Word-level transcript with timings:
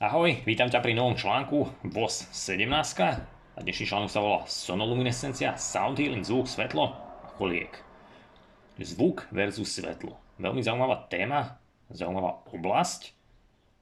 Ahoj, 0.00 0.32
vítam 0.48 0.64
ťa 0.64 0.80
pri 0.80 0.96
novom 0.96 1.12
článku 1.12 1.76
VOS 1.84 2.32
17 2.32 2.72
a 3.04 3.58
dnešný 3.60 3.84
článok 3.84 4.08
sa 4.08 4.24
volá 4.24 4.48
Sonoluminescencia, 4.48 5.60
Sound 5.60 6.00
Healing, 6.00 6.24
zvuk, 6.24 6.48
svetlo 6.48 6.96
a 7.20 7.28
choliek. 7.36 7.68
Zvuk 8.80 9.28
versus 9.28 9.68
svetlo. 9.68 10.16
Veľmi 10.40 10.64
zaujímavá 10.64 11.04
téma, 11.12 11.60
zaujímavá 11.92 12.48
oblasť. 12.48 13.12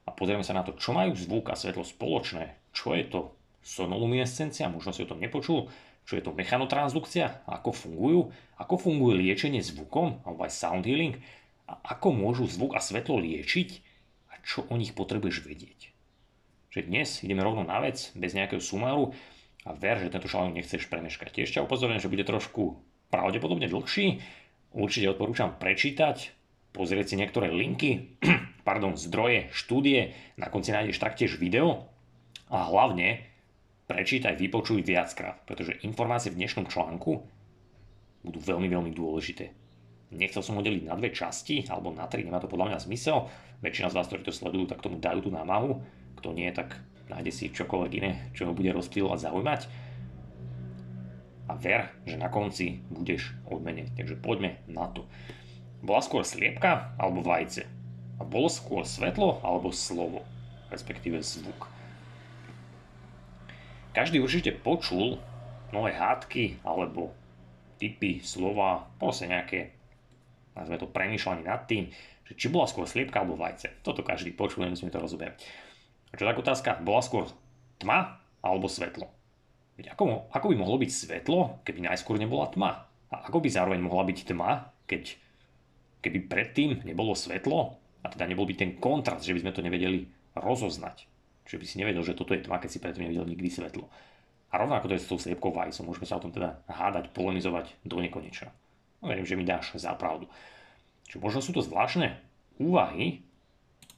A 0.03 0.11
pozrieme 0.11 0.43
sa 0.43 0.59
na 0.59 0.67
to, 0.67 0.75
čo 0.75 0.91
majú 0.91 1.15
zvuk 1.15 1.55
a 1.55 1.55
svetlo 1.55 1.87
spoločné. 1.87 2.75
Čo 2.75 2.99
je 2.99 3.07
to 3.07 3.21
sonoluminescencia, 3.63 4.67
možno 4.67 4.91
si 4.91 5.07
o 5.07 5.11
tom 5.15 5.23
nepočul, 5.23 5.71
čo 6.03 6.19
je 6.19 6.23
to 6.27 6.35
mechanotransdukcia, 6.35 7.47
ako 7.47 7.71
fungujú, 7.71 8.35
ako 8.59 8.75
funguje 8.75 9.23
liečenie 9.23 9.63
zvukom, 9.63 10.27
alebo 10.27 10.43
aj 10.43 10.51
sound 10.51 10.83
healing, 10.83 11.15
a 11.71 11.79
ako 11.95 12.11
môžu 12.11 12.51
zvuk 12.51 12.75
a 12.75 12.83
svetlo 12.83 13.23
liečiť? 13.23 13.71
A 14.35 14.43
čo 14.43 14.67
o 14.67 14.75
nich 14.75 14.99
potrebuješ 14.99 15.47
vedieť 15.47 15.95
že 16.69 16.85
dnes 16.85 17.25
ideme 17.25 17.41
rovno 17.41 17.65
na 17.65 17.81
vec, 17.81 18.13
bez 18.13 18.37
nejakého 18.37 18.61
sumáru 18.61 19.17
a 19.65 19.73
ver, 19.73 20.01
že 20.01 20.13
tento 20.13 20.29
článok 20.29 20.57
nechceš 20.57 20.89
premeškať. 20.89 21.33
Ťa 21.33 21.65
upozorňujem, 21.65 22.03
že 22.05 22.13
bude 22.13 22.25
trošku 22.25 22.81
pravdepodobne 23.09 23.69
dlhší. 23.69 24.21
Určite 24.77 25.13
odporúčam 25.13 25.57
prečítať, 25.57 26.33
pozrieť 26.77 27.13
si 27.13 27.17
niektoré 27.17 27.49
linky, 27.49 28.21
pardon, 28.69 28.97
zdroje, 29.01 29.49
štúdie, 29.53 30.13
na 30.37 30.53
konci 30.53 30.77
nájdeš 30.77 31.01
taktiež 31.01 31.41
video 31.41 31.89
a 32.53 32.69
hlavne 32.69 33.25
prečítaj, 33.89 34.37
vypočuj 34.37 34.85
viackrát, 34.85 35.41
pretože 35.49 35.81
informácie 35.85 36.29
v 36.29 36.45
dnešnom 36.45 36.69
článku 36.69 37.25
budú 38.21 38.39
veľmi, 38.45 38.69
veľmi 38.69 38.93
dôležité. 38.93 39.57
Nechcel 40.13 40.41
som 40.41 40.57
ho 40.57 40.65
deliť 40.65 40.89
na 40.89 40.97
dve 40.97 41.13
časti, 41.13 41.69
alebo 41.69 41.93
na 41.93 42.09
tri, 42.09 42.25
nemá 42.25 42.41
to 42.41 42.49
podľa 42.49 42.73
mňa 42.73 42.85
zmysel. 42.89 43.29
Väčšina 43.61 43.93
z 43.93 43.97
vás, 43.97 44.09
ktorí 44.09 44.25
to 44.25 44.33
sledujú, 44.33 44.65
tak 44.69 44.81
tomu 44.81 44.97
dajú 44.97 45.29
tú 45.29 45.31
námahu. 45.33 45.81
Kto 46.19 46.35
nie, 46.35 46.51
tak 46.51 46.75
nájde 47.07 47.31
si 47.31 47.55
čokoľvek 47.55 47.93
iné, 48.03 48.11
čo 48.35 48.51
ho 48.51 48.53
bude 48.53 48.75
rozptýlovať 48.75 49.31
zaujímať. 49.31 49.61
A 51.49 51.57
ver, 51.57 51.89
že 52.05 52.21
na 52.21 52.29
konci 52.29 52.85
budeš 52.93 53.33
odmenený. 53.49 53.95
Takže 53.97 54.21
poďme 54.21 54.61
na 54.69 54.91
to. 54.93 55.09
Bola 55.81 56.03
skôr 56.03 56.27
sliepka 56.27 56.93
alebo 57.01 57.25
vajce? 57.25 57.65
A 58.19 58.27
bolo 58.27 58.51
skôr 58.51 58.83
svetlo 58.83 59.39
alebo 59.47 59.71
slovo, 59.71 60.27
respektíve 60.75 61.23
zvuk. 61.23 61.71
Každý 63.95 64.19
určite 64.19 64.53
počul 64.53 65.23
mnohé 65.71 65.95
hádky 65.97 66.61
alebo 66.67 67.15
typy, 67.79 68.21
slova, 68.21 68.91
proste 68.99 69.31
nejaké, 69.31 69.73
nazveme 70.59 70.83
to 70.83 70.91
premýšľanie 70.91 71.47
nad 71.47 71.65
tým, 71.71 71.89
že 72.27 72.37
či 72.37 72.53
bola 72.53 72.69
skôr 72.69 72.85
sliepka 72.85 73.23
alebo 73.23 73.39
vajce. 73.39 73.81
Toto 73.87 74.05
každý 74.05 74.35
počul, 74.35 74.67
nemusíme 74.67 74.93
to 74.93 75.01
rozoberať. 75.01 75.41
A 76.09 76.15
čo 76.17 76.25
tak 76.25 76.41
otázka, 76.41 76.81
bola 76.81 77.05
skôr 77.05 77.29
tma 77.77 78.21
alebo 78.41 78.69
svetlo? 78.71 79.09
Veď 79.79 79.95
ako, 79.95 80.33
ako 80.35 80.47
by 80.51 80.57
mohlo 80.59 80.77
byť 80.83 80.91
svetlo, 80.91 81.63
keby 81.63 81.87
najskôr 81.87 82.19
nebola 82.19 82.51
tma? 82.51 82.89
A 83.09 83.31
ako 83.31 83.45
by 83.45 83.49
zároveň 83.49 83.81
mohla 83.81 84.03
byť 84.05 84.19
tma, 84.27 84.75
keď, 84.91 85.15
keby 86.03 86.19
predtým 86.27 86.71
nebolo 86.83 87.15
svetlo 87.15 87.79
a 88.03 88.07
teda 88.11 88.27
nebol 88.27 88.49
by 88.49 88.55
ten 88.59 88.77
kontrast, 88.83 89.23
že 89.23 89.37
by 89.37 89.47
sme 89.47 89.53
to 89.55 89.63
nevedeli 89.63 90.11
rozoznať. 90.35 91.07
Čiže 91.49 91.61
by 91.61 91.67
si 91.67 91.77
nevedel, 91.81 92.03
že 92.05 92.19
toto 92.19 92.37
je 92.37 92.45
tma, 92.45 92.61
keď 92.61 92.71
si 92.75 92.83
predtým 92.83 93.09
nevidel 93.09 93.25
nikdy 93.25 93.49
svetlo. 93.49 93.89
A 94.49 94.55
rovnako 94.61 94.89
to 94.89 94.97
je 94.97 95.03
s 95.05 95.09
tou 95.09 95.21
sliepkou 95.21 95.53
vajsom. 95.53 95.89
Môžeme 95.89 96.09
sa 96.09 96.17
o 96.17 96.25
tom 96.25 96.33
teda 96.33 96.61
hádať, 96.69 97.13
polemizovať 97.13 97.73
do 97.85 98.01
nekonečna. 98.01 98.53
No 99.01 99.13
verím, 99.13 99.29
že 99.29 99.37
mi 99.37 99.45
dáš 99.45 99.77
za 99.77 99.93
pravdu. 99.95 100.29
Čiže 101.09 101.21
možno 101.21 101.41
sú 101.41 101.53
to 101.57 101.65
zvláštne 101.65 102.17
úvahy, 102.61 103.25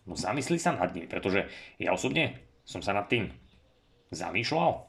No 0.08 0.16
zamysli 0.16 0.56
sa 0.56 0.72
nad 0.72 0.92
nimi, 0.96 1.06
pretože 1.06 1.46
ja 1.76 1.92
osobne 1.92 2.40
som 2.64 2.80
sa 2.80 2.96
nad 2.96 3.08
tým 3.10 3.28
zamýšľal 4.10 4.86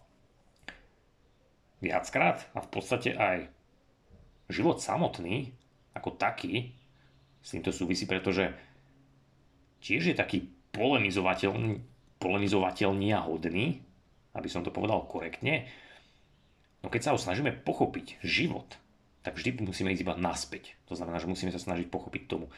viackrát 1.82 2.46
a 2.54 2.60
v 2.62 2.70
podstate 2.70 3.18
aj 3.18 3.50
život 4.52 4.80
samotný 4.80 5.52
ako 5.98 6.16
taký 6.16 6.72
s 7.42 7.58
týmto 7.58 7.74
súvisí, 7.74 8.06
pretože 8.06 8.54
tiež 9.82 10.14
je 10.14 10.16
taký 10.16 10.46
polemizovateľný, 10.72 11.82
polemizovateľný 12.22 13.08
a 13.18 13.26
hodný, 13.26 13.82
aby 14.38 14.48
som 14.48 14.62
to 14.62 14.70
povedal 14.70 15.10
korektne, 15.10 15.66
no 16.86 16.88
keď 16.88 17.02
sa 17.02 17.14
ho 17.18 17.20
snažíme 17.20 17.66
pochopiť 17.66 18.22
život, 18.22 18.78
tak 19.26 19.38
vždy 19.38 19.66
musíme 19.66 19.94
ísť 19.94 20.06
iba 20.06 20.16
naspäť. 20.18 20.78
To 20.90 20.98
znamená, 20.98 21.18
že 21.22 21.30
musíme 21.30 21.54
sa 21.54 21.62
snažiť 21.62 21.90
pochopiť 21.90 22.24
tomu, 22.30 22.50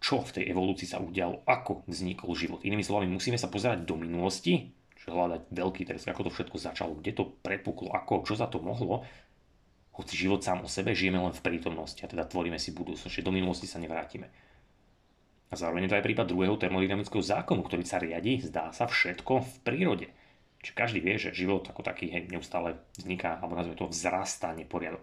čo 0.00 0.24
v 0.24 0.40
tej 0.40 0.44
evolúcii 0.48 0.88
sa 0.88 0.98
udialo, 0.98 1.44
ako 1.44 1.84
vznikol 1.84 2.32
život. 2.32 2.64
Inými 2.64 2.80
slovami, 2.80 3.06
musíme 3.06 3.36
sa 3.36 3.52
pozerať 3.52 3.84
do 3.84 4.00
minulosti, 4.00 4.72
čo 4.96 5.12
hľadať 5.12 5.52
veľký 5.52 5.82
trest, 5.84 6.08
ako 6.08 6.28
to 6.28 6.34
všetko 6.34 6.56
začalo, 6.56 6.96
kde 6.96 7.12
to 7.12 7.24
prepuklo, 7.44 7.92
ako, 7.92 8.24
čo 8.24 8.36
za 8.36 8.48
to 8.48 8.60
mohlo. 8.64 9.04
Hoci 9.92 10.16
život 10.16 10.40
sám 10.40 10.64
o 10.64 10.68
sebe 10.68 10.96
žijeme 10.96 11.20
len 11.20 11.36
v 11.36 11.44
prítomnosti 11.44 12.00
a 12.00 12.08
teda 12.08 12.24
tvoríme 12.24 12.56
si 12.56 12.72
budúcnosť, 12.72 13.12
že 13.12 13.24
do 13.24 13.32
minulosti 13.32 13.68
sa 13.68 13.76
nevrátime. 13.76 14.32
A 15.50 15.54
zároveň 15.58 15.90
to 15.90 15.98
aj 15.98 16.06
prípad 16.06 16.30
druhého 16.30 16.56
termodynamického 16.56 17.20
zákonu, 17.20 17.60
ktorý 17.66 17.82
sa 17.84 17.98
riadi, 17.98 18.40
zdá 18.40 18.70
sa, 18.70 18.86
všetko 18.86 19.42
v 19.42 19.54
prírode. 19.66 20.06
Čiže 20.62 20.76
každý 20.76 20.98
vie, 21.00 21.16
že 21.16 21.34
život 21.34 21.66
ako 21.66 21.80
taký 21.82 22.12
hej, 22.12 22.28
neustále 22.28 22.78
vzniká, 22.94 23.40
alebo 23.40 23.56
nazveme 23.56 23.80
to 23.80 23.90
vzrastá 23.90 24.52
neporiadok. 24.52 25.02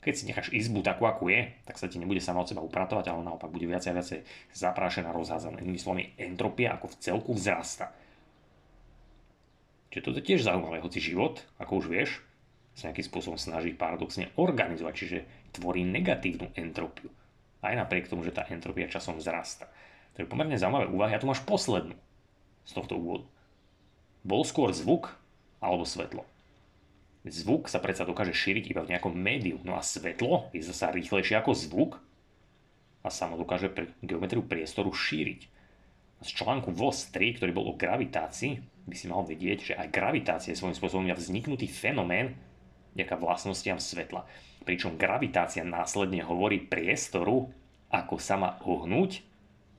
Keď 0.00 0.14
si 0.16 0.24
necháš 0.24 0.48
izbu 0.48 0.80
takú, 0.80 1.04
ako 1.04 1.28
je, 1.28 1.52
tak 1.68 1.76
sa 1.76 1.84
ti 1.84 2.00
nebude 2.00 2.24
sama 2.24 2.40
od 2.40 2.48
seba 2.48 2.64
upratovať, 2.64 3.12
ale 3.12 3.20
naopak 3.20 3.52
bude 3.52 3.68
viacej 3.68 3.92
a 3.92 3.96
viacej 4.00 4.20
zaprášená, 4.56 5.12
rozházaná. 5.12 5.60
Inými 5.60 5.76
slovami, 5.76 6.16
entropia 6.16 6.72
ako 6.72 6.96
v 6.96 6.98
celku 7.04 7.30
vzrasta. 7.36 7.92
Čiže 9.92 10.04
toto 10.06 10.18
je 10.22 10.28
tiež 10.32 10.46
zaujímavé, 10.46 10.80
hoci 10.80 11.04
život, 11.04 11.44
ako 11.60 11.84
už 11.84 11.86
vieš, 11.92 12.10
sa 12.72 12.88
nejakým 12.88 13.08
spôsobom 13.12 13.36
snaží 13.36 13.76
paradoxne 13.76 14.32
organizovať, 14.40 14.94
čiže 14.96 15.18
tvorí 15.52 15.84
negatívnu 15.84 16.54
entropiu. 16.56 17.12
Aj 17.60 17.76
napriek 17.76 18.08
tomu, 18.08 18.24
že 18.24 18.32
tá 18.32 18.48
entropia 18.48 18.88
časom 18.88 19.20
vzrasta. 19.20 19.68
To 20.16 20.24
je 20.24 20.30
pomerne 20.30 20.56
zaujímavé 20.56 20.88
úvahy 20.88 21.12
a 21.12 21.20
tu 21.20 21.28
máš 21.28 21.44
poslednú 21.44 21.92
z 22.64 22.72
tohto 22.72 22.96
úvodu. 22.96 23.26
Bol 24.24 24.48
skôr 24.48 24.72
zvuk 24.72 25.12
alebo 25.60 25.84
svetlo? 25.84 26.24
Zvuk 27.20 27.68
sa 27.68 27.84
predsa 27.84 28.08
dokáže 28.08 28.32
šíriť 28.32 28.72
iba 28.72 28.80
v 28.80 28.96
nejakom 28.96 29.12
médiu, 29.12 29.60
no 29.60 29.76
a 29.76 29.84
svetlo 29.84 30.48
je 30.56 30.64
zasa 30.64 30.88
rýchlejšie 30.88 31.36
ako 31.36 31.52
zvuk 31.52 31.92
a 33.04 33.12
samo 33.12 33.36
dokáže 33.36 33.68
pre 33.68 33.92
geometriu 34.00 34.40
priestoru 34.40 34.88
šíriť. 34.88 35.40
Z 36.20 36.28
článku 36.32 36.72
VOS 36.72 37.12
3, 37.12 37.36
ktorý 37.40 37.52
bol 37.52 37.68
o 37.68 37.76
gravitácii, 37.76 38.60
by 38.88 38.96
si 38.96 39.06
mal 39.08 39.24
vedieť, 39.24 39.72
že 39.72 39.74
aj 39.76 39.92
gravitácia 39.92 40.52
je 40.52 40.60
svojím 40.60 40.76
spôsobom 40.76 41.08
vzniknutý 41.12 41.68
fenomén 41.68 42.36
vďaka 42.96 43.16
vlastnostiam 43.20 43.76
svetla. 43.76 44.24
Pričom 44.64 45.00
gravitácia 45.00 45.64
následne 45.64 46.24
hovorí 46.24 46.60
priestoru, 46.60 47.52
ako 47.92 48.16
sa 48.16 48.36
má 48.36 48.50
ohnúť 48.64 49.24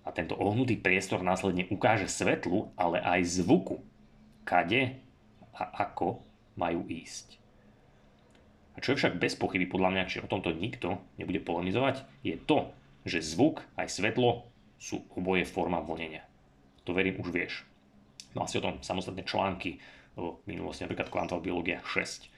a 0.01 0.09
tento 0.09 0.33
ohnutý 0.37 0.77
priestor 0.77 1.21
následne 1.21 1.69
ukáže 1.69 2.09
svetlu, 2.09 2.73
ale 2.73 3.01
aj 3.01 3.41
zvuku, 3.41 3.81
kade 4.45 4.97
a 5.53 5.89
ako 5.89 6.25
majú 6.55 6.85
ísť. 6.87 7.39
A 8.75 8.79
čo 8.79 8.95
je 8.95 8.99
však 9.03 9.19
bez 9.19 9.35
pochyby 9.35 9.67
podľa 9.67 9.91
mňa, 9.91 10.03
či 10.07 10.23
o 10.23 10.31
tomto 10.31 10.55
nikto 10.55 10.99
nebude 11.19 11.43
polemizovať, 11.43 12.07
je 12.23 12.39
to, 12.39 12.71
že 13.03 13.25
zvuk 13.25 13.65
aj 13.75 13.91
svetlo 13.91 14.47
sú 14.79 15.03
oboje 15.13 15.43
forma 15.43 15.83
vlnenia. 15.83 16.23
To 16.87 16.95
verím 16.95 17.19
už 17.21 17.29
vieš. 17.29 17.53
Mal 18.33 18.47
si 18.47 18.57
o 18.57 18.63
tom 18.63 18.79
samostatné 18.79 19.27
články 19.27 19.77
o 20.15 20.39
minulosti, 20.47 20.87
napríklad 20.87 21.11
kvantová 21.11 21.43
biológia 21.43 21.83
6. 21.83 22.31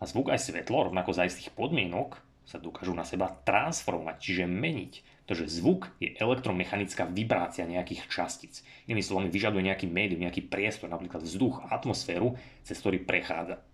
A 0.00 0.08
zvuk 0.08 0.32
aj 0.32 0.40
svetlo, 0.42 0.90
rovnako 0.90 1.14
za 1.14 1.28
istých 1.28 1.54
podmienok, 1.54 2.18
sa 2.42 2.58
dokážu 2.58 2.90
na 2.90 3.06
seba 3.06 3.30
transformovať, 3.46 4.16
čiže 4.18 4.50
meniť. 4.50 4.92
To, 5.32 5.40
že 5.40 5.48
zvuk 5.48 5.88
je 5.96 6.12
elektromechanická 6.12 7.08
vibrácia 7.08 7.64
nejakých 7.64 8.04
častíc. 8.12 8.60
Inými 8.84 9.00
slovami, 9.00 9.32
vyžaduje 9.32 9.64
nejaký 9.64 9.88
médium, 9.88 10.20
nejaký 10.28 10.44
priestor, 10.44 10.92
napríklad 10.92 11.24
vzduch, 11.24 11.72
atmosféru, 11.72 12.36
cez 12.60 12.76
ktorý 12.76 13.00
prechádza. 13.00 13.64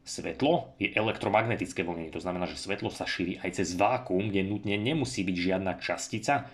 Svetlo 0.00 0.72
je 0.80 0.88
elektromagnetické 0.88 1.84
vlnenie, 1.84 2.08
to 2.08 2.24
znamená, 2.24 2.48
že 2.48 2.56
svetlo 2.56 2.88
sa 2.88 3.04
šíri 3.04 3.36
aj 3.44 3.60
cez 3.60 3.76
vákuum, 3.76 4.32
kde 4.32 4.48
nutne 4.48 4.80
nemusí 4.80 5.20
byť 5.20 5.36
žiadna 5.36 5.76
častica, 5.76 6.48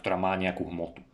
ktorá 0.00 0.16
má 0.16 0.32
nejakú 0.40 0.64
hmotu. 0.72 1.04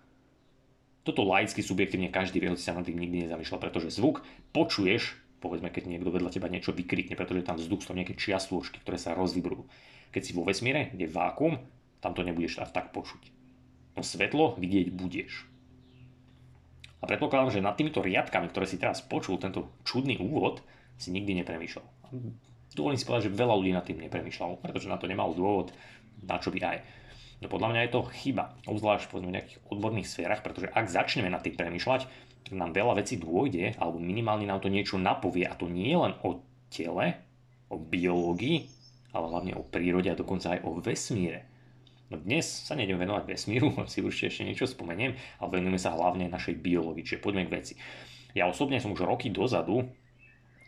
Toto 1.02 1.26
laicky 1.26 1.66
subjektívne 1.66 2.14
každý 2.14 2.38
vie, 2.38 2.54
sa 2.54 2.78
nad 2.78 2.86
tým 2.86 2.94
nikdy 2.94 3.26
nezamýšľa, 3.26 3.58
pretože 3.58 3.90
zvuk 3.90 4.22
počuješ 4.54 5.18
povedzme, 5.42 5.74
keď 5.74 5.90
niekto 5.90 6.14
vedľa 6.14 6.30
teba 6.30 6.46
niečo 6.46 6.70
vykrikne, 6.70 7.18
pretože 7.18 7.42
tam 7.42 7.58
vzduch 7.58 7.82
sú 7.82 7.98
nejaké 7.98 8.14
čiastôžky, 8.14 8.78
ktoré 8.78 8.94
sa 8.94 9.18
rozvibrujú. 9.18 9.66
Keď 10.14 10.22
si 10.22 10.30
vo 10.38 10.46
vesmíre, 10.46 10.94
kde 10.94 11.10
je 11.10 11.16
vákum, 11.18 11.58
tam 12.02 12.12
to 12.12 12.26
nebudeš 12.26 12.58
tak 12.74 12.90
počuť. 12.90 13.30
No 13.94 14.02
svetlo 14.02 14.58
vidieť 14.58 14.90
budeš. 14.90 15.46
A 17.02 17.06
predpokladám, 17.06 17.54
že 17.54 17.64
nad 17.64 17.74
týmito 17.74 18.02
riadkami, 18.02 18.50
ktoré 18.50 18.66
si 18.66 18.78
teraz 18.78 19.02
počul, 19.02 19.38
tento 19.38 19.74
čudný 19.82 20.18
úvod, 20.18 20.62
si 20.98 21.10
nikdy 21.10 21.42
nepremýšľal. 21.42 21.86
Dovolím 22.72 22.98
si 22.98 23.06
povedať, 23.06 23.30
že 23.30 23.38
veľa 23.38 23.54
ľudí 23.58 23.72
nad 23.74 23.84
tým 23.84 23.98
nepremýšľalo, 24.06 24.62
pretože 24.62 24.86
na 24.86 24.96
to 24.96 25.10
nemal 25.10 25.34
dôvod, 25.34 25.74
na 26.22 26.38
čo 26.38 26.54
by 26.54 26.60
aj. 26.62 26.78
No 27.42 27.50
podľa 27.50 27.74
mňa 27.74 27.80
je 27.84 27.92
to 27.92 28.06
chyba, 28.22 28.54
obzvlášť 28.70 29.10
v 29.10 29.34
nejakých 29.34 29.58
odborných 29.66 30.06
sférach, 30.06 30.46
pretože 30.46 30.70
ak 30.70 30.86
začneme 30.86 31.26
na 31.26 31.42
tým 31.42 31.58
premyšľať, 31.58 32.06
tak 32.46 32.54
nám 32.54 32.70
veľa 32.70 33.02
vecí 33.02 33.18
dôjde, 33.18 33.74
alebo 33.82 33.98
minimálne 33.98 34.46
nám 34.46 34.62
to 34.62 34.70
niečo 34.70 34.94
napovie, 34.94 35.50
a 35.50 35.58
to 35.58 35.66
nie 35.66 35.92
len 35.98 36.14
o 36.22 36.38
tele, 36.70 37.18
o 37.66 37.76
biológii, 37.82 38.70
ale 39.10 39.26
hlavne 39.26 39.52
o 39.58 39.66
prírode 39.66 40.06
a 40.08 40.16
dokonca 40.16 40.54
aj 40.54 40.60
o 40.62 40.78
vesmíre. 40.78 41.51
No 42.12 42.20
dnes 42.20 42.44
sa 42.44 42.76
nejdem 42.76 43.00
venovať 43.00 43.24
vesmíru, 43.24 43.72
si 43.92 44.04
určite 44.04 44.28
ešte 44.28 44.44
niečo 44.44 44.68
spomeniem, 44.68 45.16
ale 45.40 45.48
venujeme 45.48 45.80
sa 45.80 45.96
hlavne 45.96 46.28
našej 46.28 46.60
biológii, 46.60 47.08
čiže 47.08 47.24
poďme 47.24 47.48
k 47.48 47.54
veci. 47.56 47.74
Ja 48.36 48.52
osobne 48.52 48.76
som 48.76 48.92
už 48.92 49.08
roky 49.08 49.32
dozadu 49.32 49.88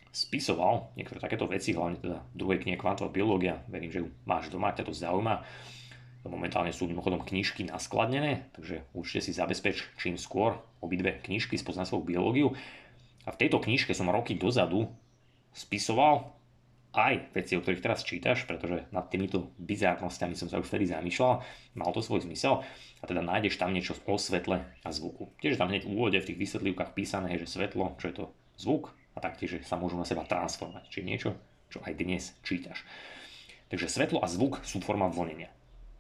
spisoval 0.09 0.95
niektoré 0.97 1.21
takéto 1.21 1.45
veci, 1.45 1.77
hlavne 1.77 2.01
teda 2.01 2.25
druhej 2.33 2.65
knihe 2.65 2.81
Kvantová 2.81 3.13
biológia, 3.13 3.61
verím, 3.69 3.93
že 3.93 4.01
ju 4.01 4.09
máš 4.25 4.49
doma, 4.49 4.73
ťa 4.73 4.89
to 4.89 4.95
zaujíma 4.97 5.45
Momentálne 6.25 6.73
sú 6.73 6.89
mimochodom 6.89 7.21
knižky 7.21 7.69
naskladnené, 7.69 8.49
takže 8.57 8.89
určite 8.97 9.29
si 9.29 9.37
zabezpeč 9.37 9.85
čím 10.01 10.17
skôr 10.17 10.57
obidve 10.81 11.21
knižky 11.21 11.61
spoznať 11.61 11.93
svoju 11.93 12.09
biológiu. 12.09 12.49
A 13.29 13.37
v 13.37 13.41
tejto 13.45 13.61
knižke 13.61 13.93
som 13.93 14.09
roky 14.09 14.33
dozadu 14.33 14.89
spisoval 15.53 16.33
aj 16.95 17.35
veci, 17.35 17.59
o 17.59 17.63
ktorých 17.63 17.83
teraz 17.83 18.07
čítaš, 18.07 18.47
pretože 18.47 18.87
nad 18.95 19.11
týmito 19.11 19.51
bizárnosťami 19.59 20.39
som 20.39 20.47
sa 20.47 20.63
už 20.63 20.71
vtedy 20.71 20.87
zamýšľal, 20.89 21.43
mal 21.75 21.91
to 21.91 22.01
svoj 22.01 22.23
zmysel 22.23 22.63
a 23.03 23.05
teda 23.05 23.21
nájdeš 23.21 23.59
tam 23.59 23.75
niečo 23.75 23.99
o 24.07 24.15
svetle 24.15 24.63
a 24.63 24.89
zvuku. 24.89 25.35
Tiež 25.43 25.59
tam 25.59 25.69
hneď 25.75 25.85
v 25.85 25.93
úvode 25.93 26.19
v 26.23 26.29
tých 26.31 26.39
vysvetlivkách 26.39 26.95
písané, 26.95 27.35
že 27.37 27.51
svetlo, 27.51 27.99
čo 27.99 28.07
je 28.09 28.15
to 28.15 28.25
zvuk 28.57 28.95
a 29.15 29.19
taktiež, 29.19 29.61
sa 29.67 29.75
môžu 29.75 29.99
na 29.99 30.07
seba 30.07 30.23
transformovať, 30.23 30.87
čiže 30.89 31.05
niečo, 31.07 31.31
čo 31.69 31.83
aj 31.83 31.93
dnes 31.99 32.31
čítaš. 32.47 32.87
Takže 33.69 33.91
svetlo 33.91 34.23
a 34.23 34.31
zvuk 34.31 34.63
sú 34.63 34.79
forma 34.79 35.11
vlnenia. 35.11 35.51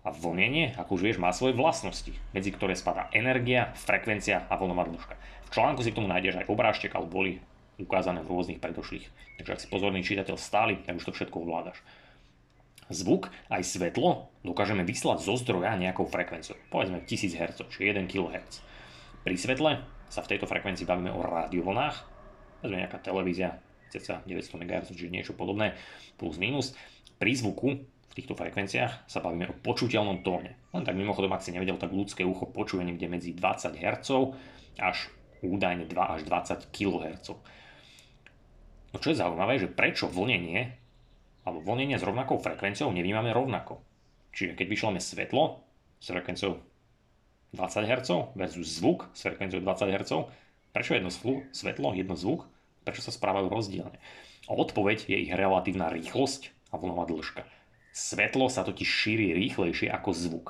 A 0.04 0.12
vlnenie, 0.12 0.76
ako 0.76 1.00
už 1.00 1.02
vieš, 1.02 1.18
má 1.18 1.32
svoje 1.32 1.56
vlastnosti, 1.56 2.12
medzi 2.36 2.52
ktoré 2.52 2.76
spadá 2.76 3.08
energia, 3.16 3.72
frekvencia 3.72 4.44
a 4.46 4.54
vlnová 4.60 4.84
dĺžka. 4.84 5.16
V 5.48 5.52
článku 5.56 5.80
si 5.80 5.90
k 5.90 5.96
tomu 5.96 6.12
nájdeš 6.12 6.44
aj 6.44 6.50
obrážtek, 6.52 6.92
alebo 6.92 7.24
boli 7.24 7.40
ukázané 7.80 8.22
v 8.22 8.30
rôznych 8.30 8.62
predošlých. 8.62 9.06
Takže 9.40 9.52
ak 9.52 9.62
si 9.62 9.68
pozorný 9.70 10.00
čitateľ 10.06 10.36
stály, 10.38 10.78
tak 10.82 10.98
už 10.98 11.10
to 11.10 11.16
všetko 11.16 11.42
ovládaš. 11.42 11.78
Zvuk 12.92 13.32
aj 13.48 13.64
svetlo 13.64 14.28
dokážeme 14.44 14.84
vyslať 14.84 15.24
zo 15.24 15.34
zdroja 15.40 15.72
nejakou 15.80 16.04
frekvenciou, 16.04 16.60
povedzme 16.68 17.00
1000 17.00 17.32
Hz, 17.32 17.58
či 17.72 17.88
1 17.88 18.04
kHz. 18.04 18.60
Pri 19.24 19.34
svetle 19.40 19.80
sa 20.12 20.20
v 20.20 20.30
tejto 20.36 20.44
frekvencii 20.44 20.84
bavíme 20.84 21.08
o 21.08 21.24
radiovlnách, 21.24 21.96
povedzme 22.60 22.78
nejaká 22.84 23.00
televízia, 23.00 23.56
cca 23.88 24.20
900 24.28 24.60
MHz, 24.60 24.92
či 24.92 25.08
niečo 25.08 25.32
podobné, 25.32 25.80
plus 26.20 26.36
minus. 26.36 26.76
Pri 27.16 27.32
zvuku 27.32 27.68
v 27.88 28.12
týchto 28.12 28.36
frekvenciách 28.36 29.08
sa 29.08 29.18
bavíme 29.24 29.48
o 29.48 29.58
počuteľnom 29.64 30.20
tóne. 30.20 30.60
Len 30.76 30.84
tak 30.84 30.92
mimochodom, 30.92 31.32
ak 31.32 31.40
si 31.40 31.56
nevedel, 31.56 31.80
tak 31.80 31.88
ľudské 31.88 32.20
ucho 32.20 32.44
počuje 32.52 32.84
niekde 32.84 33.08
medzi 33.08 33.32
20 33.32 33.80
Hz 33.80 34.08
až 34.76 35.08
údajne 35.40 35.88
2 35.88 35.96
až 35.96 36.20
20 36.28 36.68
kHz. 36.68 37.26
No 38.94 39.02
čo 39.02 39.10
je 39.10 39.18
zaujímavé, 39.18 39.58
že 39.58 39.66
prečo 39.66 40.06
vlnenie 40.06 40.70
alebo 41.42 41.66
vlnenie 41.66 41.98
s 41.98 42.06
rovnakou 42.06 42.38
frekvenciou 42.38 42.94
nevnímame 42.94 43.34
rovnako. 43.34 43.82
Čiže 44.30 44.54
keď 44.54 44.66
vyšleme 44.70 45.00
svetlo 45.02 45.66
s 45.98 46.14
frekvenciou 46.14 46.62
20 47.58 47.90
Hz 47.90 48.10
versus 48.38 48.78
zvuk 48.78 49.10
s 49.10 49.26
frekvenciou 49.26 49.58
20 49.66 49.98
Hz, 49.98 50.12
prečo 50.70 50.94
jedno 50.94 51.10
svetlo, 51.50 51.90
jedno 51.98 52.14
zvuk, 52.14 52.46
prečo 52.86 53.02
sa 53.02 53.10
správajú 53.10 53.50
rozdielne? 53.50 53.98
Odpoveď 54.46 55.10
je 55.10 55.16
ich 55.26 55.32
relatívna 55.34 55.90
rýchlosť 55.90 56.54
a 56.70 56.78
vlnová 56.78 57.10
dĺžka. 57.10 57.42
Svetlo 57.90 58.46
sa 58.46 58.62
totiž 58.62 58.86
šíri 58.86 59.34
rýchlejšie 59.34 59.90
ako 59.90 60.10
zvuk 60.14 60.46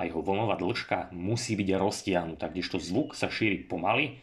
a 0.00 0.08
jeho 0.08 0.24
vlnová 0.24 0.56
dĺžka 0.56 1.12
musí 1.12 1.56
byť 1.60 1.68
roztiahnutá, 1.76 2.48
kdežto 2.48 2.80
zvuk 2.80 3.12
sa 3.12 3.28
šíri 3.28 3.68
pomaly, 3.68 4.16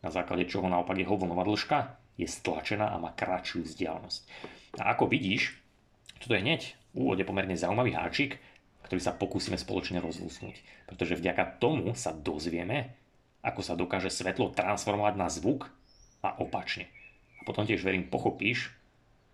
na 0.00 0.08
základe 0.08 0.48
čoho 0.48 0.66
naopak 0.66 0.96
jeho 0.96 1.14
vlnová 1.14 1.44
dĺžka 1.44 2.01
je 2.16 2.28
stlačená 2.28 2.92
a 2.92 3.00
má 3.00 3.12
kratšiu 3.16 3.64
vzdialenosť. 3.64 4.20
A 4.80 4.92
ako 4.92 5.08
vidíš, 5.08 5.56
toto 6.20 6.36
je 6.36 6.44
hneď 6.44 6.76
v 6.92 6.96
úvode 7.08 7.24
pomerne 7.24 7.56
zaujímavý 7.56 7.96
háčik, 7.96 8.38
ktorý 8.84 9.00
sa 9.00 9.16
pokúsime 9.16 9.56
spoločne 9.56 9.98
rozlúsnuť. 10.04 10.86
Pretože 10.90 11.16
vďaka 11.16 11.62
tomu 11.62 11.96
sa 11.96 12.12
dozvieme, 12.12 12.92
ako 13.42 13.60
sa 13.64 13.74
dokáže 13.74 14.12
svetlo 14.12 14.52
transformovať 14.52 15.14
na 15.18 15.28
zvuk 15.32 15.72
a 16.22 16.36
opačne. 16.38 16.86
A 17.40 17.48
potom 17.48 17.66
tiež 17.66 17.82
verím 17.82 18.06
pochopíš, 18.06 18.70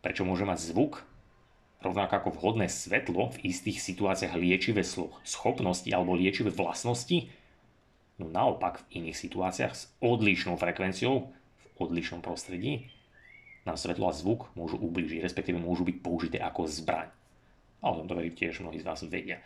prečo 0.01 0.25
môže 0.25 0.49
mať 0.49 0.63
zvuk 0.63 1.05
rovnako 1.79 2.13
ako 2.19 2.31
vhodné 2.35 2.67
svetlo 2.67 3.31
v 3.39 3.55
istých 3.55 3.79
situáciách 3.79 4.35
liečivé 4.35 4.83
schopnosti 5.23 5.87
alebo 5.95 6.19
liečivé 6.19 6.51
vlastnosti, 6.51 7.31
no 8.19 8.27
naopak 8.27 8.83
v 8.83 9.03
iných 9.03 9.19
situáciách 9.19 9.73
s 9.75 9.87
odlišnou 10.03 10.59
frekvenciou, 10.59 11.31
odlišnom 11.79 12.21
prostredí, 12.21 12.91
nám 13.67 13.77
svetlo 13.77 14.09
a 14.09 14.17
zvuk 14.17 14.49
môžu 14.57 14.81
ubližiť, 14.81 15.21
respektíve 15.21 15.61
môžu 15.61 15.85
byť 15.85 15.97
použité 16.01 16.39
ako 16.41 16.65
zbraň. 16.65 17.13
A 17.85 17.93
o 17.93 17.99
tomto 18.03 18.19
tiež 18.19 18.65
mnohí 18.65 18.81
z 18.81 18.87
vás 18.89 19.05
vedia. 19.07 19.39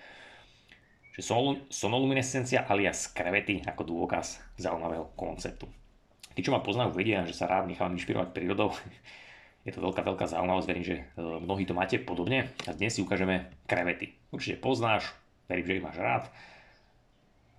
Čiže 1.12 1.28
sonoluminescencia 1.68 2.64
alias 2.64 3.12
krevety 3.12 3.60
ako 3.68 3.84
dôkaz 3.84 4.40
zaujímavého 4.56 5.12
konceptu. 5.12 5.68
Tí, 6.32 6.40
čo 6.40 6.56
ma 6.56 6.64
poznajú, 6.64 6.96
vedia, 6.96 7.28
že 7.28 7.36
sa 7.36 7.44
rád 7.44 7.68
nechám 7.68 7.92
inšpirovať 7.92 8.32
prírodou. 8.32 8.72
Je 9.68 9.70
to 9.70 9.84
veľká, 9.84 10.02
veľká 10.02 10.26
zaujímavosť, 10.26 10.68
verím, 10.72 10.86
že 10.88 10.96
e, 10.96 11.04
mnohí 11.20 11.68
to 11.68 11.76
máte 11.76 12.00
podobne. 12.00 12.50
A 12.66 12.72
dnes 12.72 12.96
si 12.96 13.04
ukážeme 13.04 13.52
krevety. 13.68 14.16
Určite 14.32 14.58
poznáš, 14.58 15.12
verím, 15.46 15.68
že 15.68 15.76
ich 15.78 15.84
máš 15.84 15.98
rád. 16.00 16.24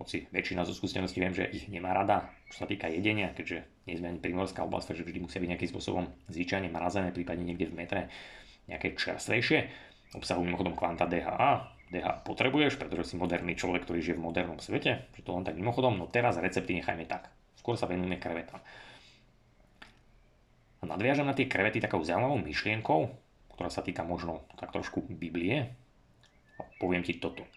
Hoci 0.04 0.28
väčšina 0.28 0.68
zo 0.68 0.76
skúseností 0.76 1.16
viem, 1.16 1.32
že 1.32 1.48
ich 1.48 1.64
nemá 1.72 1.96
rada, 1.96 2.28
čo 2.52 2.60
sa 2.60 2.66
týka 2.68 2.92
jedenia, 2.92 3.32
keďže 3.32 3.64
nie 3.88 3.96
sme 3.96 4.12
ani 4.12 4.20
primorská 4.20 4.60
oblasť, 4.60 4.92
takže 4.92 5.08
vždy 5.08 5.18
musia 5.24 5.40
byť 5.40 5.48
nejakým 5.48 5.70
spôsobom 5.72 6.04
zvyčajne 6.28 6.68
mrazené, 6.68 7.08
prípadne 7.08 7.48
niekde 7.48 7.72
v 7.72 7.76
metre 7.80 8.00
nejaké 8.68 8.92
čerstvejšie. 9.00 9.64
Obsahujú 10.12 10.44
mimochodom 10.44 10.76
kvanta 10.76 11.08
DHA. 11.08 11.72
DHA 11.88 12.20
potrebuješ, 12.20 12.76
pretože 12.76 13.08
si 13.08 13.14
moderný 13.16 13.56
človek, 13.56 13.88
ktorý 13.88 14.04
žije 14.04 14.20
v 14.20 14.28
modernom 14.28 14.60
svete, 14.60 15.08
že 15.16 15.24
to 15.24 15.32
len 15.32 15.48
tak 15.48 15.56
mimochodom, 15.56 15.96
no 15.96 16.04
teraz 16.04 16.36
recepty 16.36 16.76
nechajme 16.76 17.08
tak. 17.08 17.32
Skôr 17.56 17.80
sa 17.80 17.88
venujeme 17.88 18.20
krevetám. 18.20 18.60
A 20.80 20.82
nadviažem 20.84 21.24
na 21.24 21.32
tie 21.32 21.48
krevety 21.48 21.80
takou 21.80 22.04
zaujímavou 22.04 22.44
myšlienkou, 22.44 23.08
ktorá 23.56 23.72
sa 23.72 23.80
týka 23.80 24.04
možno 24.04 24.44
tak 24.60 24.68
trošku 24.68 25.00
Biblie. 25.08 25.72
A 26.60 26.62
poviem 26.76 27.00
ti 27.00 27.16
toto. 27.16 27.48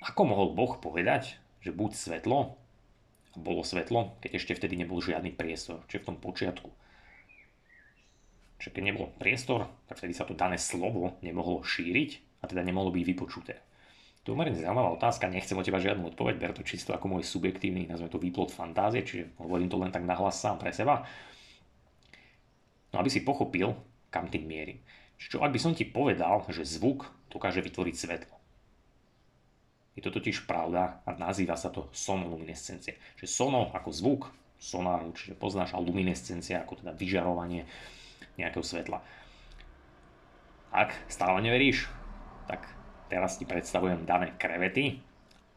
Ako 0.00 0.24
mohol 0.24 0.56
Boh 0.56 0.80
povedať, 0.80 1.36
že 1.62 1.70
buď 1.70 1.90
svetlo, 1.94 2.58
bolo 3.38 3.64
svetlo, 3.64 4.18
keď 4.20 4.30
ešte 4.36 4.52
vtedy 4.58 4.76
nebol 4.76 5.00
žiadny 5.00 5.32
priestor, 5.32 5.80
čiže 5.88 6.04
v 6.04 6.08
tom 6.12 6.18
počiatku. 6.20 6.68
Čiže 8.60 8.74
keď 8.76 8.82
nebol 8.92 9.10
priestor, 9.16 9.66
tak 9.88 9.98
vtedy 9.98 10.12
sa 10.12 10.28
to 10.28 10.36
dané 10.36 10.60
slovo 10.60 11.16
nemohlo 11.24 11.64
šíriť 11.64 12.44
a 12.44 12.50
teda 12.50 12.62
nemohlo 12.62 12.92
byť 12.92 13.04
vypočuté. 13.08 13.58
To 14.22 14.30
je 14.30 14.34
umerne 14.38 14.54
zaujímavá 14.54 14.94
otázka, 14.94 15.26
nechcem 15.26 15.58
od 15.58 15.66
teba 15.66 15.82
žiadnu 15.82 16.14
odpoveď, 16.14 16.38
ber 16.38 16.54
to 16.54 16.62
čisto 16.62 16.94
ako 16.94 17.10
môj 17.10 17.26
subjektívny, 17.26 17.90
nazvime 17.90 18.12
to 18.12 18.22
výplod 18.22 18.54
fantázie, 18.54 19.02
čiže 19.02 19.34
hovorím 19.42 19.66
to 19.66 19.82
len 19.82 19.90
tak 19.90 20.06
nahlas 20.06 20.38
sám 20.38 20.62
pre 20.62 20.70
seba. 20.70 21.02
No 22.94 23.02
aby 23.02 23.10
si 23.10 23.26
pochopil, 23.26 23.74
kam 24.14 24.30
tým 24.30 24.46
mierim. 24.46 24.78
Čo 25.18 25.42
ak 25.42 25.50
by 25.50 25.58
som 25.58 25.74
ti 25.74 25.82
povedal, 25.82 26.46
že 26.54 26.62
zvuk 26.62 27.10
dokáže 27.34 27.66
vytvoriť 27.66 27.94
svetlo? 27.98 28.41
Je 29.92 30.00
to 30.00 30.08
totiž 30.08 30.48
pravda 30.48 31.04
a 31.04 31.12
nazýva 31.20 31.56
sa 31.56 31.68
to 31.68 31.92
sonoluminescencia. 31.92 32.96
Že 33.20 33.26
sono 33.28 33.68
ako 33.76 33.90
zvuk, 33.92 34.22
sonár 34.56 35.04
určite 35.04 35.36
poznáš, 35.36 35.76
a 35.76 35.82
luminescencia 35.82 36.64
ako 36.64 36.80
teda 36.80 36.96
vyžarovanie 36.96 37.68
nejakého 38.40 38.64
svetla. 38.64 39.04
Ak 40.72 40.96
stále 41.12 41.44
neveríš, 41.44 41.92
tak 42.48 42.64
teraz 43.12 43.36
ti 43.36 43.44
predstavujem 43.44 44.08
dané 44.08 44.32
krevety 44.40 45.04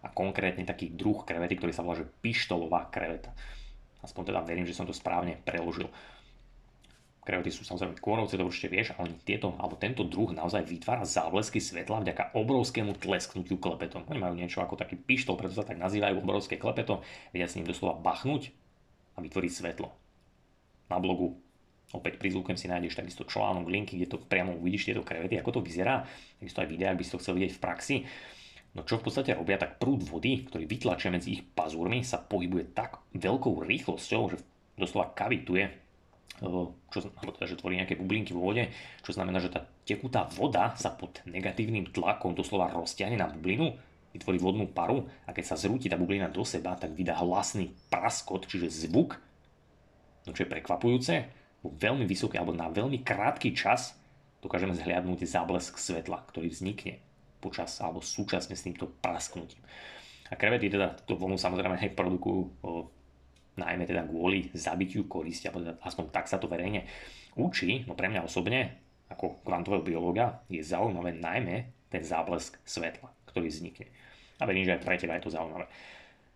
a 0.03 0.11
konkrétne 0.11 0.67
taký 0.67 0.91
druh 0.91 1.23
krevety, 1.23 1.55
ktorý 1.55 1.71
sa 1.71 1.87
volá 1.87 2.03
že 2.03 2.11
pištolová 2.19 2.91
kreveta. 2.91 3.31
Aspoň 4.03 4.35
teda 4.35 4.43
verím, 4.43 4.67
že 4.67 4.75
som 4.75 4.85
to 4.85 4.93
správne 4.93 5.39
preložil. 5.47 5.87
Krevety 7.25 7.49
sú 7.49 7.65
samozrejme 7.65 7.97
kôrovce, 7.97 8.37
to 8.37 8.45
určite 8.45 8.69
vieš, 8.69 8.93
ale 9.01 9.17
tieto, 9.25 9.57
alebo 9.57 9.73
tento 9.81 10.05
druh 10.05 10.29
naozaj 10.29 10.61
vytvára 10.61 11.09
záblesky 11.09 11.57
svetla 11.57 12.05
vďaka 12.05 12.37
obrovskému 12.37 13.01
tlesknutiu 13.01 13.57
klepetom. 13.57 14.05
Oni 14.13 14.21
majú 14.21 14.37
niečo 14.37 14.61
ako 14.61 14.77
taký 14.77 14.93
pištol, 14.93 15.33
preto 15.33 15.57
sa 15.57 15.65
tak 15.65 15.81
nazývajú 15.81 16.21
obrovské 16.21 16.61
klepeto, 16.61 17.01
vedia 17.33 17.49
s 17.49 17.57
ním 17.57 17.65
doslova 17.65 17.97
bachnúť 17.97 18.53
a 19.17 19.25
vytvoriť 19.25 19.51
svetlo. 19.57 19.89
Na 20.93 21.01
blogu 21.01 21.33
opäť 21.97 22.21
prizvukem 22.21 22.53
si 22.53 22.69
nájdeš 22.69 22.93
takisto 22.93 23.25
článok, 23.25 23.73
linky, 23.73 23.97
kde 23.97 24.13
to 24.13 24.17
priamo 24.21 24.53
uvidíš 24.61 24.93
tieto 24.93 25.01
krevety, 25.01 25.41
ako 25.41 25.57
to 25.57 25.61
vyzerá. 25.65 26.05
Takisto 26.37 26.61
aj 26.61 26.69
videa, 26.69 26.93
ak 26.93 27.01
by 27.01 27.03
si 27.09 27.13
to 27.17 27.21
chcel 27.25 27.33
vidieť 27.41 27.57
v 27.57 27.63
praxi. 27.63 27.95
No 28.77 28.83
čo 28.83 28.99
v 28.99 29.07
podstate 29.07 29.33
robia, 29.33 29.57
tak 29.57 29.81
prúd 29.81 30.03
vody, 30.05 30.45
ktorý 30.45 30.67
vytlačia 30.67 31.09
medzi 31.09 31.39
ich 31.39 31.41
pazúrmi, 31.41 32.03
sa 32.05 32.21
pohybuje 32.21 32.75
tak 32.75 33.01
veľkou 33.17 33.63
rýchlosťou, 33.63 34.21
že 34.29 34.37
doslova 34.75 35.15
kavituje 35.15 35.84
čo, 36.91 36.99
alebo 37.15 37.31
teda, 37.31 37.47
že 37.47 37.59
tvorí 37.59 37.79
nejaké 37.79 37.95
bublinky 37.95 38.35
vo 38.35 38.51
vode, 38.51 38.67
čo 39.01 39.15
znamená, 39.15 39.39
že 39.39 39.53
tá 39.53 39.63
tekutá 39.87 40.27
voda 40.35 40.75
sa 40.75 40.91
pod 40.91 41.23
negatívnym 41.23 41.95
tlakom 41.95 42.35
doslova 42.35 42.71
rozťahne 42.75 43.15
na 43.15 43.31
bublinu 43.31 43.71
vytvorí 44.15 44.39
vodnú 44.39 44.71
paru 44.71 45.03
a 45.27 45.35
keď 45.35 45.43
sa 45.43 45.59
zrúti 45.59 45.91
tá 45.91 45.99
bublina 45.99 46.31
do 46.31 46.47
seba, 46.47 46.79
tak 46.79 46.95
vydá 46.95 47.19
hlasný 47.19 47.75
praskot, 47.91 48.47
čiže 48.47 48.87
zvuk, 48.87 49.19
no 50.23 50.31
čo 50.31 50.47
je 50.47 50.51
prekvapujúce, 50.55 51.13
vo 51.59 51.69
veľmi 51.75 52.07
vysoký 52.07 52.39
alebo 52.39 52.55
na 52.55 52.71
veľmi 52.71 53.03
krátky 53.03 53.51
čas 53.51 53.99
dokážeme 54.39 54.71
zhliadnúť 54.71 55.27
záblesk 55.27 55.75
svetla, 55.75 56.23
ktorý 56.31 56.47
vznikne 56.47 57.03
počas 57.43 57.75
alebo 57.83 57.99
súčasne 57.99 58.55
s 58.55 58.63
týmto 58.63 58.87
prasknutím. 59.03 59.59
A 60.31 60.39
krevety 60.39 60.71
teda 60.71 60.95
túto 61.03 61.21
vlnu 61.21 61.37
samozrejme 61.37 61.77
aj 61.77 61.93
produkujú 61.93 62.39
najmä 63.55 63.83
teda 63.87 64.03
kvôli 64.07 64.51
zabitiu 64.51 65.07
koristi, 65.07 65.47
alebo 65.47 65.63
teda 65.63 65.75
aspoň 65.79 66.05
tak 66.11 66.25
sa 66.27 66.37
to 66.39 66.51
verejne 66.51 66.87
učí, 67.39 67.83
no 67.87 67.95
pre 67.95 68.11
mňa 68.11 68.27
osobne, 68.27 68.79
ako 69.11 69.41
kvantového 69.45 69.83
biológa, 69.83 70.43
je 70.51 70.63
zaujímavé 70.63 71.15
najmä 71.15 71.55
ten 71.91 72.01
záblesk 72.01 72.57
svetla, 72.65 73.11
ktorý 73.31 73.47
vznikne. 73.47 73.87
A 74.41 74.43
verím, 74.43 74.67
že 74.67 74.75
aj 74.75 74.83
pre 74.83 74.99
teba 74.99 75.15
je 75.15 75.25
to 75.27 75.35
zaujímavé. 75.35 75.69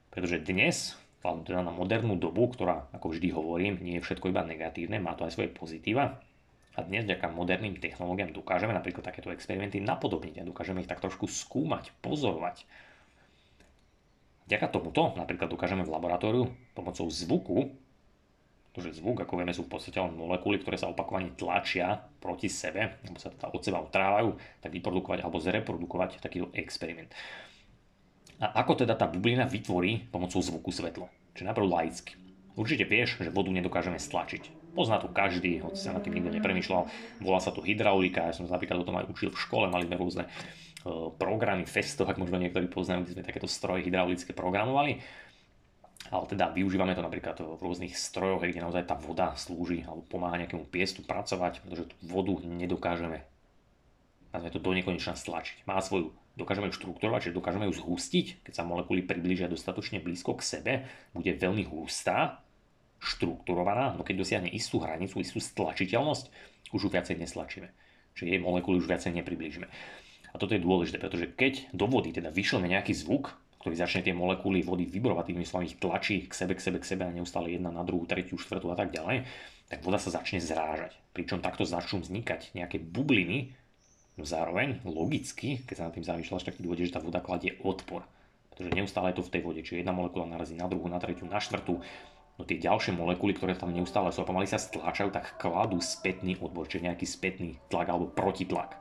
Pretože 0.09 0.43
dnes, 0.45 0.95
alebo 1.19 1.43
teda 1.43 1.59
na 1.59 1.73
modernú 1.75 2.15
dobu, 2.15 2.47
ktorá, 2.51 2.87
ako 2.95 3.11
vždy 3.11 3.27
hovorím, 3.35 3.81
nie 3.83 3.99
je 3.99 4.05
všetko 4.07 4.31
iba 4.31 4.45
negatívne, 4.47 5.03
má 5.03 5.17
to 5.19 5.27
aj 5.27 5.35
svoje 5.35 5.51
pozitíva, 5.51 6.23
a 6.79 6.85
dnes 6.87 7.03
vďaka 7.03 7.27
moderným 7.35 7.75
technológiám 7.75 8.31
dokážeme 8.31 8.71
napríklad 8.71 9.03
takéto 9.03 9.35
experimenty 9.35 9.83
napodobniť 9.83 10.39
a 10.39 10.47
dokážeme 10.47 10.79
ich 10.79 10.87
tak 10.87 11.03
trošku 11.03 11.27
skúmať, 11.27 11.91
pozorovať. 11.99 12.63
Vďaka 14.49 14.73
tomuto 14.73 15.13
napríklad 15.13 15.45
dokážeme 15.45 15.85
v 15.85 15.93
laboratóriu 15.93 16.49
pomocou 16.73 17.05
zvuku, 17.05 17.69
pretože 18.73 18.97
zvuk, 18.97 19.21
ako 19.21 19.37
vieme, 19.37 19.53
sú 19.53 19.69
v 19.69 19.77
podstate 19.77 20.01
len 20.01 20.17
molekuly, 20.17 20.57
ktoré 20.57 20.73
sa 20.73 20.89
opakovane 20.89 21.37
tlačia 21.37 22.01
proti 22.17 22.49
sebe, 22.49 22.97
alebo 23.05 23.21
sa 23.21 23.29
teda 23.29 23.53
od 23.53 23.61
seba 23.61 23.77
otrávajú, 23.85 24.33
tak 24.61 24.73
vyprodukovať 24.73 25.21
alebo 25.21 25.37
zreprodukovať 25.37 26.17
takýto 26.17 26.49
experiment. 26.57 27.13
A 28.41 28.65
ako 28.65 28.81
teda 28.81 28.97
tá 28.97 29.05
bublina 29.05 29.45
vytvorí 29.45 30.09
pomocou 30.09 30.41
zvuku 30.41 30.73
svetlo? 30.73 31.05
Čiže 31.37 31.45
najprv 31.45 31.69
laicky. 31.69 32.13
Určite 32.57 32.89
vieš, 32.89 33.21
že 33.21 33.29
vodu 33.29 33.53
nedokážeme 33.53 34.01
stlačiť. 34.01 34.73
Pozná 34.73 34.97
to 34.97 35.13
každý, 35.13 35.61
hoci 35.61 35.77
sa 35.77 35.93
nad 35.93 36.01
tým 36.01 36.17
nikto 36.17 36.33
nepremýšľal. 36.33 36.89
Volá 37.21 37.37
sa 37.37 37.53
to 37.53 37.61
hydraulika, 37.61 38.29
ja 38.29 38.33
som 38.33 38.49
sa 38.49 38.57
napríklad 38.57 38.81
o 38.81 38.87
tom 38.87 38.97
aj 38.97 39.09
učil 39.11 39.29
v 39.29 39.41
škole, 39.41 39.65
mali 39.69 39.85
sme 39.85 39.97
rôzne 39.97 40.23
programy, 41.19 41.67
festo, 41.67 42.07
ak 42.07 42.21
možno 42.21 42.39
niektorí 42.39 42.71
poznajú, 42.71 43.03
kde 43.03 43.13
sme 43.19 43.27
takéto 43.27 43.49
stroje 43.51 43.83
hydraulické 43.87 44.31
programovali. 44.31 45.03
Ale 46.09 46.25
teda 46.31 46.55
využívame 46.55 46.95
to 46.95 47.03
napríklad 47.03 47.35
v 47.43 47.59
rôznych 47.59 47.91
strojoch, 47.93 48.41
kde 48.41 48.63
naozaj 48.63 48.87
tá 48.87 48.95
voda 48.95 49.35
slúži 49.35 49.83
alebo 49.83 50.07
pomáha 50.07 50.39
nejakému 50.39 50.63
piestu 50.71 51.03
pracovať, 51.03 51.59
pretože 51.59 51.91
tú 51.91 51.95
vodu 52.07 52.39
nedokážeme 52.47 53.27
nazvime 54.29 54.53
to 54.53 54.61
do 54.61 54.71
nekonečna 54.73 55.17
stlačiť. 55.17 55.65
Má 55.65 55.81
svoju, 55.81 56.13
dokážeme 56.37 56.69
ju 56.69 56.77
štruktúrovať, 56.77 57.29
čiže 57.29 57.37
dokážeme 57.37 57.65
ju 57.69 57.73
zhustiť, 57.73 58.45
keď 58.45 58.53
sa 58.53 58.63
molekuly 58.63 59.01
priblížia 59.01 59.49
dostatočne 59.49 60.01
blízko 60.01 60.37
k 60.37 60.45
sebe, 60.45 60.73
bude 61.13 61.33
veľmi 61.33 61.65
hustá 61.65 62.45
štrukturovaná, 62.99 63.95
no 63.95 64.03
keď 64.03 64.15
dosiahne 64.21 64.49
istú 64.51 64.83
hranicu, 64.83 65.23
istú 65.23 65.39
stlačiteľnosť, 65.39 66.25
už 66.75 66.79
ju 66.85 66.89
viacej 66.91 67.15
nestlačíme. 67.17 67.71
Čiže 68.13 68.27
jej 68.35 68.41
molekuly 68.43 68.83
už 68.83 68.91
viacej 68.91 69.15
nepriblížime. 69.15 69.71
A 70.33 70.35
toto 70.37 70.53
je 70.53 70.61
dôležité, 70.61 71.01
pretože 71.01 71.29
keď 71.33 71.73
do 71.73 71.89
vody 71.89 72.13
teda 72.13 72.29
vyšleme 72.29 72.69
nejaký 72.69 72.93
zvuk, 72.93 73.33
ktorý 73.59 73.75
začne 73.75 74.07
tie 74.07 74.15
molekuly 74.15 74.63
vody 74.63 74.87
vybrovať, 74.87 75.35
tým 75.35 75.43
slovami 75.43 75.67
ich 75.67 75.79
tlačí 75.81 76.25
k 76.29 76.31
sebe, 76.31 76.55
k 76.55 76.63
sebe, 76.63 76.77
k 76.79 76.87
sebe 76.87 77.03
a 77.03 77.11
neustále 77.11 77.51
jedna 77.51 77.67
na 77.69 77.83
druhú, 77.83 78.07
tretiu, 78.07 78.39
štvrtú 78.39 78.71
a 78.71 78.77
tak 78.79 78.95
ďalej, 78.95 79.27
tak 79.67 79.83
voda 79.83 79.99
sa 79.99 80.15
začne 80.15 80.39
zrážať. 80.39 80.95
Pričom 81.11 81.43
takto 81.43 81.67
začnú 81.67 81.99
vznikať 81.99 82.55
nejaké 82.55 82.79
bubliny, 82.79 83.51
no 84.15 84.23
zároveň 84.23 84.79
logicky, 84.87 85.59
keď 85.67 85.75
sa 85.75 85.85
nad 85.91 85.93
tým 85.93 86.07
zamýšľaš, 86.07 86.47
tak 86.47 86.55
ti 86.55 86.63
dôjde, 86.63 86.87
že 86.87 86.95
tá 86.95 87.03
voda 87.03 87.19
kladie 87.19 87.59
odpor. 87.59 88.07
Pretože 88.55 88.75
neustále 88.75 89.11
je 89.11 89.19
to 89.19 89.27
v 89.27 89.33
tej 89.35 89.41
vode, 89.43 89.61
čiže 89.63 89.83
jedna 89.83 89.91
molekula 89.91 90.27
narazí 90.27 90.55
na 90.55 90.71
druhú, 90.71 90.87
na 90.87 90.99
tretiu, 90.99 91.27
na 91.27 91.43
štvrtú, 91.43 91.83
no 92.39 92.41
tie 92.47 92.55
ďalšie 92.55 92.95
molekuly, 92.95 93.35
ktoré 93.35 93.59
tam 93.59 93.75
neustále 93.75 94.15
sú 94.15 94.23
a 94.23 94.27
pomaly 94.27 94.47
sa 94.47 94.55
stláčajú, 94.55 95.11
tak 95.11 95.35
kladú 95.35 95.83
spätný 95.83 96.39
odbor, 96.39 96.63
čiže 96.63 96.87
nejaký 96.87 97.03
spätný 97.03 97.59
tlak 97.67 97.91
alebo 97.91 98.07
protitlak. 98.07 98.79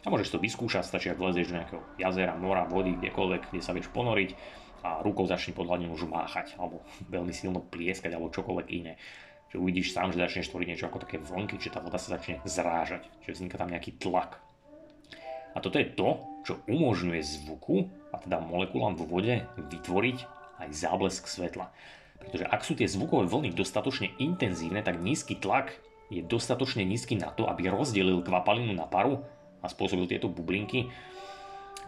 A 0.00 0.08
môžeš 0.08 0.32
to 0.32 0.40
vyskúšať, 0.40 0.88
stačí, 0.88 1.12
ak 1.12 1.20
vlezieš 1.20 1.52
do 1.52 1.56
nejakého 1.60 1.82
jazera, 2.00 2.32
mora, 2.32 2.64
vody, 2.64 2.96
kdekoľvek, 2.96 3.52
kde 3.52 3.60
sa 3.60 3.76
vieš 3.76 3.92
ponoriť 3.92 4.32
a 4.80 5.04
rukou 5.04 5.28
začne 5.28 5.52
pod 5.52 5.68
hladinou 5.68 5.92
už 5.92 6.08
máchať, 6.08 6.56
alebo 6.56 6.80
veľmi 7.14 7.32
silno 7.36 7.60
plieskať, 7.60 8.16
alebo 8.16 8.32
čokoľvek 8.32 8.66
iné. 8.72 8.96
Že 9.52 9.60
uvidíš 9.60 9.92
sám, 9.92 10.14
že 10.14 10.22
začneš 10.22 10.54
tvoriť 10.54 10.68
niečo 10.72 10.88
ako 10.88 11.04
také 11.04 11.20
vlnky, 11.20 11.60
že 11.60 11.74
tá 11.74 11.84
voda 11.84 12.00
sa 12.00 12.16
začne 12.16 12.40
zrážať, 12.46 13.04
že 13.26 13.34
vzniká 13.36 13.60
tam 13.60 13.68
nejaký 13.68 13.98
tlak. 14.00 14.40
A 15.52 15.58
toto 15.58 15.76
je 15.82 15.90
to, 15.90 16.22
čo 16.46 16.62
umožňuje 16.70 17.20
zvuku, 17.20 17.90
a 18.14 18.22
teda 18.22 18.38
molekulám 18.40 18.94
vo 18.94 19.04
vode, 19.04 19.42
vytvoriť 19.58 20.18
aj 20.62 20.68
záblesk 20.70 21.26
svetla. 21.26 21.74
Pretože 22.22 22.46
ak 22.46 22.62
sú 22.62 22.78
tie 22.78 22.86
zvukové 22.86 23.26
vlny 23.26 23.50
dostatočne 23.52 24.14
intenzívne, 24.22 24.86
tak 24.86 25.02
nízky 25.02 25.34
tlak 25.34 25.74
je 26.12 26.22
dostatočne 26.22 26.86
nízky 26.86 27.18
na 27.18 27.34
to, 27.34 27.50
aby 27.50 27.66
rozdelil 27.66 28.22
kvapalinu 28.22 28.70
na 28.76 28.86
paru 28.86 29.24
a 29.60 29.66
spôsobil 29.68 30.08
tieto 30.08 30.32
bublinky, 30.32 30.88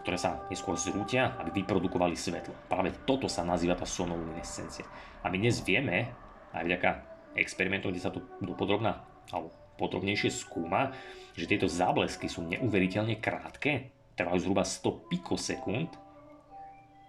ktoré 0.03 0.17
sa 0.19 0.43
neskôr 0.51 0.75
zrútia, 0.75 1.37
aby 1.39 1.63
vyprodukovali 1.63 2.13
svetlo. 2.17 2.67
Práve 2.67 2.91
toto 3.07 3.31
sa 3.31 3.47
nazýva 3.47 3.77
tá 3.77 3.87
sonoluminescencia. 3.87 4.83
A 5.23 5.31
my 5.31 5.37
dnes 5.39 5.63
vieme, 5.63 6.11
aj 6.51 6.63
vďaka 6.67 6.89
experimentom, 7.39 7.89
kde 7.89 8.03
sa 8.03 8.13
to 8.13 8.21
dopodrobná 8.43 9.01
alebo 9.31 9.49
podrobnejšie 9.79 10.29
skúma, 10.29 10.93
že 11.33 11.49
tieto 11.49 11.65
záblesky 11.65 12.29
sú 12.29 12.45
neuveriteľne 12.45 13.17
krátke, 13.17 13.89
trvajú 14.13 14.39
zhruba 14.45 14.61
100 14.61 15.09
pikosekúnd 15.09 15.89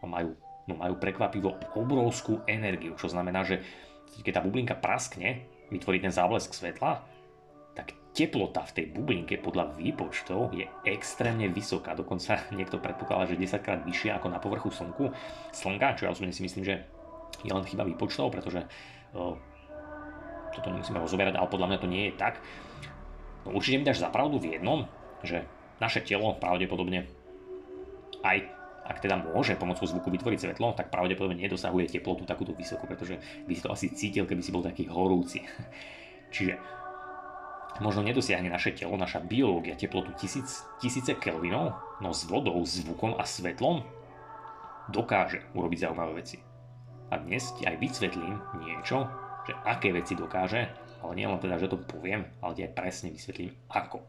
a 0.01 0.05
majú 0.09 0.33
no 0.65 0.81
majú 0.81 0.97
prekvapivo 0.97 1.61
obrovskú 1.77 2.41
energiu, 2.49 2.97
čo 2.97 3.13
znamená, 3.13 3.45
že 3.45 3.61
keď 4.25 4.41
tá 4.41 4.43
bublinka 4.45 4.77
praskne, 4.79 5.45
vytvorí 5.69 6.01
ten 6.01 6.15
záblesk 6.15 6.57
svetla, 6.57 7.05
teplota 8.15 8.63
v 8.63 8.75
tej 8.79 8.87
bublinke 8.95 9.35
podľa 9.43 9.75
výpočtov 9.75 10.55
je 10.55 10.65
extrémne 10.87 11.51
vysoká. 11.51 11.99
Dokonca 11.99 12.47
niekto 12.55 12.79
predpokladá, 12.79 13.35
že 13.35 13.43
10 13.43 13.59
krát 13.59 13.81
vyššia 13.83 14.23
ako 14.23 14.31
na 14.31 14.39
povrchu 14.39 14.71
slnku. 14.71 15.11
Slnka, 15.51 15.99
čo 15.99 16.07
ja 16.07 16.15
osobne 16.15 16.31
si 16.31 16.47
myslím, 16.47 16.63
že 16.63 16.87
je 17.43 17.51
len 17.51 17.67
chyba 17.67 17.83
výpočtov, 17.83 18.31
pretože 18.31 18.63
uh, 19.19 19.35
toto 20.55 20.71
nemusíme 20.71 21.03
rozoberať, 21.03 21.35
ale 21.35 21.51
podľa 21.51 21.69
mňa 21.75 21.79
to 21.83 21.91
nie 21.91 22.03
je 22.09 22.15
tak. 22.15 22.39
No, 23.43 23.59
určite 23.59 23.83
mi 23.83 23.85
dáš 23.85 23.99
zapravdu 23.99 24.39
v 24.39 24.57
jednom, 24.57 24.87
že 25.27 25.43
naše 25.83 25.99
telo 26.07 26.39
pravdepodobne 26.39 27.11
aj 28.23 28.39
ak 28.85 29.01
teda 29.01 29.17
môže 29.17 29.57
pomocou 29.57 29.89
zvuku 29.89 30.13
vytvoriť 30.13 30.39
svetlo, 30.45 30.77
tak 30.77 30.93
pravdepodobne 30.93 31.41
nedosahuje 31.41 31.89
teplotu 31.89 32.29
takúto 32.29 32.53
vysokú, 32.53 32.85
pretože 32.85 33.17
by 33.49 33.53
si 33.57 33.65
to 33.65 33.73
asi 33.73 33.89
cítil, 33.97 34.29
keby 34.29 34.45
si 34.45 34.53
bol 34.53 34.61
taký 34.61 34.85
horúci. 34.93 35.41
Čiže 36.35 36.61
možno 37.83 38.07
nedosiahne 38.07 38.47
naše 38.47 38.75
telo, 38.75 38.95
naša 38.95 39.19
biológia 39.19 39.75
teplotu 39.75 40.15
tisíc, 40.15 40.63
tisíce 40.79 41.15
kelvinov, 41.19 41.75
no 41.99 42.15
s 42.15 42.27
vodou, 42.27 42.63
zvukom 42.63 43.19
a 43.19 43.27
svetlom 43.27 43.83
dokáže 44.91 45.43
urobiť 45.57 45.89
zaujímavé 45.89 46.13
veci. 46.23 46.39
A 47.11 47.19
dnes 47.19 47.51
ti 47.57 47.67
aj 47.67 47.81
vysvetlím 47.81 48.37
niečo, 48.63 49.09
že 49.49 49.53
aké 49.67 49.91
veci 49.91 50.15
dokáže, 50.15 50.71
ale 51.03 51.13
nie 51.17 51.27
len 51.27 51.41
teda, 51.41 51.59
že 51.61 51.73
to 51.73 51.81
poviem, 51.81 52.25
ale 52.41 52.57
ti 52.57 52.63
aj 52.65 52.77
presne 52.77 53.09
vysvetlím 53.13 53.53
ako. 53.69 54.01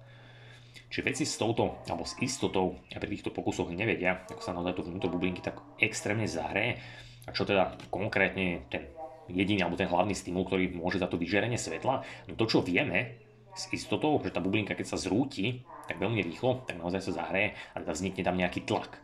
Čiže 0.91 1.07
veci 1.07 1.23
s 1.25 1.39
touto, 1.39 1.81
alebo 1.87 2.05
s 2.07 2.15
istotou 2.21 2.79
pri 2.87 3.09
týchto 3.09 3.31
pokusoch 3.33 3.71
nevedia, 3.71 4.23
ako 4.29 4.41
sa 4.43 4.55
naozaj 4.55 4.79
to 4.79 4.85
vnútro 4.85 5.11
bublinky 5.11 5.41
tak 5.43 5.59
extrémne 5.81 6.27
zahreje 6.27 6.79
a 7.25 7.29
čo 7.33 7.43
teda 7.43 7.75
konkrétne 7.89 8.69
ten 8.69 8.93
jediný 9.25 9.65
alebo 9.65 9.79
ten 9.79 9.89
hlavný 9.89 10.13
stimul, 10.13 10.45
ktorý 10.45 10.71
môže 10.77 11.01
za 11.01 11.09
to 11.09 11.17
vyžerenie 11.17 11.57
svetla. 11.57 12.05
No 12.29 12.33
to, 12.37 12.45
čo 12.45 12.61
vieme 12.61 13.24
s 13.55 13.71
istotou, 13.71 14.19
že 14.19 14.35
tá 14.35 14.43
bublinka, 14.43 14.75
keď 14.75 14.93
sa 14.93 14.97
zrúti, 14.99 15.63
tak 15.87 15.97
veľmi 15.97 16.19
rýchlo, 16.19 16.67
tak 16.67 16.75
naozaj 16.75 17.07
sa 17.07 17.23
zahreje 17.23 17.55
a 17.71 17.81
teda 17.81 17.93
vznikne 17.95 18.23
tam 18.27 18.35
nejaký 18.35 18.67
tlak. 18.67 18.99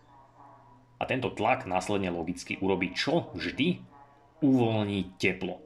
A 1.00 1.08
tento 1.10 1.34
tlak 1.34 1.66
následne 1.66 2.14
logicky 2.14 2.60
urobí 2.62 2.94
čo? 2.94 3.32
Vždy 3.34 3.82
uvoľní 4.44 5.18
teplo. 5.18 5.64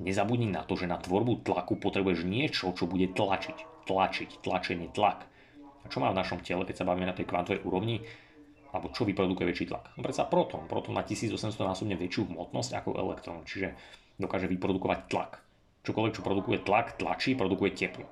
Nezabudni 0.00 0.48
na 0.48 0.64
to, 0.64 0.74
že 0.80 0.88
na 0.88 0.96
tvorbu 0.96 1.44
tlaku 1.44 1.76
potrebuješ 1.76 2.24
niečo, 2.24 2.72
čo 2.72 2.88
bude 2.88 3.12
tlačiť 3.12 3.70
tlačiť, 3.90 4.30
tlačenie, 4.46 4.94
tlak. 4.94 5.26
A 5.82 5.86
čo 5.90 5.98
má 5.98 6.14
v 6.14 6.20
našom 6.22 6.38
tele, 6.46 6.62
keď 6.62 6.84
sa 6.84 6.86
bavíme 6.86 7.10
na 7.10 7.16
tej 7.16 7.26
kvantovej 7.26 7.66
úrovni, 7.66 8.06
alebo 8.70 8.94
čo 8.94 9.02
vyprodukuje 9.02 9.50
väčší 9.50 9.66
tlak? 9.66 9.98
No 9.98 10.06
predsa 10.06 10.30
proton. 10.30 10.70
Proton 10.70 10.94
má 10.94 11.02
1800 11.02 11.34
násobne 11.66 11.98
väčšiu 11.98 12.30
hmotnosť 12.30 12.70
ako 12.78 12.94
elektrón, 12.94 13.42
čiže 13.42 13.74
dokáže 14.14 14.46
vyprodukovať 14.46 14.98
tlak. 15.10 15.42
Čokoľvek, 15.80 16.14
čo 16.16 16.26
produkuje 16.26 16.58
tlak, 16.60 17.00
tlačí, 17.00 17.32
produkuje 17.32 17.72
teplo. 17.72 18.04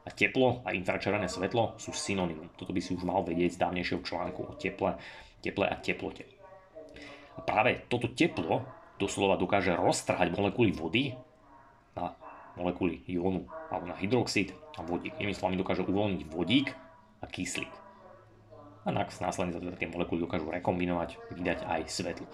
A 0.00 0.08
teplo 0.08 0.64
a 0.64 0.72
infračervené 0.72 1.28
svetlo 1.28 1.76
sú 1.76 1.92
synonymum. 1.92 2.48
Toto 2.56 2.72
by 2.72 2.80
si 2.80 2.96
už 2.96 3.04
mal 3.04 3.20
vedieť 3.20 3.60
z 3.60 3.60
dávnejšieho 3.60 4.00
článku 4.00 4.40
o 4.48 4.52
teple, 4.56 4.96
teple 5.44 5.68
a 5.68 5.76
teplote. 5.76 6.24
A 7.36 7.44
práve 7.44 7.84
toto 7.92 8.08
teplo 8.08 8.64
doslova 8.96 9.36
dokáže 9.36 9.76
roztrhať 9.76 10.32
molekuly 10.32 10.72
vody 10.72 11.12
na 11.92 12.16
molekuly 12.56 13.04
jónu 13.04 13.44
alebo 13.68 13.88
na 13.88 13.96
hydroxid 13.96 14.56
a 14.76 14.84
vodík. 14.84 15.16
Inými 15.20 15.36
slovami 15.36 15.60
dokáže 15.60 15.84
uvoľniť 15.84 16.22
vodík 16.32 16.68
a 17.20 17.26
kyslík. 17.28 17.72
a 18.84 18.90
následne 18.96 19.52
sa 19.52 19.60
teda 19.60 19.76
tie 19.76 19.92
molekuly 19.92 20.24
dokážu 20.24 20.48
rekombinovať, 20.48 21.20
vydať 21.36 21.68
aj 21.68 21.80
svetlo. 21.92 22.26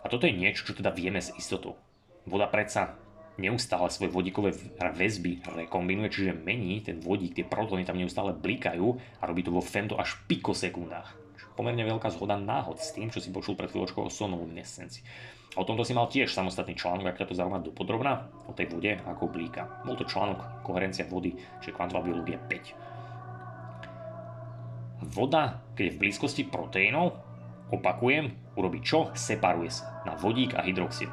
A 0.00 0.08
toto 0.08 0.24
je 0.24 0.36
niečo, 0.36 0.64
čo 0.64 0.72
teda 0.72 0.88
vieme 0.88 1.20
s 1.20 1.32
istotou. 1.36 1.76
Voda 2.24 2.48
predsa 2.48 2.96
neustále 3.38 3.90
svoje 3.90 4.14
vodíkové 4.14 4.54
väzby 4.78 5.42
rekombinuje, 5.42 6.10
čiže 6.10 6.38
mení 6.38 6.80
ten 6.82 7.02
vodík, 7.02 7.34
tie 7.34 7.46
protóny 7.46 7.82
tam 7.82 7.98
neustále 7.98 8.32
blikajú 8.34 8.94
a 9.18 9.26
robí 9.26 9.42
to 9.42 9.50
vo 9.50 9.62
femto 9.62 9.98
až 9.98 10.18
pikosekundách. 10.30 11.24
Pomerne 11.54 11.86
veľká 11.86 12.10
zhoda 12.10 12.34
náhod 12.34 12.82
s 12.82 12.90
tým, 12.90 13.14
čo 13.14 13.22
si 13.22 13.30
počul 13.30 13.54
pred 13.54 13.70
chvíľočkou 13.70 14.02
o 14.02 14.10
sonoluminescencii. 14.10 15.06
O 15.54 15.62
tomto 15.62 15.86
si 15.86 15.94
mal 15.94 16.10
tiež 16.10 16.34
samostatný 16.34 16.74
článok, 16.74 17.14
ak 17.14 17.22
ťa 17.22 17.30
to 17.30 17.38
zaujíma 17.38 17.62
dopodrobná, 17.62 18.26
o 18.50 18.52
tej 18.58 18.74
vode 18.74 18.98
ako 19.06 19.30
blíka. 19.30 19.86
Bol 19.86 19.94
to 19.94 20.02
článok 20.02 20.66
Koherencia 20.66 21.06
vody, 21.06 21.38
čiže 21.62 21.78
kvantová 21.78 22.02
biológia 22.02 22.42
5. 22.42 25.14
Voda, 25.14 25.62
keď 25.78 25.84
je 25.86 25.94
v 25.94 26.00
blízkosti 26.02 26.42
proteínov, 26.50 27.22
opakujem, 27.70 28.34
urobí 28.58 28.82
čo? 28.82 29.14
Separuje 29.14 29.70
sa 29.70 30.02
na 30.02 30.18
vodík 30.18 30.58
a 30.58 30.66
hydroxid. 30.66 31.06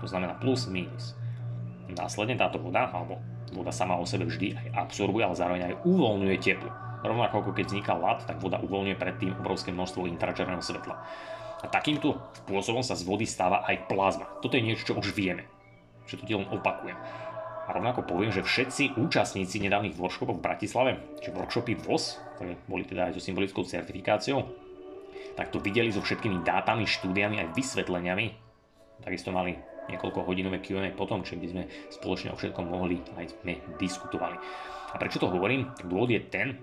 To 0.00 0.08
znamená 0.08 0.40
plus, 0.40 0.64
minus. 0.70 1.17
Následne 1.88 2.36
táto 2.36 2.60
voda, 2.60 2.92
alebo 2.92 3.16
voda 3.52 3.72
sama 3.72 3.96
o 3.96 4.04
sebe 4.04 4.28
vždy 4.28 4.54
aj 4.54 4.66
absorbuje, 4.88 5.24
ale 5.24 5.36
zároveň 5.36 5.62
aj 5.72 5.74
uvoľňuje 5.88 6.36
teplo. 6.40 6.70
Rovnako 7.00 7.34
ako 7.40 7.50
keď 7.54 7.64
vzniká 7.70 7.94
lad, 7.96 8.26
tak 8.26 8.42
voda 8.42 8.60
uvoľňuje 8.60 8.96
predtým 8.98 9.32
obrovské 9.38 9.72
množstvo 9.72 10.10
infračerného 10.10 10.60
svetla. 10.60 10.96
A 11.58 11.66
takýmto 11.66 12.18
spôsobom 12.44 12.86
sa 12.86 12.94
z 12.94 13.02
vody 13.02 13.26
stáva 13.26 13.66
aj 13.66 13.90
plazma. 13.90 14.30
Toto 14.44 14.54
je 14.54 14.66
niečo, 14.66 14.92
čo 14.92 14.98
už 14.98 15.10
vieme. 15.14 15.46
Že 16.06 16.22
to 16.22 16.38
len 16.38 16.50
opakujem. 16.54 16.98
A 17.68 17.76
rovnako 17.76 18.08
poviem, 18.08 18.32
že 18.32 18.40
všetci 18.40 18.96
účastníci 18.96 19.60
nedávnych 19.60 19.98
workshopov 19.98 20.40
v 20.40 20.44
Bratislave, 20.44 20.92
či 21.20 21.28
workshopy 21.34 21.76
VOS, 21.84 22.16
ktoré 22.38 22.56
boli 22.64 22.86
teda 22.88 23.12
aj 23.12 23.18
so 23.18 23.20
symbolickou 23.20 23.60
certifikáciou, 23.60 24.40
tak 25.36 25.52
to 25.52 25.60
videli 25.60 25.92
so 25.92 26.00
všetkými 26.00 26.40
dátami, 26.42 26.88
štúdiami 26.88 27.44
aj 27.44 27.52
vysvetleniami. 27.52 28.26
Takisto 29.04 29.30
mali 29.30 29.58
niekoľko 29.88 30.24
hodinové 30.28 30.60
Q&A 30.60 30.92
potom, 30.92 31.24
či 31.24 31.40
by 31.40 31.46
sme 31.48 31.62
spoločne 31.88 32.32
o 32.32 32.36
všetkom 32.36 32.68
mohli 32.68 33.00
aj 33.16 33.32
sme 33.32 33.60
diskutovali. 33.80 34.36
A 34.92 34.96
prečo 34.96 35.20
to 35.20 35.28
hovorím? 35.28 35.68
Dôvod 35.84 36.12
je 36.12 36.20
ten, 36.28 36.56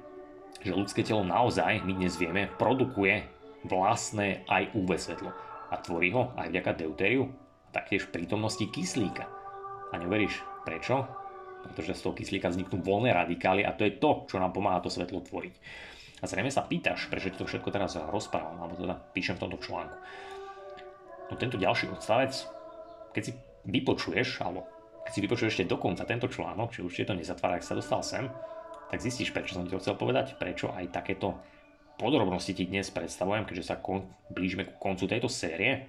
že 0.61 0.73
ľudské 0.73 1.05
telo 1.05 1.21
naozaj, 1.21 1.85
my 1.85 1.93
dnes 1.93 2.17
vieme, 2.17 2.49
produkuje 2.57 3.25
vlastné 3.65 4.45
aj 4.49 4.73
UV 4.77 4.97
svetlo 4.97 5.29
a 5.69 5.75
tvorí 5.81 6.13
ho 6.13 6.33
aj 6.37 6.49
vďaka 6.53 6.71
deutériu 6.77 7.29
a 7.69 7.69
taktiež 7.73 8.09
prítomnosti 8.09 8.65
kyslíka. 8.69 9.25
A 9.93 9.97
neveríš 9.97 10.41
prečo? 10.65 11.05
Pretože 11.65 11.97
z 11.97 12.01
toho 12.05 12.13
kyslíka 12.13 12.49
vzniknú 12.49 12.81
voľné 12.81 13.13
radikály 13.13 13.65
a 13.65 13.73
to 13.73 13.85
je 13.89 13.97
to, 13.97 14.29
čo 14.29 14.37
nám 14.37 14.53
pomáha 14.53 14.81
to 14.81 14.93
svetlo 14.93 15.21
tvoriť. 15.25 15.53
A 16.21 16.29
zrejme 16.29 16.49
sa 16.49 16.65
pýtaš, 16.65 17.09
prečo 17.09 17.33
to 17.33 17.45
všetko 17.45 17.69
teraz 17.73 17.97
rozprávam, 17.97 18.57
alebo 18.61 18.77
teda 18.77 18.95
píšem 19.13 19.37
v 19.37 19.41
tomto 19.45 19.61
článku. 19.61 19.97
No 21.29 21.33
tento 21.37 21.57
ďalší 21.57 21.89
odstavec, 21.89 22.33
keď 23.15 23.23
si 23.23 23.31
vypočuješ, 23.63 24.43
alebo 24.43 24.67
keď 25.07 25.11
si 25.15 25.23
vypočuješ 25.23 25.51
ešte 25.55 25.71
dokonca 25.71 26.03
tento 26.03 26.27
článok, 26.27 26.75
či 26.75 26.83
určite 26.83 27.15
to 27.15 27.15
nezatvára, 27.15 27.55
ak 27.55 27.63
sa 27.63 27.79
dostal 27.79 28.03
sem, 28.03 28.27
tak 28.91 28.99
zistíš, 28.99 29.31
prečo 29.31 29.55
som 29.55 29.63
ti 29.63 29.71
to 29.71 29.79
chcel 29.79 29.95
povedať, 29.95 30.35
prečo 30.35 30.75
aj 30.75 30.91
takéto 30.91 31.39
podrobnosti 31.95 32.51
ti 32.51 32.67
dnes 32.67 32.91
predstavujem, 32.91 33.47
keďže 33.47 33.71
sa 33.71 33.79
kon, 33.79 34.03
blížime 34.27 34.67
ku 34.67 34.75
koncu 34.75 35.07
tejto 35.07 35.31
série. 35.31 35.87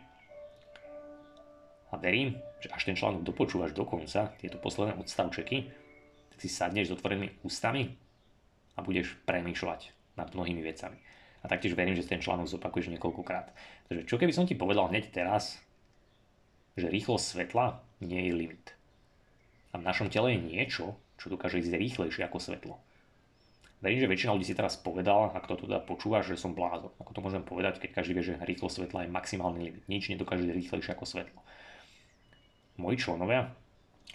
A 1.91 1.99
verím, 1.99 2.39
že 2.63 2.71
až 2.71 2.87
ten 2.87 2.95
článok 2.95 3.27
dopočúvaš 3.27 3.75
do 3.75 3.83
konca, 3.83 4.31
tieto 4.39 4.63
posledné 4.63 4.95
odstavčeky, 5.03 5.67
tak 6.31 6.39
si 6.39 6.47
sadneš 6.47 6.93
s 6.93 6.95
otvorenými 6.95 7.43
ústami 7.43 7.91
a 8.79 8.87
budeš 8.87 9.19
premýšľať 9.27 10.15
nad 10.15 10.31
mnohými 10.31 10.63
vecami. 10.63 10.99
A 11.43 11.51
taktiež 11.51 11.79
verím, 11.79 11.95
že 11.95 12.07
ten 12.07 12.23
článok 12.23 12.51
zopakuješ 12.51 12.91
niekoľkokrát. 12.97 13.55
Takže 13.87 14.03
čo 14.07 14.17
keby 14.19 14.33
som 14.35 14.47
ti 14.49 14.59
povedal 14.59 14.91
hneď 14.91 15.15
teraz, 15.15 15.63
že 16.77 16.93
rýchlosť 16.93 17.25
svetla 17.25 17.81
nie 18.05 18.29
je 18.29 18.33
limit. 18.37 18.67
A 19.73 19.81
v 19.81 19.87
našom 19.89 20.13
tele 20.13 20.37
je 20.37 20.45
niečo, 20.45 20.97
čo 21.17 21.33
dokáže 21.33 21.61
ísť 21.61 21.77
rýchlejšie 21.77 22.23
ako 22.29 22.39
svetlo. 22.41 22.77
Verím, 23.81 24.01
že 24.01 24.09
väčšina 24.09 24.33
ľudí 24.33 24.49
si 24.49 24.57
teraz 24.57 24.81
povedala, 24.81 25.33
ak 25.37 25.49
to 25.49 25.69
teda 25.69 25.85
počúvaš, 25.85 26.33
že 26.33 26.41
som 26.41 26.57
blázon. 26.57 26.93
Ako 26.97 27.13
to 27.13 27.21
môžem 27.21 27.45
povedať, 27.45 27.77
keď 27.81 28.01
každý 28.01 28.17
vie, 28.17 28.25
že 28.25 28.41
rýchlo 28.41 28.73
svetla 28.73 29.05
je 29.05 29.13
maximálny 29.13 29.61
limit. 29.61 29.85
Nič 29.85 30.09
nedokáže 30.09 30.49
rýchlejšie 30.49 30.97
ako 30.97 31.05
svetlo. 31.05 31.41
Moji 32.81 32.97
členovia 33.01 33.53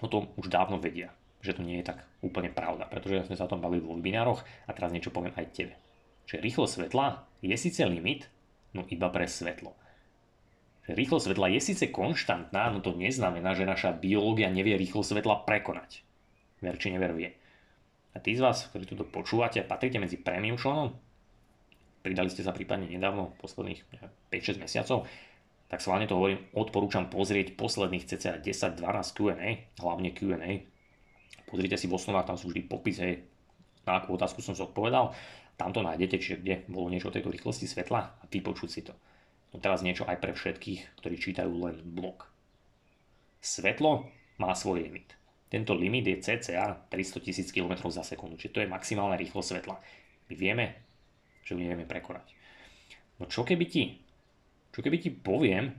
o 0.02 0.10
tom 0.10 0.34
už 0.38 0.50
dávno 0.50 0.82
vedia, 0.82 1.14
že 1.46 1.54
to 1.54 1.62
nie 1.62 1.82
je 1.82 1.94
tak 1.94 2.06
úplne 2.26 2.50
pravda, 2.50 2.90
pretože 2.90 3.30
sme 3.30 3.38
sa 3.38 3.46
o 3.46 3.52
tom 3.54 3.62
bavili 3.62 3.86
vo 3.86 3.94
webinároch 3.98 4.42
a 4.66 4.74
teraz 4.74 4.90
niečo 4.90 5.14
poviem 5.14 5.34
aj 5.38 5.54
tebe. 5.54 5.74
Že 6.26 6.42
rýchlo 6.42 6.66
svetla 6.66 7.26
je 7.46 7.54
síce 7.58 7.82
limit, 7.86 8.30
no 8.74 8.86
iba 8.90 9.10
pre 9.14 9.30
svetlo. 9.30 9.78
Že 10.90 10.98
rýchlo 10.98 11.18
svetla 11.22 11.48
je 11.54 11.62
síce 11.62 11.86
konštantná, 11.94 12.74
no 12.74 12.82
to 12.82 12.98
neznamená, 12.98 13.54
že 13.54 13.70
naša 13.70 13.94
biológia 13.94 14.50
nevie 14.50 14.74
rýchlo 14.78 15.06
svetla 15.06 15.46
prekonať. 15.46 16.02
Ver 16.62 16.78
či 16.82 16.90
never 16.90 17.14
vie. 17.14 17.34
A 18.12 18.20
tí 18.20 18.36
z 18.36 18.44
vás, 18.44 18.68
ktorí 18.70 18.90
toto 18.90 19.08
počúvate, 19.08 19.64
patríte 19.64 20.02
medzi 20.02 20.20
premium 20.20 20.60
členom, 20.60 20.92
pridali 22.04 22.28
ste 22.28 22.44
sa 22.44 22.52
prípadne 22.52 22.90
nedávno, 22.90 23.38
posledných 23.40 23.82
5-6 24.34 24.58
mesiacov, 24.58 25.08
tak 25.72 25.80
schválne 25.80 26.04
to 26.10 26.20
hovorím, 26.20 26.44
odporúčam 26.52 27.08
pozrieť 27.08 27.56
posledných 27.56 28.04
cca 28.04 28.44
10-12 28.44 28.84
Q&A, 29.16 29.50
hlavne 29.80 30.10
Q&A. 30.12 30.68
Pozrite 31.48 31.80
si 31.80 31.88
v 31.88 31.96
osnovách, 31.96 32.28
tam 32.28 32.36
sú 32.36 32.52
vždy 32.52 32.68
popis, 32.68 33.00
hej, 33.00 33.24
na 33.88 34.04
akú 34.04 34.20
otázku 34.20 34.44
som 34.44 34.52
zodpovedal. 34.52 35.16
Tam 35.56 35.72
to 35.72 35.80
nájdete, 35.80 36.20
čiže 36.20 36.38
kde 36.44 36.56
bolo 36.68 36.92
niečo 36.92 37.08
o 37.08 37.16
tejto 37.16 37.32
rýchlosti 37.32 37.70
svetla 37.70 38.02
a 38.20 38.24
vypočuť 38.28 38.70
si 38.70 38.82
to. 38.84 38.92
No 39.52 39.60
teraz 39.60 39.84
niečo 39.84 40.08
aj 40.08 40.18
pre 40.24 40.32
všetkých, 40.32 41.04
ktorí 41.04 41.16
čítajú 41.20 41.52
len 41.52 41.84
blog. 41.84 42.24
Svetlo 43.44 44.08
má 44.40 44.56
svoj 44.56 44.88
limit. 44.88 45.20
Tento 45.52 45.76
limit 45.76 46.08
je 46.08 46.24
cca 46.24 46.88
300 46.88 47.52
000 47.52 47.52
km 47.52 47.92
za 47.92 48.08
sekundu, 48.08 48.40
čiže 48.40 48.56
to 48.56 48.62
je 48.64 48.72
maximálna 48.72 49.20
rýchlosť 49.20 49.48
svetla. 49.52 49.76
My 50.32 50.34
vieme, 50.40 50.66
že 51.44 51.52
ju 51.52 51.60
nevieme 51.60 51.84
prekonať. 51.84 52.32
No 53.20 53.28
čo 53.28 53.44
keby 53.44 53.66
ti, 53.68 54.00
čo 54.72 54.80
keby 54.80 55.04
ti 55.04 55.12
poviem, 55.12 55.76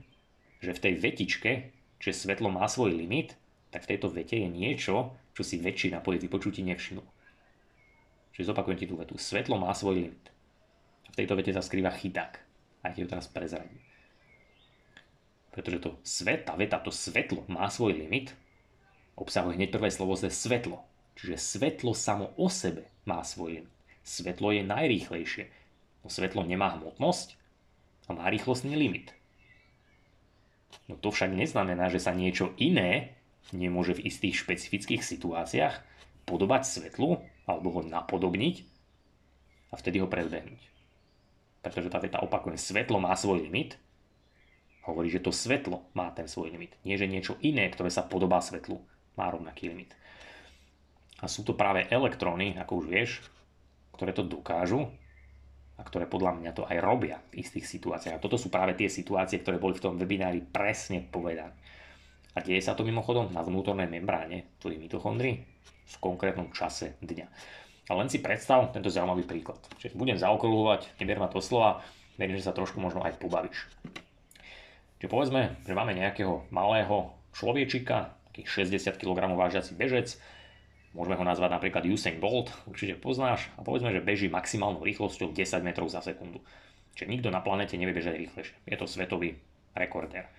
že 0.61 0.77
v 0.77 0.83
tej 0.85 0.93
vetičke, 1.01 1.51
že 1.97 2.13
svetlo 2.13 2.53
má 2.53 2.69
svoj 2.69 2.93
limit, 2.93 3.33
tak 3.73 3.89
v 3.89 3.97
tejto 3.97 4.13
vete 4.13 4.37
je 4.37 4.45
niečo, 4.45 5.17
čo 5.33 5.41
si 5.41 5.57
väčšina 5.57 6.05
po 6.05 6.13
jej 6.13 6.21
vypočutí 6.21 6.61
nevšimnul. 6.61 7.09
Čiže 8.37 8.53
zopakujem 8.53 8.77
ti 8.77 8.85
tú 8.85 9.01
vetu. 9.01 9.17
Svetlo 9.17 9.57
má 9.57 9.73
svoj 9.73 10.05
limit. 10.05 10.25
A 11.05 11.09
v 11.09 11.17
tejto 11.17 11.33
vete 11.33 11.49
sa 11.49 11.65
skrýva 11.65 11.89
chyták. 11.89 12.42
A 12.83 12.91
ti 12.91 13.03
to 13.03 13.15
teraz 13.15 13.31
prezradím. 13.31 13.79
Pretože 15.55 15.79
to 15.79 15.89
svet, 16.03 16.49
tá 16.49 16.57
veta, 16.57 16.81
to 16.81 16.91
svetlo 16.91 17.47
má 17.47 17.69
svoj 17.69 17.95
limit, 17.95 18.35
obsahuje 19.15 19.55
hneď 19.55 19.69
prvé 19.71 19.89
slovo 19.93 20.17
ze 20.17 20.27
svetlo. 20.33 20.83
Čiže 21.13 21.37
svetlo 21.37 21.93
samo 21.93 22.33
o 22.35 22.49
sebe 22.49 22.89
má 23.05 23.21
svoj 23.21 23.61
limit. 23.61 23.73
Svetlo 24.03 24.51
je 24.51 24.67
najrýchlejšie, 24.67 25.47
no 26.03 26.11
svetlo 26.11 26.43
nemá 26.43 26.75
hmotnosť 26.75 27.39
a 28.09 28.17
má 28.17 28.27
rýchlostný 28.27 28.75
limit. 28.75 29.15
No 30.89 30.99
to 30.99 31.13
však 31.13 31.31
neznamená, 31.31 31.87
že 31.87 32.03
sa 32.03 32.11
niečo 32.11 32.51
iné 32.59 33.15
nemôže 33.53 33.95
v 33.95 34.09
istých 34.09 34.43
špecifických 34.43 35.05
situáciách 35.05 35.75
podobať 36.25 36.61
svetlu 36.65 37.21
alebo 37.45 37.79
ho 37.79 37.81
napodobniť 37.85 38.55
a 39.71 39.77
vtedy 39.77 40.01
ho 40.01 40.07
predbehnúť. 40.09 40.72
Pretože 41.63 41.87
tá 41.87 41.97
veta 42.03 42.19
opakuje, 42.19 42.59
svetlo 42.59 42.99
má 42.99 43.15
svoj 43.15 43.47
limit, 43.47 43.79
hovorí, 44.83 45.07
že 45.07 45.23
to 45.23 45.31
svetlo 45.31 45.87
má 45.95 46.11
ten 46.11 46.27
svoj 46.27 46.51
limit. 46.51 46.75
Nie, 46.83 46.99
že 46.99 47.07
niečo 47.07 47.39
iné, 47.39 47.71
ktoré 47.71 47.87
sa 47.87 48.03
podobá 48.03 48.43
svetlu, 48.43 48.83
má 49.15 49.31
rovnaký 49.31 49.71
limit. 49.71 49.95
A 51.23 51.31
sú 51.31 51.47
to 51.47 51.55
práve 51.55 51.87
elektróny, 51.87 52.59
ako 52.59 52.83
už 52.83 52.85
vieš, 52.91 53.11
ktoré 53.95 54.11
to 54.11 54.27
dokážu 54.27 54.91
a 55.79 55.81
ktoré 55.87 56.03
podľa 56.03 56.35
mňa 56.35 56.51
to 56.51 56.67
aj 56.67 56.77
robia 56.83 57.23
v 57.31 57.39
istých 57.39 57.63
situáciách. 57.63 58.19
A 58.19 58.23
toto 58.23 58.35
sú 58.35 58.51
práve 58.51 58.75
tie 58.75 58.91
situácie, 58.91 59.39
ktoré 59.39 59.55
boli 59.55 59.79
v 59.79 59.87
tom 59.87 59.95
webinári 59.95 60.43
presne 60.43 60.99
povedané. 60.99 61.55
A 62.33 62.41
deje 62.41 62.59
sa 62.59 62.75
to 62.75 62.83
mimochodom 62.83 63.31
na 63.31 63.39
vnútornej 63.45 63.87
membráne 63.87 64.57
tvojich 64.59 64.81
mitochondrií 64.81 65.47
v 65.83 65.95
konkrétnom 66.01 66.49
čase 66.51 66.97
dňa. 66.99 67.27
A 67.87 67.99
len 67.99 68.07
si 68.07 68.23
predstav 68.23 68.71
tento 68.71 68.87
zaujímavý 68.87 69.27
príklad. 69.27 69.59
Čiže 69.75 69.99
budem 69.99 70.15
zaokruhovať, 70.15 70.95
neber 71.03 71.19
ma 71.19 71.27
to 71.27 71.43
slova, 71.43 71.83
verím, 72.15 72.39
že 72.39 72.47
sa 72.47 72.55
trošku 72.55 72.79
možno 72.79 73.03
aj 73.03 73.19
pobavíš. 73.19 73.67
Čiže 75.03 75.11
povedzme, 75.11 75.59
že 75.67 75.75
máme 75.75 75.91
nejakého 75.91 76.47
malého 76.47 77.11
človečika, 77.35 78.15
taký 78.31 78.47
60 78.47 78.95
kg 78.95 79.27
vážiaci 79.35 79.75
bežec, 79.75 80.15
môžeme 80.95 81.19
ho 81.19 81.27
nazvať 81.27 81.59
napríklad 81.59 81.83
Usain 81.91 82.23
Bolt, 82.23 82.55
určite 82.63 82.95
poznáš, 82.95 83.51
a 83.59 83.67
povedzme, 83.67 83.91
že 83.91 83.99
beží 83.99 84.31
maximálnou 84.31 84.79
rýchlosťou 84.79 85.35
10 85.35 85.67
metrov 85.67 85.91
za 85.91 85.99
sekundu. 85.99 86.39
Čiže 86.95 87.11
nikto 87.11 87.27
na 87.33 87.43
planete 87.43 87.75
nevie 87.75 87.91
bežať 87.91 88.15
rýchlejšie. 88.15 88.55
Je 88.63 88.77
to 88.79 88.87
svetový 88.87 89.35
rekordér. 89.75 90.29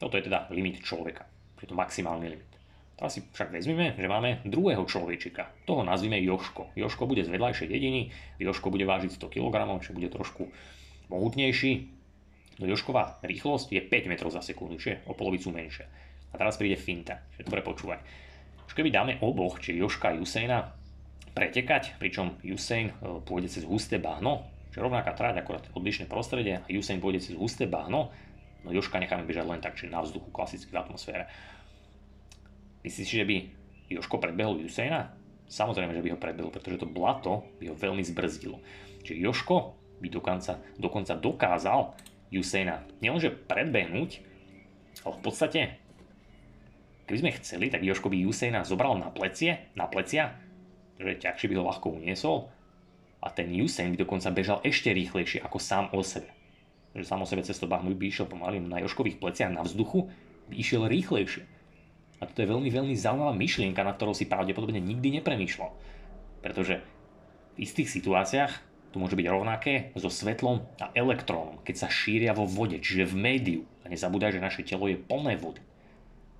Toto 0.00 0.16
je 0.16 0.24
teda 0.24 0.48
limit 0.48 0.80
človeka. 0.80 1.28
Je 1.60 1.68
to 1.68 1.76
maximálny 1.76 2.32
limit. 2.32 2.55
Teraz 2.96 3.12
si 3.12 3.20
však 3.20 3.52
vezmeme, 3.52 3.92
že 3.92 4.08
máme 4.08 4.40
druhého 4.48 4.80
človečika. 4.88 5.52
Toho 5.68 5.84
nazvime 5.84 6.16
Joško. 6.16 6.72
Joško 6.72 7.04
bude 7.04 7.20
z 7.20 7.28
vedľajšej 7.28 7.68
dediny, 7.68 8.08
Joško 8.40 8.72
bude 8.72 8.88
vážiť 8.88 9.20
100 9.20 9.36
kg, 9.36 9.56
čo 9.84 9.92
bude 9.92 10.08
trošku 10.08 10.48
mohutnejší. 11.12 11.72
No 12.56 12.64
Jošková 12.64 13.20
rýchlosť 13.20 13.68
je 13.68 13.80
5 13.84 14.08
metrov 14.08 14.32
za 14.32 14.40
sekundu, 14.40 14.80
čiže 14.80 15.04
o 15.04 15.12
polovicu 15.12 15.52
menšia. 15.52 15.84
A 16.32 16.40
teraz 16.40 16.56
príde 16.56 16.80
finta, 16.80 17.20
čiže 17.36 17.52
dobre 17.52 17.60
počúvaj. 17.60 18.00
Už 18.64 18.72
keby 18.72 18.88
dáme 18.88 19.20
oboch, 19.20 19.60
či 19.60 19.76
Joška 19.76 20.10
a 20.10 20.16
Jusejna, 20.16 20.72
pretekať, 21.36 22.00
pričom 22.00 22.40
Usain 22.48 22.88
e, 22.88 23.20
pôjde 23.28 23.52
cez 23.52 23.68
husté 23.68 24.00
bahno, 24.00 24.48
čiže 24.72 24.80
rovnaká 24.80 25.12
trať, 25.12 25.44
akorát 25.44 25.68
odlišné 25.76 26.08
prostredie 26.08 26.64
a 26.64 26.68
Usain 26.72 26.96
pôjde 26.96 27.20
cez 27.20 27.36
husté 27.36 27.68
bahno, 27.68 28.08
no 28.64 28.68
Joška 28.72 28.96
necháme 28.96 29.28
bežať 29.28 29.44
len 29.44 29.60
tak, 29.60 29.76
čiže 29.76 29.92
na 29.92 30.00
vzduchu, 30.00 30.32
klasicky 30.32 30.72
v 30.72 30.80
atmosfére 30.80 31.28
Myslíš, 32.86 33.08
že 33.10 33.26
by 33.26 33.36
Joško 33.90 34.22
predbehol 34.22 34.62
Usaina? 34.62 35.10
Samozrejme, 35.50 35.90
že 35.90 36.06
by 36.06 36.14
ho 36.14 36.22
predbehol, 36.22 36.54
pretože 36.54 36.86
to 36.86 36.86
blato 36.86 37.42
by 37.58 37.70
ho 37.70 37.74
veľmi 37.74 38.06
zbrzdilo. 38.06 38.62
Čiže 39.02 39.18
Joško 39.26 39.74
by 39.98 40.06
dokonca, 40.06 40.62
dokonca 40.78 41.18
dokázal 41.18 41.98
Usaina 42.30 42.86
nielenže 43.02 43.34
predbehnúť, 43.34 44.10
ale 45.02 45.14
v 45.18 45.22
podstate, 45.22 45.60
keby 47.10 47.18
sme 47.26 47.36
chceli, 47.42 47.66
tak 47.74 47.82
Joško 47.82 48.06
by 48.06 48.22
Usaina 48.22 48.62
zobral 48.62 48.94
na 49.02 49.10
plecie, 49.10 49.74
na 49.74 49.90
plecia, 49.90 50.38
že 51.02 51.18
ťažšie 51.18 51.50
by 51.50 51.54
ho 51.58 51.66
ľahko 51.66 51.90
uniesol 51.90 52.50
a 53.18 53.34
ten 53.34 53.50
Usain 53.58 53.90
by 53.94 53.98
dokonca 53.98 54.30
bežal 54.30 54.62
ešte 54.62 54.94
rýchlejšie 54.94 55.42
ako 55.42 55.58
sám 55.58 55.90
o 55.90 56.06
sebe. 56.06 56.30
Že 56.94 57.02
sám 57.02 57.22
o 57.22 57.26
sebe 57.26 57.42
cez 57.42 57.58
to 57.58 57.66
by 57.66 57.82
išiel 58.06 58.30
pomaly 58.30 58.62
na 58.62 58.78
Joškových 58.78 59.18
pleciach 59.18 59.50
na 59.50 59.66
vzduchu, 59.66 60.06
by 60.46 60.54
išiel 60.54 60.86
rýchlejšie. 60.86 61.55
A 62.16 62.24
toto 62.24 62.40
je 62.40 62.48
veľmi, 62.48 62.72
veľmi 62.72 62.94
zaujímavá 62.96 63.36
myšlienka, 63.36 63.84
na 63.84 63.92
ktorou 63.92 64.16
si 64.16 64.24
pravdepodobne 64.24 64.80
nikdy 64.80 65.20
nepremýšľal. 65.20 65.70
Pretože 66.40 66.80
v 67.56 67.58
istých 67.60 67.92
situáciách 67.92 68.52
to 68.92 68.96
môže 68.96 69.18
byť 69.18 69.28
rovnaké 69.28 69.92
so 69.92 70.08
svetlom 70.08 70.64
a 70.80 70.88
elektrónom, 70.96 71.60
keď 71.60 71.84
sa 71.84 71.88
šíria 71.92 72.32
vo 72.32 72.48
vode, 72.48 72.80
čiže 72.80 73.12
v 73.12 73.14
médiu. 73.20 73.62
A 73.84 73.92
nezabúdaj, 73.92 74.32
že 74.32 74.40
naše 74.40 74.64
telo 74.64 74.88
je 74.88 74.96
plné 74.96 75.36
vody. 75.36 75.60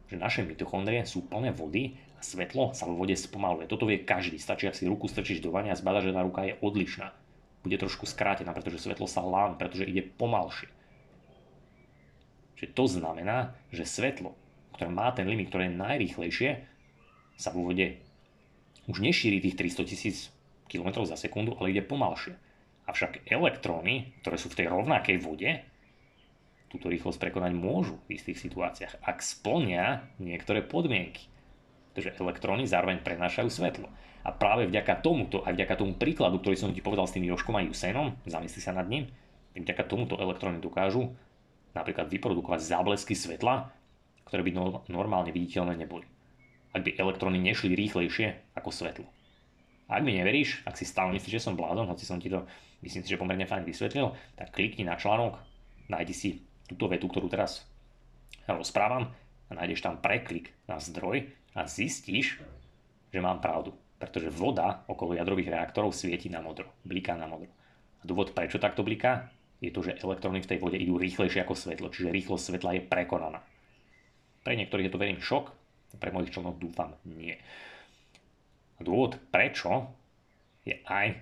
Že 0.08 0.16
naše 0.16 0.40
mitochondrie 0.48 1.04
sú 1.04 1.28
plné 1.28 1.52
vody 1.52 2.00
a 2.16 2.24
svetlo 2.24 2.72
sa 2.72 2.88
vo 2.88 2.96
vode 2.96 3.12
spomaluje. 3.12 3.68
Toto 3.68 3.84
vie 3.84 4.00
každý. 4.00 4.40
Stačí, 4.40 4.64
ak 4.64 4.78
si 4.78 4.88
ruku 4.88 5.04
strčíš 5.04 5.44
do 5.44 5.52
vania 5.52 5.76
a 5.76 5.80
zbada, 5.80 6.00
že 6.00 6.16
tá 6.16 6.24
ruka 6.24 6.48
je 6.48 6.56
odlišná. 6.64 7.12
Bude 7.60 7.76
trošku 7.76 8.08
skrátená, 8.08 8.56
pretože 8.56 8.80
svetlo 8.80 9.04
sa 9.04 9.20
lám, 9.20 9.60
pretože 9.60 9.84
ide 9.84 10.00
pomalšie. 10.00 10.72
Čiže 12.56 12.72
to 12.72 12.84
znamená, 12.88 13.52
že 13.68 13.84
svetlo 13.84 14.32
ktoré 14.76 14.92
má 14.92 15.08
ten 15.16 15.24
limit, 15.24 15.48
ktoré 15.48 15.72
je 15.72 15.80
najrýchlejšie, 15.80 16.50
sa 17.36 17.52
v 17.52 17.58
úvode 17.64 17.86
už 18.86 19.02
nešíri 19.02 19.42
tých 19.42 19.56
300 19.56 19.90
tisíc 19.90 20.16
km 20.70 21.02
za 21.08 21.18
sekundu, 21.18 21.56
ale 21.58 21.72
ide 21.74 21.82
pomalšie. 21.82 22.36
Avšak 22.86 23.26
elektróny, 23.26 24.14
ktoré 24.22 24.36
sú 24.38 24.46
v 24.52 24.62
tej 24.62 24.66
rovnakej 24.70 25.16
vode, 25.18 25.50
túto 26.70 26.86
rýchlosť 26.86 27.18
prekonať 27.18 27.52
môžu 27.54 27.98
v 28.06 28.18
istých 28.18 28.38
situáciách, 28.38 29.02
ak 29.02 29.18
splnia 29.22 30.06
niektoré 30.22 30.62
podmienky. 30.62 31.26
Takže 31.98 32.20
elektróny 32.20 32.68
zároveň 32.68 33.00
prenášajú 33.00 33.48
svetlo. 33.48 33.88
A 34.26 34.34
práve 34.34 34.66
vďaka 34.66 35.00
tomuto, 35.00 35.46
aj 35.46 35.54
vďaka 35.54 35.74
tomu 35.78 35.94
príkladu, 35.94 36.42
ktorý 36.42 36.58
som 36.58 36.74
ti 36.74 36.82
povedal 36.82 37.06
s 37.06 37.14
tým 37.14 37.24
Joškom 37.30 37.56
a 37.56 37.64
Jusainom, 37.64 38.18
zamysli 38.26 38.60
sa 38.60 38.74
nad 38.74 38.86
ním, 38.90 39.08
vďaka 39.56 39.86
tomuto 39.86 40.18
elektróny 40.20 40.60
dokážu 40.60 41.14
napríklad 41.72 42.08
vyprodukovať 42.08 42.60
záblesky 42.64 43.12
svetla, 43.12 43.68
ktoré 44.26 44.42
by 44.42 44.52
normálne 44.90 45.30
viditeľné 45.30 45.78
neboli. 45.78 46.04
Ak 46.74 46.82
by 46.82 46.98
elektróny 46.98 47.40
nešli 47.40 47.72
rýchlejšie 47.72 48.58
ako 48.58 48.68
svetlo. 48.74 49.06
A 49.86 49.98
ak 49.98 50.04
mi 50.04 50.18
neveríš, 50.18 50.66
ak 50.66 50.74
si 50.74 50.84
stále 50.84 51.14
myslíš, 51.14 51.38
že 51.38 51.44
som 51.46 51.54
blázon, 51.54 51.86
hoci 51.86 52.02
som 52.02 52.18
ti 52.18 52.26
to 52.26 52.42
myslím 52.84 53.02
si, 53.02 53.12
že 53.12 53.20
pomerne 53.20 53.48
fajn 53.48 53.64
vysvetlil, 53.64 54.12
tak 54.36 54.52
klikni 54.52 54.84
na 54.84 54.98
článok, 54.98 55.40
nájdi 55.88 56.14
si 56.14 56.28
túto 56.68 56.90
vetu, 56.90 57.08
ktorú 57.08 57.30
teraz 57.30 57.64
rozprávam 58.46 59.14
a 59.48 59.52
nájdeš 59.54 59.86
tam 59.86 60.02
preklik 60.02 60.52
na 60.66 60.82
zdroj 60.82 61.30
a 61.54 61.64
zistíš, 61.70 62.42
že 63.10 63.20
mám 63.22 63.40
pravdu. 63.40 63.72
Pretože 63.96 64.28
voda 64.28 64.84
okolo 64.90 65.16
jadrových 65.16 65.48
reaktorov 65.48 65.96
svieti 65.96 66.28
na 66.28 66.44
modro, 66.44 66.68
bliká 66.84 67.16
na 67.16 67.24
modro. 67.24 67.48
A 67.98 68.04
dôvod, 68.04 68.36
prečo 68.36 68.60
takto 68.60 68.84
bliká, 68.84 69.32
je 69.56 69.72
to, 69.72 69.80
že 69.80 69.96
elektróny 70.04 70.44
v 70.44 70.50
tej 70.52 70.58
vode 70.60 70.76
idú 70.76 71.00
rýchlejšie 71.00 71.40
ako 71.40 71.56
svetlo, 71.56 71.88
čiže 71.88 72.12
rýchlosť 72.12 72.44
svetla 72.44 72.70
je 72.76 72.82
prekonaná. 72.84 73.40
Pre 74.46 74.54
niektorých 74.54 74.86
je 74.86 74.94
to 74.94 75.02
verím 75.02 75.18
šok, 75.18 75.50
pre 75.98 76.14
mojich 76.14 76.30
členov 76.30 76.62
dúfam 76.62 76.94
nie. 77.02 77.34
A 78.78 78.80
dôvod 78.86 79.18
prečo 79.34 79.90
je 80.62 80.78
aj 80.86 81.18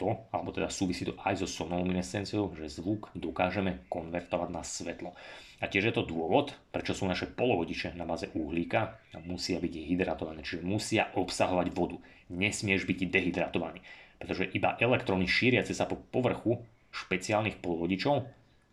to, 0.00 0.16
alebo 0.32 0.56
teda 0.56 0.72
súvisí 0.72 1.04
to 1.04 1.12
aj 1.20 1.44
so 1.44 1.48
sonoluminescenciou, 1.60 2.56
že 2.56 2.80
zvuk 2.80 3.12
dokážeme 3.12 3.84
konvertovať 3.92 4.48
na 4.48 4.64
svetlo. 4.64 5.12
A 5.60 5.68
tiež 5.68 5.92
je 5.92 5.94
to 6.00 6.08
dôvod, 6.08 6.56
prečo 6.72 6.96
sú 6.96 7.04
naše 7.04 7.28
polovodiče 7.28 7.92
na 7.92 8.08
báze 8.08 8.32
uhlíka 8.32 8.96
a 9.12 9.20
musia 9.20 9.60
byť 9.60 9.74
hydratované, 9.92 10.40
čiže 10.40 10.64
musia 10.64 11.12
obsahovať 11.12 11.68
vodu. 11.76 12.00
Nesmieš 12.32 12.88
byť 12.88 13.12
dehydratovaný, 13.12 13.84
pretože 14.16 14.48
iba 14.56 14.80
elektróny 14.80 15.28
šíriace 15.28 15.76
sa 15.76 15.84
po 15.84 16.00
povrchu 16.00 16.64
špeciálnych 16.88 17.60
polovodičov, 17.60 18.24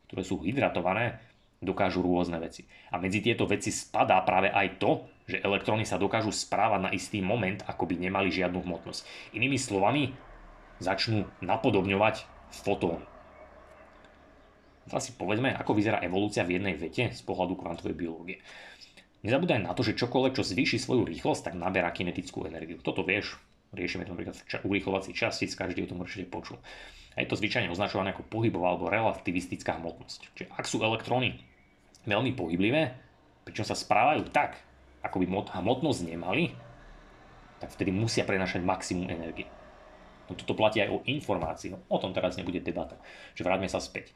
ktoré 0.08 0.24
sú 0.24 0.40
hydratované, 0.40 1.27
dokážu 1.62 2.06
rôzne 2.06 2.38
veci. 2.38 2.70
A 2.94 3.02
medzi 3.02 3.22
tieto 3.22 3.50
veci 3.50 3.74
spadá 3.74 4.22
práve 4.22 4.54
aj 4.54 4.78
to, 4.78 5.10
že 5.28 5.42
elektróny 5.44 5.84
sa 5.84 6.00
dokážu 6.00 6.32
správať 6.32 6.80
na 6.88 6.92
istý 6.94 7.20
moment, 7.20 7.60
ako 7.68 7.90
by 7.90 8.00
nemali 8.00 8.32
žiadnu 8.32 8.64
hmotnosť. 8.64 9.34
Inými 9.36 9.60
slovami, 9.60 10.16
začnú 10.78 11.26
napodobňovať 11.42 12.24
fotóny. 12.54 13.04
Teraz 14.88 15.04
si 15.04 15.12
povedzme, 15.20 15.52
ako 15.52 15.76
vyzerá 15.76 16.00
evolúcia 16.00 16.48
v 16.48 16.62
jednej 16.62 16.80
vete 16.80 17.12
z 17.12 17.22
pohľadu 17.28 17.60
kvantovej 17.60 17.98
biológie. 17.98 18.40
Nezabúdaj 19.26 19.60
na 19.60 19.76
to, 19.76 19.84
že 19.84 20.00
čokoľvek, 20.00 20.40
čo 20.40 20.48
zvýši 20.48 20.80
svoju 20.80 21.04
rýchlosť, 21.04 21.52
tak 21.52 21.60
naberá 21.60 21.92
kinetickú 21.92 22.48
energiu. 22.48 22.80
Toto 22.80 23.04
vieš, 23.04 23.36
riešime 23.76 24.08
to 24.08 24.16
napríklad 24.16 24.38
v 24.38 24.64
urýchlovací 24.64 25.12
častíc, 25.12 25.52
každý 25.60 25.84
o 25.84 25.92
tom 25.92 26.06
určite 26.06 26.32
počul. 26.32 26.62
A 27.18 27.26
je 27.26 27.28
to 27.28 27.36
zvyčajne 27.36 27.68
označované 27.68 28.14
ako 28.16 28.30
pohybová 28.30 28.72
alebo 28.72 28.88
relativistická 28.88 29.76
hmotnosť. 29.82 30.20
Čiže 30.38 30.48
ak 30.54 30.66
sú 30.70 30.80
elektróny 30.80 31.36
veľmi 32.08 32.32
pohyblivé, 32.34 32.96
pričom 33.44 33.68
sa 33.68 33.76
správajú 33.76 34.32
tak, 34.32 34.58
ako 35.04 35.22
by 35.22 35.26
hmotnosť 35.52 36.02
nemali, 36.08 36.56
tak 37.60 37.74
vtedy 37.74 37.92
musia 37.92 38.24
prenašať 38.24 38.64
maximum 38.64 39.12
energie. 39.12 39.48
No 40.28 40.36
toto 40.36 40.56
platí 40.56 40.84
aj 40.84 40.92
o 40.92 41.04
informácii, 41.08 41.72
no 41.72 41.80
o 41.88 41.98
tom 42.00 42.12
teraz 42.12 42.36
nebude 42.36 42.60
debata. 42.60 43.00
Čiže 43.36 43.48
vráťme 43.48 43.72
sa 43.72 43.80
späť. 43.80 44.12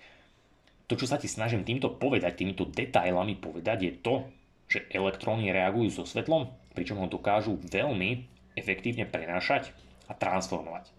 To, 0.91 0.99
čo 0.99 1.07
sa 1.07 1.15
ti 1.15 1.31
snažím 1.31 1.63
týmto 1.63 1.87
povedať, 1.95 2.43
týmito 2.43 2.67
detailami 2.67 3.39
povedať, 3.39 3.77
je 3.79 3.93
to, 4.03 4.15
že 4.67 4.91
elektróny 4.91 5.51
reagujú 5.55 6.03
so 6.03 6.03
svetlom, 6.03 6.51
pričom 6.75 6.99
ho 6.99 7.07
dokážu 7.07 7.55
veľmi 7.63 8.27
efektívne 8.59 9.07
prenášať 9.07 9.71
a 10.11 10.13
transformovať. 10.15 10.91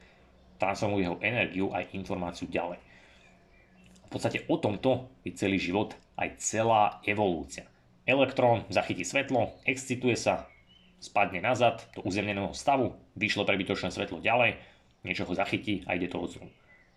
Transformujú 0.57 1.00
jeho 1.05 1.18
energiu 1.20 1.66
aj 1.76 1.92
informáciu 1.92 2.48
ďalej. 2.48 2.81
V 4.09 4.09
podstate 4.09 4.44
o 4.48 4.57
tomto 4.57 5.12
je 5.24 5.37
celý 5.37 5.61
život 5.61 5.92
aj 6.16 6.29
celá 6.40 7.01
evolúcia. 7.07 7.68
Elektrón 8.03 8.66
zachytí 8.68 9.07
svetlo, 9.07 9.55
excituje 9.62 10.18
sa, 10.18 10.51
spadne 10.98 11.42
nazad 11.42 11.83
do 11.94 12.03
uzemneného 12.03 12.51
stavu, 12.55 12.94
vyšlo 13.14 13.46
prebytočné 13.46 13.90
svetlo 13.94 14.18
ďalej, 14.22 14.59
niečo 15.07 15.27
ho 15.27 15.35
zachytí 15.35 15.83
a 15.87 15.94
ide 15.94 16.11
to 16.11 16.18
odzru. 16.18 16.46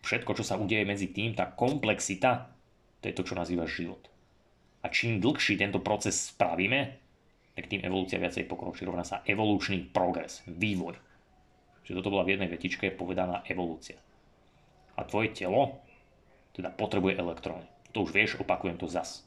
Všetko, 0.05 0.37
čo 0.37 0.43
sa 0.45 0.61
udeje 0.61 0.85
medzi 0.85 1.09
tým, 1.09 1.33
tá 1.33 1.49
komplexita, 1.49 2.53
to 3.01 3.09
je 3.09 3.17
to, 3.17 3.25
čo 3.25 3.37
nazývaš 3.37 3.81
život. 3.81 4.03
A 4.85 4.93
čím 4.93 5.17
dlhší 5.17 5.57
tento 5.57 5.81
proces 5.81 6.29
spravíme, 6.29 7.01
tak 7.57 7.65
tým 7.71 7.81
evolúcia 7.81 8.21
viacej 8.21 8.45
pokročí. 8.45 8.85
Rovná 8.85 9.01
sa 9.01 9.25
evolučný 9.25 9.89
progres, 9.89 10.45
vývoj. 10.45 10.93
Čiže 11.81 11.97
toto 12.01 12.13
bola 12.13 12.27
v 12.27 12.37
jednej 12.37 12.49
vetičke 12.51 12.93
povedaná 12.93 13.41
evolúcia. 13.49 13.97
A 14.99 15.01
tvoje 15.07 15.33
telo 15.33 15.81
teda 16.53 16.69
potrebuje 16.69 17.17
elektróny. 17.17 17.74
To 17.95 18.03
už 18.03 18.11
vieš, 18.11 18.35
opakujem 18.43 18.75
to 18.75 18.91
zas. 18.91 19.23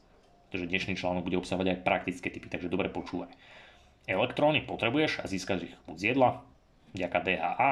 Pretože 0.47 0.69
dnešný 0.69 0.93
článok 0.93 1.25
bude 1.25 1.41
obsahovať 1.41 1.73
aj 1.73 1.81
praktické 1.81 2.29
typy, 2.29 2.53
takže 2.53 2.69
dobre 2.69 2.93
počúvaj. 2.93 3.33
Elektróny 4.05 4.61
potrebuješ 4.69 5.21
a 5.21 5.29
získaš 5.29 5.73
ich 5.73 5.75
buď 5.89 5.97
z 5.97 6.05
jedla, 6.13 6.29
vďaka 6.93 7.17
DHA, 7.25 7.71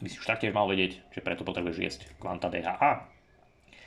by 0.00 0.08
si 0.08 0.16
už 0.16 0.28
taktiež 0.28 0.56
mal 0.56 0.64
vedieť, 0.68 1.04
že 1.12 1.20
preto 1.20 1.44
potrebuješ 1.44 1.78
jesť 1.80 2.00
kvanta 2.16 2.48
DHA, 2.48 3.12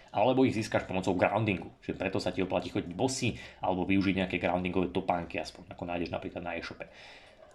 alebo 0.10 0.46
ich 0.46 0.58
získaš 0.58 0.86
pomocou 0.90 1.18
groundingu, 1.18 1.70
že 1.86 1.98
preto 1.98 2.18
sa 2.18 2.34
ti 2.34 2.42
oplatí 2.42 2.74
chodiť 2.74 2.94
bosy 2.94 3.38
alebo 3.62 3.86
využiť 3.86 4.26
nejaké 4.26 4.38
groundingové 4.42 4.90
topánky, 4.90 5.38
aspoň 5.38 5.74
ako 5.74 5.84
nájdeš 5.86 6.10
napríklad 6.14 6.46
na 6.46 6.58
e-shope. 6.58 6.86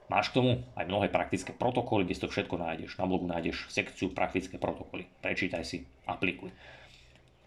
Máš 0.07 0.31
k 0.31 0.37
tomu 0.43 0.51
aj 0.75 0.85
mnohé 0.85 1.09
praktické 1.09 1.51
protokoly, 1.57 2.05
kde 2.05 2.15
si 2.15 2.23
to 2.23 2.31
všetko 2.31 2.61
nájdeš. 2.61 3.01
Na 3.01 3.09
blogu 3.09 3.25
nájdeš 3.25 3.73
sekciu 3.73 4.13
praktické 4.13 4.61
protokoly. 4.61 5.09
Prečítaj 5.25 5.65
si, 5.65 5.89
aplikuj. 6.05 6.53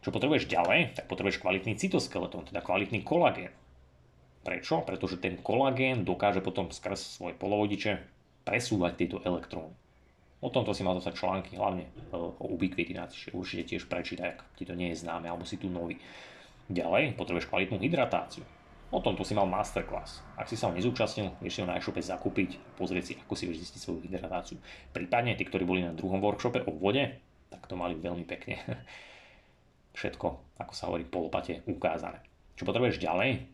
Čo 0.01 0.13
potrebuješ 0.13 0.47
ďalej, 0.47 0.95
tak 0.95 1.05
potrebuješ 1.09 1.41
kvalitný 1.41 1.75
cytoskeleton, 1.75 2.47
teda 2.47 2.61
kvalitný 2.61 3.01
kolagén. 3.01 3.51
Prečo? 4.45 4.85
Pretože 4.87 5.19
ten 5.19 5.35
kolagén 5.43 6.07
dokáže 6.07 6.39
potom 6.39 6.71
skrz 6.71 7.19
svoje 7.19 7.35
polovodiče 7.35 7.99
presúvať 8.47 8.93
tieto 8.95 9.17
elektróny. 9.19 9.75
O 10.37 10.53
tomto 10.53 10.71
si 10.71 10.85
mal 10.85 10.93
dostať 10.93 11.13
články, 11.17 11.57
hlavne 11.57 11.89
e, 11.89 11.91
o 12.13 12.53
ubiquitinácii, 12.53 13.33
určite 13.33 13.73
tiež 13.73 13.89
prečítaj, 13.89 14.37
ak 14.37 14.39
ti 14.53 14.69
to 14.69 14.77
nie 14.77 14.93
je 14.93 15.01
známe, 15.01 15.25
alebo 15.25 15.49
si 15.49 15.57
tu 15.57 15.65
nový. 15.65 15.97
Ďalej, 16.69 17.17
potrebuješ 17.17 17.49
kvalitnú 17.49 17.81
hydratáciu. 17.81 18.45
O 18.87 19.03
tomto 19.03 19.25
si 19.27 19.35
mal 19.35 19.49
masterclass. 19.49 20.23
Ak 20.39 20.47
si 20.47 20.55
sa 20.55 20.69
ho 20.69 20.77
nezúčastnil, 20.77 21.35
vieš 21.43 21.59
si 21.59 21.61
ho 21.65 21.67
na 21.67 21.75
e-shope 21.75 21.99
zakúpiť, 21.99 22.79
pozrieť 22.79 23.03
si, 23.03 23.13
ako 23.19 23.33
si 23.35 23.43
vieš 23.49 23.67
zistiť 23.67 23.81
svoju 23.83 23.99
hydratáciu. 24.05 24.61
Prípadne 24.95 25.35
tí, 25.35 25.43
ktorí 25.43 25.67
boli 25.67 25.83
na 25.83 25.91
druhom 25.91 26.23
workshope 26.23 26.63
o 26.63 26.71
vode, 26.71 27.17
tak 27.51 27.65
to 27.67 27.75
mali 27.75 27.97
veľmi 27.99 28.23
pekne. 28.23 28.61
Všetko, 29.97 30.61
ako 30.61 30.73
sa 30.77 30.93
hovorí, 30.93 31.09
polopate 31.09 31.65
ukázané. 31.65 32.21
Čo 32.53 32.69
potrebuješ 32.69 33.01
ďalej? 33.01 33.49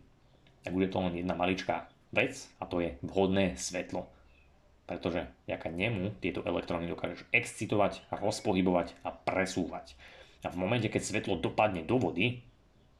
Tak 0.67 0.75
bude 0.75 0.91
to 0.91 0.99
len 0.99 1.15
jedna 1.15 1.39
maličká 1.39 1.87
vec 2.11 2.35
a 2.59 2.67
to 2.67 2.83
je 2.83 2.99
vhodné 2.99 3.55
svetlo 3.55 4.11
pretože 4.83 5.23
vďaka 5.47 5.67
nemu 5.71 6.19
tieto 6.19 6.43
elektróny 6.43 6.91
dokážeš 6.91 7.23
excitovať, 7.31 8.03
rozpohybovať 8.11 8.99
a 9.07 9.15
presúvať. 9.15 9.95
A 10.43 10.51
v 10.51 10.59
momente, 10.59 10.91
keď 10.91 11.01
svetlo 11.01 11.39
dopadne 11.39 11.87
do 11.87 11.95
vody, 11.95 12.43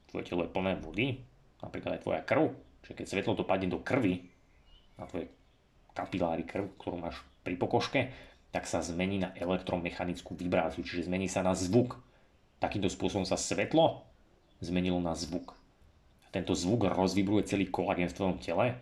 tvoje 0.07 0.31
telo 0.31 0.47
je 0.47 0.53
plné 0.53 0.79
vody, 0.79 1.19
napríklad 1.59 1.99
aj 1.99 2.03
tvoja 2.07 2.21
krv, 2.23 2.55
čiže 2.87 2.95
keď 3.03 3.05
svetlo 3.05 3.33
dopadne 3.35 3.67
do 3.67 3.83
krvi, 3.83 4.31
na 4.95 5.05
tvoje 5.11 5.27
kapiláry 5.91 6.47
krv, 6.47 6.71
ktorú 6.79 7.03
máš 7.03 7.19
pri 7.43 7.59
pokožke, 7.59 8.15
tak 8.55 8.63
sa 8.69 8.79
zmení 8.79 9.19
na 9.19 9.35
elektromechanickú 9.35 10.39
vibráciu, 10.39 10.85
čiže 10.85 11.11
zmení 11.11 11.27
sa 11.27 11.43
na 11.43 11.51
zvuk. 11.51 11.99
Takýmto 12.63 12.87
spôsobom 12.87 13.27
sa 13.27 13.35
svetlo 13.35 14.07
zmenilo 14.63 14.95
na 15.03 15.11
zvuk. 15.19 15.51
Tento 16.31 16.55
zvuk 16.55 16.87
rozvibruje 16.87 17.43
celý 17.43 17.67
kolagén 17.67 18.07
v 18.07 18.15
tvojom 18.15 18.39
tele 18.39 18.79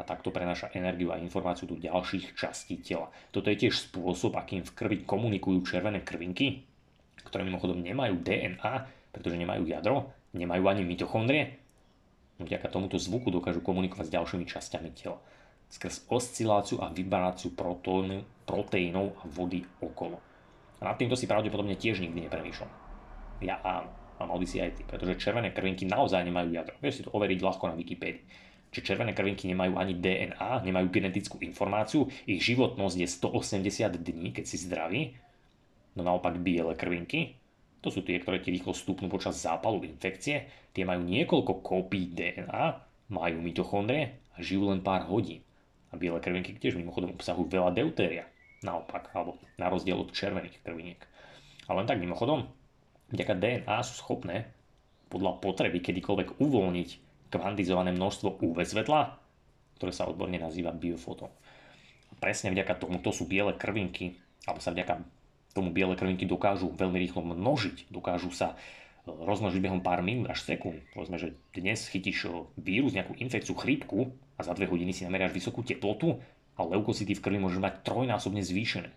a 0.00 0.02
takto 0.08 0.32
prenáša 0.32 0.72
energiu 0.72 1.12
a 1.12 1.20
informáciu 1.20 1.68
do 1.68 1.76
ďalších 1.76 2.32
častí 2.32 2.80
tela. 2.80 3.12
Toto 3.28 3.52
je 3.52 3.60
tiež 3.60 3.76
spôsob, 3.76 4.40
akým 4.40 4.64
v 4.64 4.72
krvi 4.72 4.96
komunikujú 5.04 5.68
červené 5.68 6.00
krvinky, 6.00 6.64
ktoré 7.28 7.44
mimochodom 7.44 7.84
nemajú 7.84 8.24
DNA, 8.24 8.72
pretože 9.12 9.36
nemajú 9.36 9.68
jadro, 9.68 10.08
nemajú 10.32 10.64
ani 10.72 10.82
mitochondrie. 10.88 11.60
No 12.40 12.48
vďaka 12.48 12.72
tomuto 12.72 12.96
zvuku 12.96 13.28
dokážu 13.28 13.60
komunikovať 13.60 14.08
s 14.08 14.14
ďalšími 14.16 14.48
časťami 14.48 14.90
tela. 14.96 15.20
Skrz 15.68 16.08
osciláciu 16.08 16.80
a 16.80 16.88
vibráciu 16.88 17.52
proteínov 18.48 19.12
a 19.20 19.22
vody 19.28 19.60
okolo. 19.84 20.24
A 20.78 20.94
nad 20.94 20.96
týmto 20.96 21.18
si 21.18 21.26
pravdepodobne 21.26 21.74
tiež 21.74 21.98
nikdy 22.02 22.30
nepremýšľal. 22.30 22.70
Ja 23.42 23.58
áno, 23.62 23.90
a 24.18 24.26
mal 24.26 24.38
by 24.38 24.46
si 24.46 24.62
aj 24.62 24.78
ty, 24.78 24.82
pretože 24.86 25.18
červené 25.18 25.50
krvinky 25.50 25.86
naozaj 25.86 26.22
nemajú 26.22 26.54
jadro. 26.54 26.74
Vieš 26.78 26.94
si 26.94 27.04
to 27.06 27.14
overiť 27.14 27.38
ľahko 27.42 27.70
na 27.70 27.74
Wikipédii 27.74 28.48
že 28.68 28.84
červené 28.84 29.16
krvinky 29.16 29.48
nemajú 29.48 29.80
ani 29.80 29.96
DNA, 29.96 30.64
nemajú 30.64 30.86
genetickú 30.92 31.40
informáciu, 31.40 32.04
ich 32.28 32.44
životnosť 32.44 32.96
je 33.00 33.08
180 33.08 33.96
dní, 33.96 34.36
keď 34.36 34.44
si 34.44 34.56
zdravý, 34.60 35.00
no 35.96 36.04
naopak 36.04 36.36
biele 36.36 36.76
krvinky, 36.76 37.40
to 37.80 37.88
sú 37.88 38.04
tie, 38.04 38.20
ktoré 38.20 38.42
ti 38.42 38.52
rýchlo 38.52 38.76
stúpnú 38.76 39.08
počas 39.08 39.40
zápalu 39.40 39.86
infekcie, 39.88 40.50
tie 40.74 40.84
majú 40.84 41.06
niekoľko 41.06 41.64
kópií 41.64 42.12
DNA, 42.12 42.64
majú 43.08 43.38
mitochondrie 43.40 44.20
a 44.36 44.42
žijú 44.42 44.68
len 44.68 44.84
pár 44.84 45.08
hodín. 45.08 45.40
A 45.88 45.96
biele 45.96 46.20
krvinky 46.20 46.52
tiež 46.52 46.76
mimochodom 46.76 47.16
obsahujú 47.16 47.48
veľa 47.48 47.72
deutéria, 47.72 48.28
naopak, 48.62 49.10
alebo 49.14 49.38
na 49.56 49.70
rozdiel 49.70 49.98
od 49.98 50.10
červených 50.10 50.60
krviniek. 50.62 51.00
A 51.68 51.76
len 51.76 51.86
tak 51.86 52.00
mimochodom, 52.00 52.48
vďaka 53.12 53.38
DNA 53.38 53.76
sú 53.84 53.94
schopné 54.00 54.50
podľa 55.08 55.40
potreby 55.40 55.80
kedykoľvek 55.80 56.40
uvoľniť 56.40 56.88
kvantizované 57.28 57.92
množstvo 57.92 58.40
UV 58.40 58.64
svetla, 58.64 59.16
ktoré 59.76 59.92
sa 59.92 60.08
odborne 60.08 60.36
nazýva 60.40 60.74
biofotón. 60.74 61.30
Presne 62.18 62.50
vďaka 62.50 62.74
tomu, 62.80 62.98
to 62.98 63.14
sú 63.14 63.28
biele 63.28 63.54
krvinky, 63.54 64.18
alebo 64.48 64.58
sa 64.58 64.74
vďaka 64.74 65.00
tomu 65.54 65.70
biele 65.70 65.94
krvinky 65.94 66.26
dokážu 66.26 66.72
veľmi 66.74 66.98
rýchlo 66.98 67.22
množiť, 67.22 67.92
dokážu 67.92 68.32
sa 68.34 68.54
e, 68.54 69.12
rozmnožiť 69.12 69.60
behom 69.62 69.80
pár 69.84 70.02
minút 70.02 70.32
až 70.32 70.44
sekúnd. 70.44 70.82
Povedzme, 70.92 71.20
že 71.20 71.38
dnes 71.54 71.84
chytíš 71.88 72.26
e, 72.26 72.46
vírus, 72.58 72.96
nejakú 72.96 73.14
infekciu, 73.16 73.54
chrípku 73.54 74.12
a 74.38 74.40
za 74.42 74.52
dve 74.54 74.66
hodiny 74.66 74.90
si 74.90 75.06
nameráš 75.06 75.34
vysokú 75.34 75.62
teplotu 75.62 76.18
a 76.58 76.66
leukocyty 76.66 77.14
v 77.14 77.22
krvi 77.22 77.38
môžeš 77.38 77.62
mať 77.62 77.86
trojnásobne 77.86 78.42
zvýšené. 78.42 78.90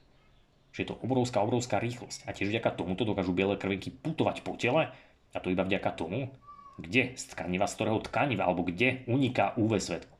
Čiže 0.74 0.82
je 0.82 0.90
to 0.90 1.00
obrovská, 1.04 1.44
obrovská 1.46 1.78
rýchlosť. 1.78 2.26
A 2.26 2.34
tiež 2.34 2.50
vďaka 2.50 2.74
tomuto 2.74 3.06
dokážu 3.06 3.36
biele 3.36 3.60
krvinky 3.60 3.94
putovať 3.94 4.42
po 4.42 4.58
tele 4.58 4.90
a 5.32 5.38
to 5.38 5.54
iba 5.54 5.62
vďaka 5.62 5.94
tomu, 5.94 6.34
kde 6.82 7.14
z 7.14 7.24
tkaniva, 7.36 7.70
z 7.70 7.76
ktorého 7.78 8.00
tkaniva, 8.02 8.50
alebo 8.50 8.66
kde 8.66 9.06
uniká 9.06 9.54
UV 9.60 9.78
svetlo. 9.78 10.16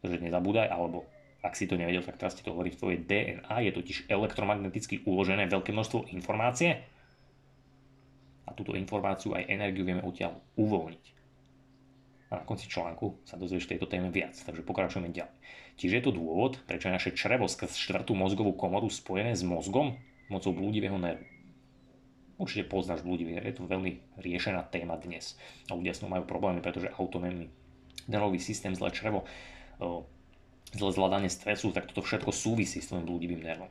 Takže 0.00 0.24
nezabúdaj, 0.24 0.72
alebo 0.72 1.04
ak 1.44 1.56
si 1.56 1.68
to 1.68 1.76
nevedel, 1.76 2.00
tak 2.00 2.16
teraz 2.16 2.36
ti 2.36 2.44
to 2.44 2.56
hovorí 2.56 2.72
v 2.72 2.80
tvojej 2.80 2.98
DNA, 3.04 3.56
je 3.68 3.72
totiž 3.76 3.98
elektromagneticky 4.08 5.04
uložené 5.04 5.48
veľké 5.48 5.72
množstvo 5.72 6.12
informácie 6.16 6.80
a 8.44 8.50
túto 8.52 8.76
informáciu 8.76 9.36
aj 9.36 9.48
energiu 9.48 9.84
vieme 9.84 10.04
odtiaľ 10.04 10.36
uvoľniť. 10.56 11.19
A 12.30 12.38
na 12.38 12.44
konci 12.46 12.70
článku 12.70 13.18
sa 13.26 13.34
dozvieš 13.34 13.66
tejto 13.66 13.90
téme 13.90 14.14
viac, 14.14 14.38
takže 14.38 14.62
pokračujeme 14.62 15.10
ďalej. 15.10 15.34
Čiže 15.74 15.96
je 15.98 16.04
to 16.06 16.12
dôvod, 16.14 16.62
prečo 16.62 16.86
je 16.86 16.94
naše 16.94 17.10
črevo 17.10 17.50
skrz 17.50 17.74
štvrtú 17.74 18.14
mozgovú 18.14 18.54
komoru 18.54 18.86
spojené 18.86 19.34
s 19.34 19.42
mozgom 19.42 19.98
mocou 20.30 20.54
blúdivého 20.54 20.94
nervu. 20.94 21.26
Určite 22.40 22.70
poznáš 22.70 23.04
blúdivý 23.04 23.36
je 23.36 23.58
to 23.58 23.68
veľmi 23.68 24.16
riešená 24.16 24.64
téma 24.70 24.96
dnes. 24.96 25.36
A 25.68 25.76
ľudia 25.76 25.92
s 25.92 26.00
majú 26.06 26.24
problémy, 26.24 26.64
pretože 26.64 26.88
autonómny 26.96 27.52
nervový 28.08 28.40
systém, 28.40 28.72
zlé 28.72 28.94
črevo, 28.94 29.28
zlé 30.72 30.90
zvládanie 30.94 31.28
stresu, 31.28 31.74
tak 31.74 31.90
toto 31.90 32.00
všetko 32.00 32.32
súvisí 32.32 32.80
s 32.80 32.88
tvojim 32.88 33.04
blúdivým 33.04 33.42
nervom. 33.44 33.68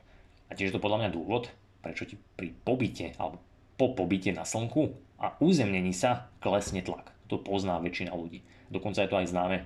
A 0.50 0.54
tiež 0.54 0.70
je 0.70 0.76
to 0.78 0.84
podľa 0.84 1.08
mňa 1.08 1.16
dôvod, 1.16 1.50
prečo 1.82 2.06
ti 2.06 2.20
pri 2.36 2.54
pobyte 2.62 3.16
alebo 3.18 3.42
po 3.80 3.96
pobyte 3.96 4.36
na 4.36 4.44
slnku 4.44 4.94
a 5.18 5.34
uzemnení 5.40 5.96
sa 5.96 6.30
klesne 6.44 6.84
tlak. 6.84 7.16
To 7.30 7.38
pozná 7.38 7.78
väčšina 7.78 8.12
ľudí. 8.12 8.42
Dokonca 8.74 9.06
je 9.06 9.10
to 9.10 9.20
aj 9.22 9.30
známe 9.30 9.58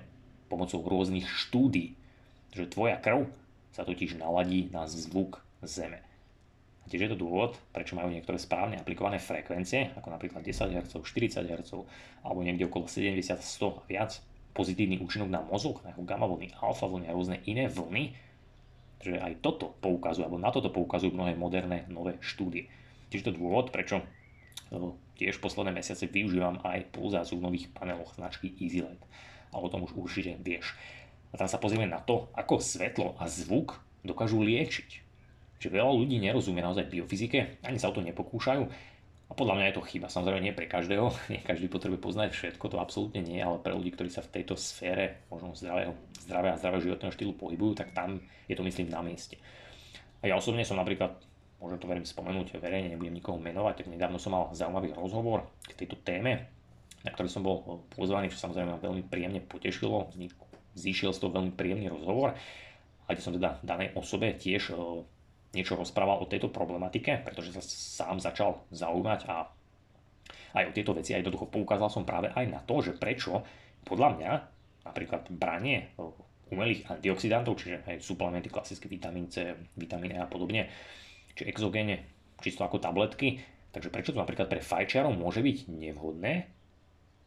pomocou 0.52 0.84
rôznych 0.84 1.24
štúdí, 1.24 1.96
že 2.52 2.68
tvoja 2.68 3.00
krv 3.00 3.26
sa 3.74 3.82
totiž 3.82 4.20
naladí 4.20 4.70
na 4.70 4.86
zvuk 4.86 5.42
Zeme. 5.64 6.04
A 6.84 6.92
tiež 6.92 7.08
je 7.08 7.10
to 7.16 7.22
dôvod, 7.24 7.56
prečo 7.72 7.96
majú 7.96 8.12
niektoré 8.12 8.36
správne 8.36 8.76
aplikované 8.76 9.16
frekvencie, 9.16 9.96
ako 9.96 10.12
napríklad 10.12 10.44
10 10.44 10.68
Hz, 10.68 10.92
40 11.00 11.40
Hz, 11.40 11.72
alebo 12.20 12.44
niekde 12.44 12.68
okolo 12.68 12.84
70, 12.84 13.40
100 13.40 13.80
a 13.80 13.82
viac, 13.88 14.20
pozitívny 14.52 15.00
účinok 15.00 15.32
na 15.32 15.40
mozog, 15.40 15.80
ako 15.82 16.04
gamma 16.04 16.28
vlny, 16.28 16.52
alfa 16.60 16.84
vlny 16.84 17.08
a 17.08 17.16
rôzne 17.16 17.40
iné 17.48 17.72
vlny, 17.72 18.12
že 19.00 19.16
aj 19.16 19.40
toto 19.40 19.72
poukazujú, 19.80 20.28
alebo 20.28 20.38
na 20.38 20.52
toto 20.52 20.68
poukazujú 20.68 21.16
mnohé 21.16 21.32
moderné 21.34 21.88
nové 21.88 22.20
štúdie. 22.20 22.68
Tiež 23.08 23.26
to 23.26 23.32
dôvod, 23.32 23.72
prečo 23.72 24.04
tiež 25.14 25.38
posledné 25.38 25.74
mesiace 25.74 26.06
využívam 26.10 26.58
aj 26.62 26.90
pulzáciu 26.90 27.38
v 27.38 27.46
nových 27.50 27.66
paneloch 27.70 28.14
značky 28.18 28.50
EasyLed. 28.58 29.00
A 29.54 29.56
o 29.58 29.70
tom 29.70 29.86
už 29.86 29.94
určite 29.94 30.34
vieš. 30.42 30.74
A 31.34 31.38
tam 31.38 31.50
sa 31.50 31.58
pozrieme 31.58 31.86
na 31.86 32.02
to, 32.02 32.30
ako 32.34 32.62
svetlo 32.62 33.18
a 33.18 33.26
zvuk 33.26 33.78
dokážu 34.06 34.42
liečiť. 34.42 34.90
Čiže 35.58 35.80
veľa 35.80 35.92
ľudí 35.96 36.20
nerozumie 36.20 36.60
naozaj 36.60 36.90
biofyzike, 36.90 37.64
ani 37.64 37.78
sa 37.80 37.88
o 37.90 37.96
to 37.96 38.04
nepokúšajú. 38.04 38.62
A 39.24 39.32
podľa 39.32 39.56
mňa 39.56 39.66
je 39.72 39.76
to 39.80 39.88
chyba. 39.88 40.12
Samozrejme 40.12 40.44
nie 40.44 40.54
pre 40.54 40.68
každého, 40.68 41.08
nie 41.32 41.40
každý 41.40 41.72
potrebuje 41.72 41.98
poznať 41.98 42.30
všetko, 42.36 42.68
to 42.68 42.78
absolútne 42.78 43.24
nie, 43.24 43.40
ale 43.40 43.58
pre 43.58 43.72
ľudí, 43.72 43.90
ktorí 43.96 44.12
sa 44.12 44.20
v 44.20 44.30
tejto 44.40 44.54
sfére 44.54 45.24
možno 45.32 45.56
zdravého, 45.56 45.96
zdravého 46.22 46.54
a 46.54 46.60
zdravého 46.60 46.84
životného 46.92 47.14
štýlu 47.16 47.32
pohybujú, 47.34 47.72
tak 47.80 47.96
tam 47.96 48.20
je 48.46 48.54
to 48.54 48.62
myslím 48.62 48.92
na 48.92 49.00
mieste. 49.00 49.40
A 50.20 50.28
ja 50.28 50.36
osobne 50.36 50.64
som 50.64 50.76
napríklad, 50.76 51.16
môžem 51.64 51.80
to 51.80 51.88
verím 51.88 52.04
spomenúť 52.04 52.60
verejne, 52.60 52.92
nebudem 52.92 53.16
nikoho 53.16 53.40
menovať, 53.40 53.80
tak 53.80 53.86
nedávno 53.88 54.20
som 54.20 54.36
mal 54.36 54.52
zaujímavý 54.52 54.92
rozhovor 54.92 55.48
k 55.64 55.72
tejto 55.80 55.96
téme, 56.04 56.44
na 57.00 57.10
ktorý 57.10 57.28
som 57.32 57.40
bol 57.40 57.80
pozvaný, 57.96 58.28
čo 58.28 58.36
samozrejme 58.36 58.76
ma 58.76 58.80
veľmi 58.80 59.08
príjemne 59.08 59.40
potešilo. 59.40 60.12
Zišiel 60.76 61.16
z 61.16 61.20
toho 61.24 61.32
veľmi 61.32 61.56
príjemný 61.56 61.88
rozhovor, 61.88 62.36
a 63.04 63.08
kde 63.12 63.22
som 63.24 63.32
teda 63.32 63.60
danej 63.64 63.96
osobe 63.96 64.36
tiež 64.36 64.76
niečo 65.54 65.78
rozprával 65.78 66.20
o 66.20 66.26
tejto 66.26 66.50
problematike, 66.50 67.22
pretože 67.22 67.54
sa 67.54 67.62
sám 67.62 68.18
začal 68.18 68.66
zaujímať 68.74 69.20
a 69.30 69.48
aj 70.54 70.64
o 70.70 70.74
tieto 70.74 70.92
veci 70.94 71.14
a 71.14 71.20
jednoducho 71.22 71.50
poukázal 71.50 71.90
som 71.90 72.02
práve 72.02 72.30
aj 72.34 72.46
na 72.50 72.60
to, 72.62 72.82
že 72.82 72.98
prečo 72.98 73.42
podľa 73.86 74.08
mňa 74.18 74.30
napríklad 74.84 75.30
branie 75.30 75.94
umelých 76.50 76.86
antioxidantov, 76.90 77.58
čiže 77.58 77.86
aj 77.86 78.04
suplementy 78.04 78.50
klasické 78.50 78.86
vitamín 78.86 79.30
C, 79.30 79.54
vitamín 79.78 80.14
E 80.14 80.18
a 80.20 80.28
podobne, 80.28 80.68
či 81.34 81.42
exogéne, 81.50 82.06
čisto 82.38 82.62
ako 82.62 82.78
tabletky, 82.78 83.42
takže 83.74 83.90
prečo 83.90 84.14
to 84.14 84.22
napríklad 84.22 84.46
pre 84.46 84.62
fajčiarov 84.62 85.14
môže 85.14 85.42
byť 85.42 85.66
nevhodné 85.70 86.46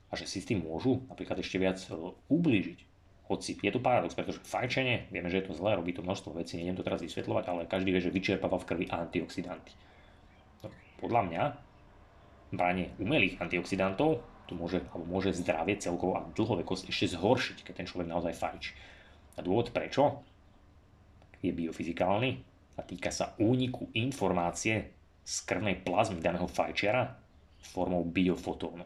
a 0.08 0.14
že 0.16 0.26
si 0.28 0.40
s 0.40 0.48
tým 0.48 0.64
môžu 0.64 1.04
napríklad 1.12 1.40
ešte 1.44 1.60
viac 1.60 1.80
e, 1.88 1.92
ublížiť. 2.32 2.80
Hoci 3.28 3.60
je 3.60 3.72
tu 3.76 3.84
paradox, 3.84 4.16
pretože 4.16 4.40
fajčenie, 4.48 5.12
vieme, 5.12 5.28
že 5.28 5.44
je 5.44 5.52
to 5.52 5.54
zlé, 5.60 5.76
robí 5.76 5.92
to 5.92 6.00
množstvo 6.00 6.32
vecí, 6.40 6.56
nejdem 6.56 6.80
to 6.80 6.88
teraz 6.88 7.04
vysvetľovať, 7.04 7.44
ale 7.52 7.68
každý 7.68 7.92
vie, 7.92 8.00
že 8.00 8.16
vyčerpáva 8.16 8.56
v 8.56 8.68
krvi 8.72 8.86
antioxidanty. 8.88 9.76
No, 10.64 10.72
podľa 11.04 11.22
mňa 11.28 11.44
branie 12.56 12.96
umelých 13.04 13.36
antioxidantov, 13.44 14.24
to 14.48 14.56
môže, 14.56 14.80
alebo 14.96 15.04
môže 15.12 15.36
zdravie 15.36 15.76
celkovo 15.76 16.16
a 16.16 16.24
dlhovekosť 16.24 16.88
ešte 16.88 17.20
zhoršiť, 17.20 17.68
keď 17.68 17.74
ten 17.84 17.88
človek 17.92 18.08
naozaj 18.08 18.32
fajčí. 18.32 18.72
A 19.36 19.44
dôvod 19.44 19.76
prečo 19.76 20.24
je 21.44 21.52
biofyzikálny 21.52 22.47
a 22.78 22.82
týka 22.86 23.10
sa 23.10 23.34
úniku 23.42 23.90
informácie 23.98 24.94
z 25.26 25.36
krvnej 25.44 25.82
plazmy 25.82 26.22
daného 26.22 26.46
fajčiara 26.48 27.18
formou 27.60 28.06
biofotónu. 28.06 28.86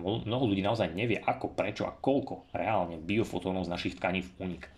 Mnoho 0.00 0.44
ľudí 0.46 0.62
naozaj 0.64 0.92
nevie, 0.92 1.18
ako, 1.20 1.52
prečo 1.54 1.84
a 1.86 1.92
koľko 1.92 2.50
reálne 2.54 3.00
biofotónov 3.00 3.66
z 3.66 3.72
našich 3.72 3.94
tkaní 3.98 4.26
uniká. 4.38 4.68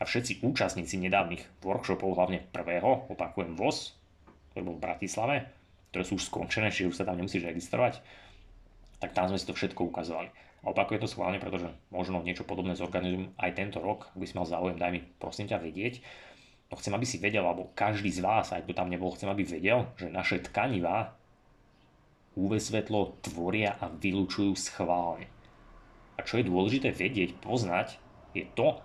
A 0.00 0.06
všetci 0.08 0.42
účastníci 0.42 0.98
nedávnych 0.98 1.62
workshopov, 1.62 2.18
hlavne 2.18 2.42
prvého, 2.50 3.06
opakujem 3.12 3.54
VOS, 3.54 3.94
ktorý 4.52 4.62
bol 4.66 4.76
v 4.78 4.84
Bratislave, 4.84 5.36
ktoré 5.94 6.02
sú 6.02 6.18
už 6.18 6.26
skončené, 6.26 6.74
čiže 6.74 6.90
už 6.90 6.98
sa 6.98 7.06
tam 7.06 7.20
nemusíš 7.20 7.46
registrovať, 7.46 8.02
tak 8.98 9.14
tam 9.14 9.30
sme 9.30 9.38
si 9.38 9.46
to 9.46 9.54
všetko 9.54 9.92
ukazovali. 9.92 10.30
A 10.62 10.70
opakujem 10.70 11.02
to 11.02 11.10
schválne, 11.10 11.42
pretože 11.42 11.66
možno 11.90 12.22
niečo 12.22 12.46
podobné 12.46 12.78
zorganizujem 12.78 13.34
aj 13.34 13.50
tento 13.58 13.78
rok. 13.82 14.14
Ak 14.14 14.18
by 14.18 14.26
si 14.26 14.38
mal 14.38 14.46
záujem, 14.46 14.78
daj 14.78 14.90
mi 14.94 15.00
prosím 15.18 15.50
ťa 15.50 15.58
vedieť. 15.58 15.98
No 16.72 16.80
chcem, 16.80 16.96
aby 16.96 17.04
si 17.04 17.20
vedel, 17.20 17.44
alebo 17.44 17.68
každý 17.76 18.08
z 18.08 18.24
vás, 18.24 18.48
aj 18.48 18.64
to 18.64 18.72
tam 18.72 18.88
nebol, 18.88 19.12
chcem, 19.12 19.28
aby 19.28 19.44
vedel, 19.44 19.92
že 20.00 20.08
naše 20.08 20.40
tkanivá 20.40 21.12
UV 22.32 22.56
svetlo 22.56 23.20
tvoria 23.20 23.76
a 23.76 23.92
vylúčujú 23.92 24.56
schválne. 24.56 25.28
A 26.16 26.24
čo 26.24 26.40
je 26.40 26.48
dôležité 26.48 26.88
vedieť, 26.96 27.36
poznať, 27.44 28.00
je 28.32 28.48
to, 28.56 28.80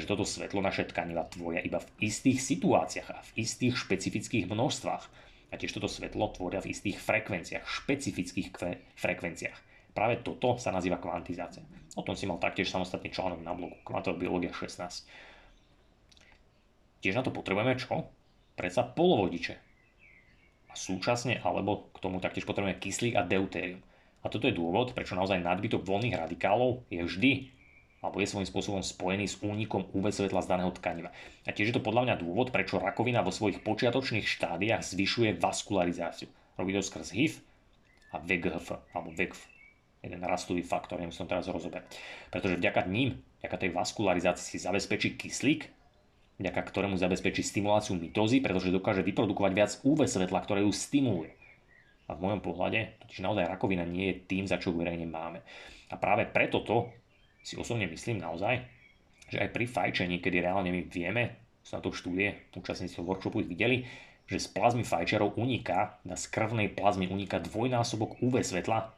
že 0.00 0.08
toto 0.08 0.24
svetlo 0.24 0.64
naše 0.64 0.88
tkaniva 0.88 1.28
tvoria 1.28 1.60
iba 1.60 1.76
v 1.76 2.08
istých 2.08 2.40
situáciách 2.40 3.08
a 3.12 3.20
v 3.20 3.30
istých 3.44 3.76
špecifických 3.76 4.48
množstvách. 4.48 5.04
A 5.52 5.60
tiež 5.60 5.76
toto 5.76 5.92
svetlo 5.92 6.32
tvoria 6.32 6.64
v 6.64 6.72
istých 6.72 6.96
frekvenciách, 7.04 7.68
špecifických 7.68 8.48
kve- 8.48 8.80
frekvenciách. 8.96 9.58
Práve 9.92 10.24
toto 10.24 10.56
sa 10.56 10.72
nazýva 10.72 11.02
kvantizácia. 11.02 11.64
O 11.98 12.06
tom 12.06 12.14
si 12.14 12.24
mal 12.24 12.38
taktiež 12.38 12.70
samostatný 12.70 13.10
článok 13.10 13.42
na 13.42 13.52
blogu 13.52 13.76
Kvantová 13.82 14.14
biológia 14.14 14.54
16. 14.54 15.04
Tiež 16.98 17.14
na 17.18 17.22
to 17.22 17.30
potrebujeme 17.30 17.78
čo? 17.78 18.10
Predsa 18.58 18.82
polovodiče. 18.82 19.54
A 20.68 20.74
súčasne, 20.74 21.38
alebo 21.40 21.88
k 21.94 22.02
tomu 22.02 22.18
taktiež 22.18 22.44
potrebujeme 22.44 22.78
kyslík 22.78 23.14
a 23.14 23.24
deutérium. 23.24 23.80
A 24.22 24.26
toto 24.26 24.50
je 24.50 24.56
dôvod, 24.58 24.92
prečo 24.92 25.14
naozaj 25.14 25.38
nadbytok 25.40 25.86
voľných 25.86 26.18
radikálov 26.18 26.84
je 26.90 27.00
vždy 27.06 27.32
alebo 27.98 28.22
je 28.22 28.30
svojím 28.30 28.46
spôsobom 28.46 28.78
spojený 28.78 29.26
s 29.26 29.42
únikom 29.42 29.90
UV 29.90 30.14
svetla 30.14 30.38
z 30.38 30.50
daného 30.54 30.70
tkaniva. 30.70 31.10
A 31.42 31.50
tiež 31.50 31.74
je 31.74 31.76
to 31.78 31.82
podľa 31.82 32.06
mňa 32.06 32.22
dôvod, 32.22 32.54
prečo 32.54 32.78
rakovina 32.78 33.26
vo 33.26 33.34
svojich 33.34 33.58
počiatočných 33.66 34.22
štádiách 34.22 34.86
zvyšuje 34.86 35.34
vaskularizáciu. 35.42 36.30
Robí 36.54 36.70
to 36.70 36.82
skrz 36.82 37.10
HIV 37.10 37.42
a 38.14 38.22
VGF, 38.22 38.94
alebo 38.94 39.10
VGF 39.10 39.58
jeden 40.02 40.22
rastový 40.22 40.62
faktor, 40.62 41.02
nemusím 41.02 41.26
teraz 41.26 41.50
rozoberať. 41.50 41.90
Pretože 42.30 42.58
vďaka 42.58 42.86
ním, 42.86 43.18
vďaka 43.42 43.56
tej 43.66 43.70
vaskularizácii 43.74 44.46
si 44.46 44.58
zabezpečí 44.62 45.18
kyslík, 45.18 45.66
vďaka 46.38 46.60
ktorému 46.62 46.94
zabezpečí 46.94 47.42
stimuláciu 47.42 47.98
mitózy, 47.98 48.38
pretože 48.38 48.70
dokáže 48.70 49.02
vyprodukovať 49.02 49.52
viac 49.52 49.72
UV 49.82 50.06
svetla, 50.06 50.38
ktoré 50.46 50.62
ju 50.62 50.70
stimuluje. 50.70 51.34
A 52.08 52.16
v 52.16 52.24
mojom 52.24 52.40
pohľade, 52.40 52.98
totiž 53.04 53.20
naozaj 53.20 53.50
rakovina 53.50 53.84
nie 53.84 54.14
je 54.14 54.20
tým, 54.24 54.44
za 54.48 54.56
čo 54.56 54.72
verejne 54.72 55.04
máme. 55.04 55.44
A 55.92 56.00
práve 56.00 56.24
preto 56.24 56.64
to 56.64 56.88
si 57.42 57.58
osobne 57.58 57.84
myslím 57.90 58.22
naozaj, 58.22 58.64
že 59.28 59.44
aj 59.44 59.52
pri 59.52 59.64
fajčení, 59.68 60.16
kedy 60.24 60.40
reálne 60.40 60.72
my 60.72 60.88
vieme, 60.88 61.36
sú 61.60 61.76
na 61.76 61.84
to 61.84 61.92
štúdie, 61.92 62.48
účastníci 62.56 62.96
workshopu 63.04 63.44
ich 63.44 63.50
videli, 63.50 63.84
že 64.28 64.40
z 64.40 64.48
plazmy 64.52 64.84
fajčerov 64.84 65.36
uniká, 65.36 66.00
na 66.04 66.16
z 66.16 66.28
krvnej 66.32 66.72
plazmy 66.72 67.08
uniká 67.08 67.40
dvojnásobok 67.40 68.20
UV 68.24 68.40
svetla 68.40 68.92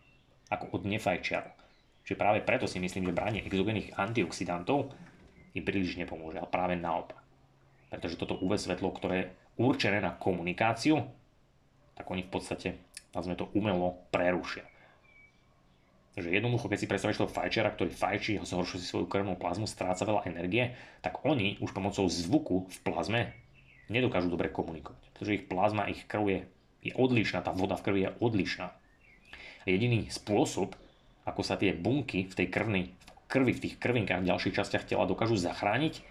ako 0.50 0.78
od 0.78 0.82
nefajčiarov. 0.86 1.54
Čiže 2.02 2.18
práve 2.18 2.42
preto 2.42 2.66
si 2.66 2.82
myslím, 2.82 3.10
že 3.10 3.14
branie 3.14 3.46
exogénnych 3.46 3.94
antioxidantov 3.94 4.90
im 5.54 5.62
príliš 5.62 5.98
nepomôže, 5.98 6.42
ale 6.42 6.50
práve 6.50 6.74
naopak. 6.74 7.19
Pretože 7.90 8.16
toto 8.16 8.38
UV 8.38 8.54
svetlo, 8.56 8.94
ktoré 8.94 9.14
je 9.18 9.30
určené 9.58 9.98
na 9.98 10.14
komunikáciu, 10.14 11.02
tak 11.98 12.06
oni 12.06 12.22
v 12.24 12.30
podstate, 12.30 12.68
nazvime 13.12 13.36
to, 13.36 13.50
umelo 13.52 13.98
prerušia. 14.14 14.64
Takže 16.14 16.30
jednoducho, 16.30 16.66
keď 16.66 16.78
si 16.78 16.90
predstavíš 16.90 17.20
toho 17.22 17.30
fajčera, 17.30 17.70
ktorý 17.70 17.90
fajčí, 17.90 18.42
zhoršuje 18.42 18.78
si 18.82 18.86
svoju 18.86 19.06
krvnú 19.06 19.38
plazmu, 19.38 19.66
stráca 19.70 20.02
veľa 20.02 20.26
energie, 20.26 20.74
tak 21.02 21.22
oni 21.22 21.58
už 21.62 21.70
pomocou 21.70 22.06
zvuku 22.10 22.66
v 22.66 22.78
plazme 22.82 23.20
nedokážu 23.90 24.30
dobre 24.30 24.50
komunikovať. 24.50 25.02
Pretože 25.14 25.34
ich 25.38 25.46
plazma, 25.46 25.86
ich 25.90 26.06
krv 26.10 26.24
je, 26.26 26.40
je 26.82 26.92
odlišná, 26.94 27.42
tá 27.42 27.54
voda 27.54 27.78
v 27.78 27.84
krvi 27.86 28.00
je 28.06 28.10
odlišná. 28.22 28.68
A 29.60 29.66
jediný 29.66 30.10
spôsob, 30.10 30.74
ako 31.26 31.42
sa 31.46 31.54
tie 31.54 31.76
bunky 31.76 32.26
v 32.26 32.34
tej 32.34 32.46
krvnej, 32.50 32.84
v 32.90 33.26
krvi, 33.30 33.52
v 33.54 33.62
tých 33.68 33.74
krvinkách 33.78 34.24
v 34.24 34.30
ďalších 34.34 34.56
častiach 34.56 34.88
tela 34.88 35.06
dokážu 35.06 35.38
zachrániť, 35.38 36.02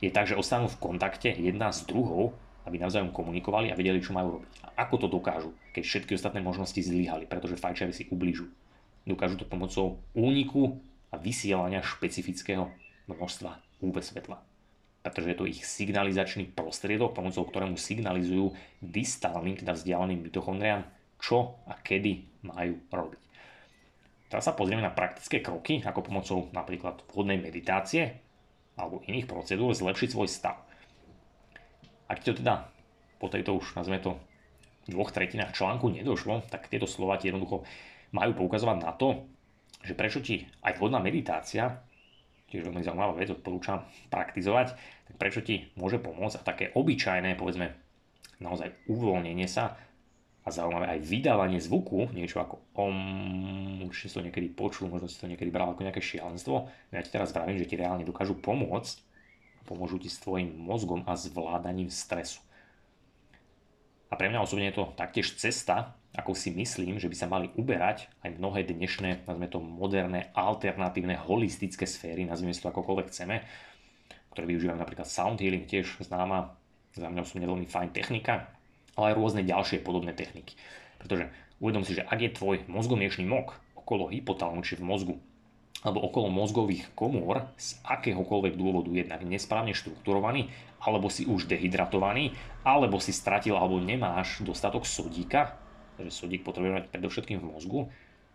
je 0.00 0.08
tak, 0.08 0.32
že 0.32 0.36
ostanú 0.36 0.66
v 0.72 0.80
kontakte 0.80 1.28
jedna 1.28 1.68
s 1.68 1.84
druhou, 1.84 2.32
aby 2.64 2.80
navzájom 2.80 3.12
komunikovali 3.12 3.68
a 3.68 3.76
vedeli, 3.76 4.00
čo 4.00 4.16
majú 4.16 4.40
robiť. 4.40 4.52
A 4.64 4.84
ako 4.84 4.94
to 5.04 5.06
dokážu, 5.12 5.52
keď 5.76 5.82
všetky 5.84 6.12
ostatné 6.16 6.40
možnosti 6.40 6.80
zlyhali, 6.80 7.28
pretože 7.28 7.60
fajčeri 7.60 7.92
si 7.92 8.08
ubližujú. 8.08 8.48
Dokážu 9.04 9.40
to 9.40 9.48
pomocou 9.48 10.00
úniku 10.16 10.80
a 11.12 11.20
vysielania 11.20 11.84
špecifického 11.84 12.68
množstva 13.08 13.60
UV 13.84 14.00
svetla. 14.00 14.40
Pretože 15.00 15.32
je 15.32 15.38
to 15.40 15.48
ich 15.48 15.64
signalizačný 15.64 16.52
prostriedok, 16.52 17.16
pomocou 17.16 17.48
ktorému 17.48 17.80
signalizujú 17.80 18.52
distálnym, 18.84 19.56
teda 19.56 19.72
vzdialeným 19.72 20.28
mitochondriám, 20.28 20.84
čo 21.16 21.56
a 21.64 21.76
kedy 21.80 22.44
majú 22.44 22.76
robiť. 22.92 23.20
Teraz 24.30 24.46
sa 24.46 24.54
pozrieme 24.54 24.84
na 24.84 24.94
praktické 24.94 25.40
kroky, 25.42 25.80
ako 25.82 26.06
pomocou 26.06 26.38
napríklad 26.52 27.02
vhodnej 27.10 27.40
meditácie 27.40 28.29
alebo 28.80 29.04
iných 29.04 29.28
procedúr 29.28 29.76
zlepšiť 29.76 30.08
svoj 30.16 30.28
stav. 30.32 30.56
Ak 32.08 32.24
to 32.24 32.32
teda 32.32 32.66
po 33.20 33.28
tejto 33.28 33.60
už, 33.60 33.76
nazveme 33.76 34.00
to, 34.00 34.16
dvoch 34.88 35.12
tretinách 35.12 35.52
článku 35.52 35.92
nedošlo, 35.92 36.48
tak 36.48 36.72
tieto 36.72 36.88
slova 36.88 37.20
ti 37.20 37.28
jednoducho 37.28 37.62
majú 38.16 38.32
poukazovať 38.34 38.76
na 38.80 38.90
to, 38.96 39.28
že 39.84 39.94
prečo 39.94 40.24
ti 40.24 40.48
aj 40.64 40.80
vhodná 40.80 40.98
meditácia, 40.98 41.84
tiež 42.50 42.66
veľmi 42.66 42.82
zaujímavá 42.82 43.14
vec, 43.14 43.30
odporúčam 43.30 43.86
praktizovať, 44.10 44.74
tak 45.06 45.14
prečo 45.20 45.40
ti 45.44 45.70
môže 45.78 46.02
pomôcť 46.02 46.42
a 46.42 46.46
také 46.46 46.64
obyčajné, 46.74 47.38
povedzme, 47.38 47.70
naozaj 48.42 48.74
uvoľnenie 48.90 49.46
sa 49.46 49.78
a 50.40 50.48
zaujímavé 50.48 50.96
aj 50.96 51.00
vydávanie 51.04 51.60
zvuku, 51.60 52.08
niečo 52.16 52.40
ako 52.40 52.64
om, 52.72 52.96
určite 53.84 54.08
si 54.08 54.16
to 54.16 54.24
niekedy 54.24 54.48
počul, 54.48 54.88
možno 54.88 55.04
si 55.04 55.20
to 55.20 55.28
niekedy 55.28 55.52
bral 55.52 55.76
ako 55.76 55.84
nejaké 55.84 56.00
šialenstvo, 56.00 56.56
no 56.64 56.92
ja 56.96 57.04
ti 57.04 57.12
teraz 57.12 57.36
vravím, 57.36 57.60
že 57.60 57.68
ti 57.68 57.76
reálne 57.76 58.08
dokážu 58.08 58.40
pomôcť, 58.40 59.04
pomôžu 59.68 60.00
ti 60.00 60.08
s 60.08 60.16
tvojim 60.18 60.56
mozgom 60.56 61.04
a 61.04 61.12
zvládaním 61.14 61.92
stresu. 61.92 62.40
A 64.10 64.18
pre 64.18 64.26
mňa 64.26 64.42
osobne 64.42 64.66
je 64.72 64.80
to 64.80 64.90
taktiež 64.98 65.38
cesta, 65.38 65.94
ako 66.10 66.34
si 66.34 66.50
myslím, 66.50 66.98
že 66.98 67.06
by 67.06 67.14
sa 67.14 67.30
mali 67.30 67.46
uberať 67.54 68.10
aj 68.26 68.34
mnohé 68.34 68.66
dnešné, 68.66 69.28
nazvime 69.28 69.46
to 69.46 69.62
moderné, 69.62 70.34
alternatívne, 70.34 71.14
holistické 71.14 71.86
sféry, 71.86 72.26
nazvime 72.26 72.50
si 72.50 72.58
to 72.58 72.74
akokoľvek 72.74 73.06
chceme, 73.14 73.46
ktoré 74.34 74.44
využívajú 74.50 74.78
napríklad 74.78 75.06
sound 75.06 75.38
healing, 75.38 75.70
tiež 75.70 76.02
známa, 76.02 76.58
za 76.90 77.06
mňa 77.06 77.22
som 77.22 77.38
veľmi 77.38 77.70
fajn 77.70 77.94
technika, 77.94 78.50
ale 79.00 79.16
aj 79.16 79.18
rôzne 79.18 79.42
ďalšie 79.48 79.80
podobné 79.80 80.12
techniky. 80.12 80.54
Pretože 81.00 81.32
uvedom 81.58 81.82
si, 81.82 81.96
že 81.96 82.04
ak 82.04 82.20
je 82.20 82.36
tvoj 82.36 82.56
mozgomiešný 82.68 83.24
mok 83.24 83.56
okolo 83.72 84.12
hypotalamu, 84.12 84.60
či 84.60 84.76
v 84.76 84.84
mozgu, 84.84 85.16
alebo 85.80 86.04
okolo 86.04 86.28
mozgových 86.28 86.92
komôr 86.92 87.48
z 87.56 87.80
akéhokoľvek 87.88 88.54
dôvodu 88.60 88.92
jednak 88.92 89.24
nesprávne 89.24 89.72
štrukturovaný, 89.72 90.52
alebo 90.84 91.08
si 91.08 91.24
už 91.24 91.48
dehydratovaný, 91.48 92.36
alebo 92.64 93.00
si 93.00 93.16
stratil 93.16 93.56
alebo 93.56 93.80
nemáš 93.80 94.44
dostatok 94.44 94.84
sodíka, 94.84 95.56
takže 95.96 96.12
sodík 96.12 96.44
potrebujeme 96.44 96.84
mať 96.84 96.92
predovšetkým 96.92 97.40
v 97.40 97.48
mozgu, 97.48 97.80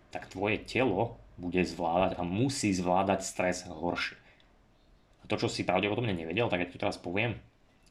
tak 0.09 0.29
tvoje 0.29 0.61
telo 0.65 1.21
bude 1.37 1.61
zvládať 1.61 2.17
a 2.17 2.21
musí 2.25 2.73
zvládať 2.73 3.21
stres 3.21 3.65
horšie. 3.69 4.17
A 5.21 5.29
to, 5.29 5.41
čo 5.41 5.49
si 5.49 5.65
pravdepodobne 5.65 6.13
nevedel, 6.13 6.45
tak 6.49 6.65
ja 6.65 6.69
tu 6.69 6.77
teraz 6.77 7.01
poviem, 7.01 7.37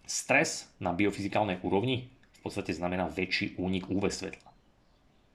stres 0.07 0.71
na 0.79 0.95
biofyzikálnej 0.95 1.59
úrovni 1.67 2.14
podstate 2.45 2.77
znamená 2.77 3.09
väčší 3.09 3.57
únik 3.57 3.89
UV 3.89 4.13
svetla. 4.13 4.53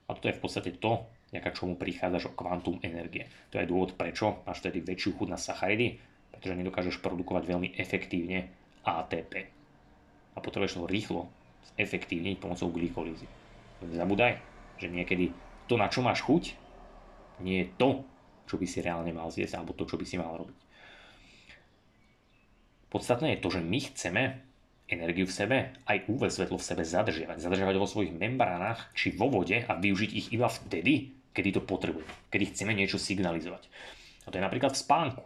A 0.06 0.14
toto 0.14 0.30
je 0.30 0.38
v 0.38 0.42
podstate 0.42 0.70
to, 0.78 1.10
vďaka 1.34 1.50
čomu 1.54 1.74
prichádzaš 1.74 2.30
o 2.30 2.36
kvantum 2.38 2.78
energie. 2.86 3.26
To 3.50 3.58
je 3.58 3.66
dôvod, 3.66 3.98
prečo 3.98 4.42
máš 4.46 4.62
tedy 4.62 4.78
väčšiu 4.82 5.18
chuť 5.18 5.28
na 5.30 5.38
sacharidy, 5.38 5.98
pretože 6.30 6.58
nedokážeš 6.58 7.02
produkovať 7.02 7.50
veľmi 7.50 7.68
efektívne 7.78 8.50
ATP. 8.86 9.32
A 10.34 10.38
potrebuješ 10.38 10.78
to 10.78 10.86
rýchlo 10.86 11.26
efektívniť 11.74 12.38
pomocou 12.38 12.70
glykolízy. 12.70 13.26
Zabúdaj, 13.82 14.38
že 14.78 14.86
niekedy 14.90 15.34
to, 15.66 15.74
na 15.78 15.90
čo 15.90 16.02
máš 16.02 16.22
chuť, 16.22 16.54
nie 17.42 17.64
je 17.64 17.70
to, 17.78 18.02
čo 18.50 18.58
by 18.58 18.66
si 18.66 18.82
reálne 18.82 19.14
mal 19.14 19.30
zjesť, 19.30 19.62
alebo 19.62 19.74
to, 19.74 19.86
čo 19.86 19.94
by 19.94 20.04
si 20.06 20.18
mal 20.18 20.34
robiť. 20.34 20.58
Podstatné 22.90 23.38
je 23.38 23.42
to, 23.42 23.48
že 23.54 23.62
my 23.62 23.78
chceme 23.78 24.22
energiu 24.90 25.26
v 25.26 25.34
sebe, 25.34 25.56
aj 25.86 26.10
UV 26.10 26.28
svetlo 26.28 26.58
v 26.58 26.66
sebe 26.66 26.82
zadržiavať. 26.82 27.38
Zadržiavať 27.40 27.76
vo 27.78 27.88
svojich 27.88 28.12
membránach 28.14 28.90
či 28.92 29.14
vo 29.14 29.30
vode 29.30 29.62
a 29.62 29.72
využiť 29.78 30.10
ich 30.12 30.26
iba 30.34 30.50
vtedy, 30.50 31.14
kedy 31.30 31.56
to 31.56 31.62
potrebujeme, 31.62 32.10
kedy 32.28 32.50
chceme 32.50 32.74
niečo 32.74 32.98
signalizovať. 32.98 33.70
A 34.26 34.34
to 34.34 34.36
je 34.36 34.46
napríklad 34.46 34.74
v 34.74 34.82
spánku 34.82 35.24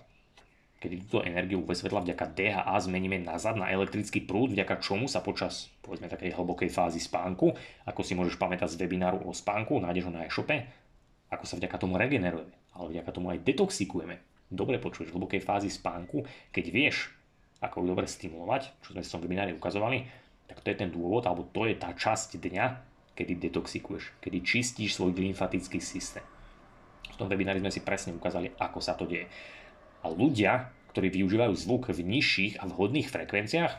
kedy 0.84 1.08
túto 1.08 1.24
energiu 1.24 1.64
UV 1.64 1.72
svetla 1.72 2.04
vďaka 2.04 2.36
DHA 2.36 2.76
zmeníme 2.84 3.16
nazad 3.24 3.56
na 3.56 3.72
elektrický 3.72 4.20
prúd, 4.20 4.52
vďaka 4.52 4.84
čomu 4.84 5.08
sa 5.08 5.24
počas 5.24 5.72
povedzme 5.80 6.12
takej 6.12 6.36
hlbokej 6.36 6.68
fázy 6.68 7.00
spánku, 7.00 7.56
ako 7.88 8.00
si 8.04 8.12
môžeš 8.12 8.36
pamätať 8.36 8.76
z 8.76 8.84
webináru 8.84 9.24
o 9.24 9.32
spánku, 9.32 9.80
nájdeš 9.80 10.04
ho 10.04 10.12
na 10.12 10.28
e-shope, 10.28 10.68
ako 11.32 11.44
sa 11.48 11.56
vďaka 11.56 11.80
tomu 11.80 11.96
regenerujeme, 11.96 12.52
ale 12.76 12.86
vďaka 12.92 13.10
tomu 13.16 13.32
aj 13.32 13.40
detoxikujeme. 13.40 14.20
Dobre 14.52 14.76
počuješ 14.76 15.08
v 15.08 15.16
hlbokej 15.16 15.40
fázi 15.40 15.72
spánku, 15.72 16.28
keď 16.52 16.64
vieš, 16.68 17.08
ako 17.64 17.80
ju 17.80 17.86
dobre 17.96 18.06
stimulovať, 18.06 18.84
čo 18.84 18.92
sme 18.92 19.00
v 19.00 19.08
tom 19.08 19.22
webinári 19.24 19.52
ukazovali, 19.56 20.04
tak 20.44 20.60
to 20.60 20.68
je 20.68 20.76
ten 20.76 20.92
dôvod, 20.92 21.24
alebo 21.24 21.48
to 21.48 21.64
je 21.64 21.74
tá 21.80 21.96
časť 21.96 22.36
dňa, 22.36 22.66
kedy 23.16 23.40
detoxikuješ, 23.48 24.20
kedy 24.20 24.38
čistíš 24.44 25.00
svoj 25.00 25.16
lymfatický 25.16 25.80
systém. 25.80 26.22
V 27.14 27.16
tom 27.16 27.30
webinári 27.30 27.62
sme 27.62 27.72
si 27.72 27.80
presne 27.80 28.12
ukázali, 28.12 28.52
ako 28.58 28.78
sa 28.82 28.98
to 28.98 29.08
deje. 29.08 29.30
A 30.04 30.10
ľudia, 30.10 30.68
ktorí 30.92 31.08
využívajú 31.14 31.54
zvuk 31.56 31.88
v 31.94 32.04
nižších 32.04 32.60
a 32.60 32.68
vhodných 32.68 33.08
frekvenciách, 33.08 33.72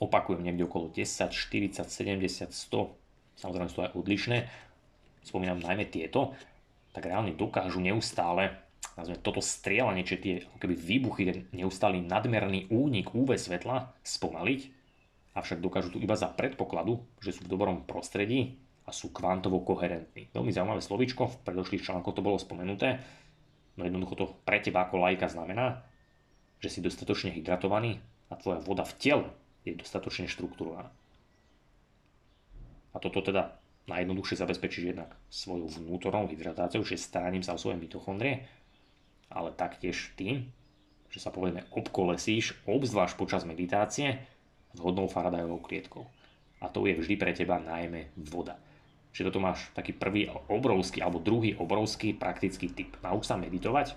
opakujem 0.00 0.42
niekde 0.42 0.66
okolo 0.66 0.90
10, 0.90 1.04
40, 1.30 1.84
70, 1.86 2.50
100, 2.50 3.38
samozrejme 3.38 3.68
sú 3.70 3.78
aj 3.84 3.94
odlišné, 3.98 4.38
spomínam 5.26 5.62
najmä 5.62 5.86
tieto, 5.90 6.34
tak 6.90 7.06
reálne 7.06 7.34
dokážu 7.34 7.78
neustále 7.78 8.58
nazvime, 8.96 9.20
toto 9.20 9.40
strieľanie, 9.40 10.02
či 10.04 10.16
tie 10.20 10.34
keby 10.60 10.74
výbuchy, 10.76 11.52
neustály 11.54 12.02
nadmerný 12.04 12.68
únik 12.72 13.12
UV 13.12 13.36
svetla 13.36 13.92
spomaliť, 14.04 14.60
avšak 15.32 15.64
dokážu 15.64 15.96
tu 15.96 15.98
iba 15.98 16.16
za 16.18 16.28
predpokladu, 16.28 17.00
že 17.24 17.32
sú 17.32 17.48
v 17.48 17.52
dobrom 17.52 17.88
prostredí 17.88 18.60
a 18.84 18.90
sú 18.90 19.14
kvantovo 19.14 19.64
koherentní. 19.64 20.28
Veľmi 20.34 20.52
zaujímavé 20.52 20.82
slovíčko, 20.84 21.30
v 21.30 21.40
predošlých 21.46 21.86
článkoch 21.86 22.18
to 22.18 22.26
bolo 22.26 22.36
spomenuté, 22.36 23.00
No 23.76 23.88
jednoducho 23.88 24.14
to 24.14 24.26
pre 24.44 24.60
teba 24.60 24.84
ako 24.84 25.00
lajka 25.00 25.32
znamená, 25.32 25.80
že 26.60 26.68
si 26.68 26.84
dostatočne 26.84 27.32
hydratovaný 27.32 27.98
a 28.28 28.36
tvoja 28.36 28.60
voda 28.60 28.84
v 28.84 28.94
tele 29.00 29.26
je 29.64 29.72
dostatočne 29.72 30.28
štruktúrovaná. 30.28 30.92
A 32.92 32.96
toto 33.00 33.24
teda 33.24 33.56
najjednoduchšie 33.88 34.36
zabezpečíš 34.36 34.84
jednak 34.92 35.16
svojou 35.32 35.66
vnútornou 35.80 36.28
hydratáciou, 36.28 36.84
čiže 36.84 37.08
staraním 37.08 37.42
sa 37.42 37.56
o 37.56 37.62
svoje 37.62 37.80
mitochondrie, 37.80 38.44
ale 39.32 39.56
taktiež 39.56 40.12
tým, 40.14 40.48
že 41.12 41.20
sa 41.20 41.28
povedzme 41.28 41.68
obkolesíš, 41.72 42.56
obzvlášť 42.64 43.14
počas 43.16 43.42
meditácie, 43.44 44.20
vhodnou 44.76 45.08
Faradajovou 45.08 45.60
klietkou. 45.60 46.04
A 46.62 46.70
to 46.72 46.88
je 46.88 46.96
vždy 46.96 47.14
pre 47.20 47.32
teba 47.36 47.60
najmä 47.60 48.14
voda. 48.32 48.56
Čiže 49.12 49.28
toto 49.28 49.44
máš 49.44 49.68
taký 49.76 49.92
prvý 49.92 50.32
obrovský 50.48 51.04
alebo 51.04 51.20
druhý 51.20 51.52
obrovský 51.52 52.16
praktický 52.16 52.72
tip. 52.72 52.96
Nauč 53.04 53.28
sa 53.28 53.36
meditovať, 53.36 53.92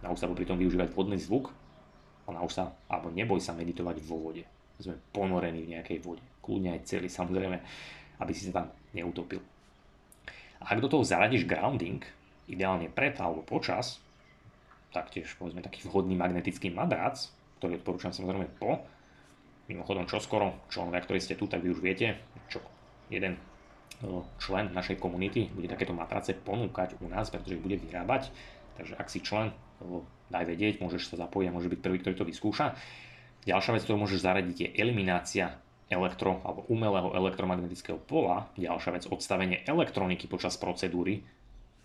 nauč 0.00 0.24
sa 0.24 0.30
popri 0.30 0.48
tom 0.48 0.56
využívať 0.56 0.88
vodný 0.96 1.20
zvuk 1.20 1.52
a 2.24 2.32
nauč 2.32 2.56
sa, 2.56 2.72
alebo 2.88 3.12
neboj 3.12 3.44
sa 3.44 3.52
meditovať 3.52 4.00
vo 4.00 4.16
vode. 4.30 4.48
Sme 4.80 4.96
ponorení 5.12 5.68
v 5.68 5.76
nejakej 5.76 6.00
vode. 6.00 6.24
Kľudne 6.40 6.80
aj 6.80 6.88
celý, 6.88 7.12
samozrejme, 7.12 7.60
aby 8.24 8.32
si 8.32 8.48
sa 8.48 8.64
tam 8.64 8.66
neutopil. 8.96 9.44
A 10.64 10.72
ak 10.72 10.80
do 10.80 10.88
toho 10.88 11.04
zaradíš 11.04 11.44
grounding, 11.44 12.00
ideálne 12.48 12.88
pred 12.88 13.12
alebo 13.20 13.44
počas, 13.44 14.00
taktiež 14.94 15.34
povedzme 15.34 15.60
taký 15.60 15.82
vhodný 15.90 16.14
magnetický 16.14 16.70
madrac, 16.70 17.18
ktorý 17.58 17.82
odporúčam 17.82 18.14
samozrejme 18.14 18.46
po, 18.56 18.78
mimochodom 19.66 20.06
čoskoro, 20.06 20.54
členovia, 20.70 21.02
ktorí 21.02 21.18
ste 21.18 21.34
tu, 21.34 21.50
tak 21.50 21.64
vy 21.64 21.74
už 21.74 21.80
viete, 21.82 22.20
čo 22.46 22.62
jeden 23.10 23.40
člen 24.36 24.70
našej 24.74 25.00
komunity 25.00 25.48
bude 25.54 25.70
takéto 25.70 25.96
matrace 25.96 26.36
ponúkať 26.36 27.00
u 27.00 27.08
nás, 27.08 27.32
pretože 27.32 27.56
ich 27.56 27.64
bude 27.64 27.80
vyrábať. 27.80 28.28
Takže 28.76 28.94
ak 28.98 29.08
si 29.08 29.22
člen, 29.24 29.54
daj 30.28 30.44
vedieť, 30.44 30.82
môžeš 30.82 31.14
sa 31.14 31.16
zapojiť 31.24 31.46
a 31.48 31.54
môže 31.54 31.70
byť 31.70 31.80
prvý, 31.80 31.98
ktorý 32.02 32.14
to 32.18 32.28
vyskúša. 32.28 32.74
Ďalšia 33.48 33.72
vec, 33.76 33.82
ktorú 33.86 33.96
môžeš 34.04 34.24
zaradiť, 34.24 34.56
je 34.56 34.68
eliminácia 34.76 35.56
elektro 35.92 36.40
alebo 36.42 36.64
umelého 36.72 37.12
elektromagnetického 37.12 38.00
pola. 38.00 38.50
Ďalšia 38.56 38.90
vec, 38.98 39.04
odstavenie 39.08 39.62
elektroniky 39.68 40.26
počas 40.26 40.56
procedúry. 40.56 41.22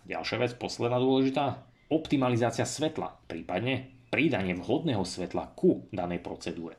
Ďalšia 0.08 0.36
vec, 0.40 0.52
posledná 0.56 0.96
dôležitá, 0.96 1.62
optimalizácia 1.90 2.64
svetla, 2.64 3.26
prípadne 3.26 3.90
pridanie 4.10 4.54
vhodného 4.54 5.02
svetla 5.02 5.54
ku 5.54 5.86
danej 5.90 6.22
procedúre. 6.22 6.78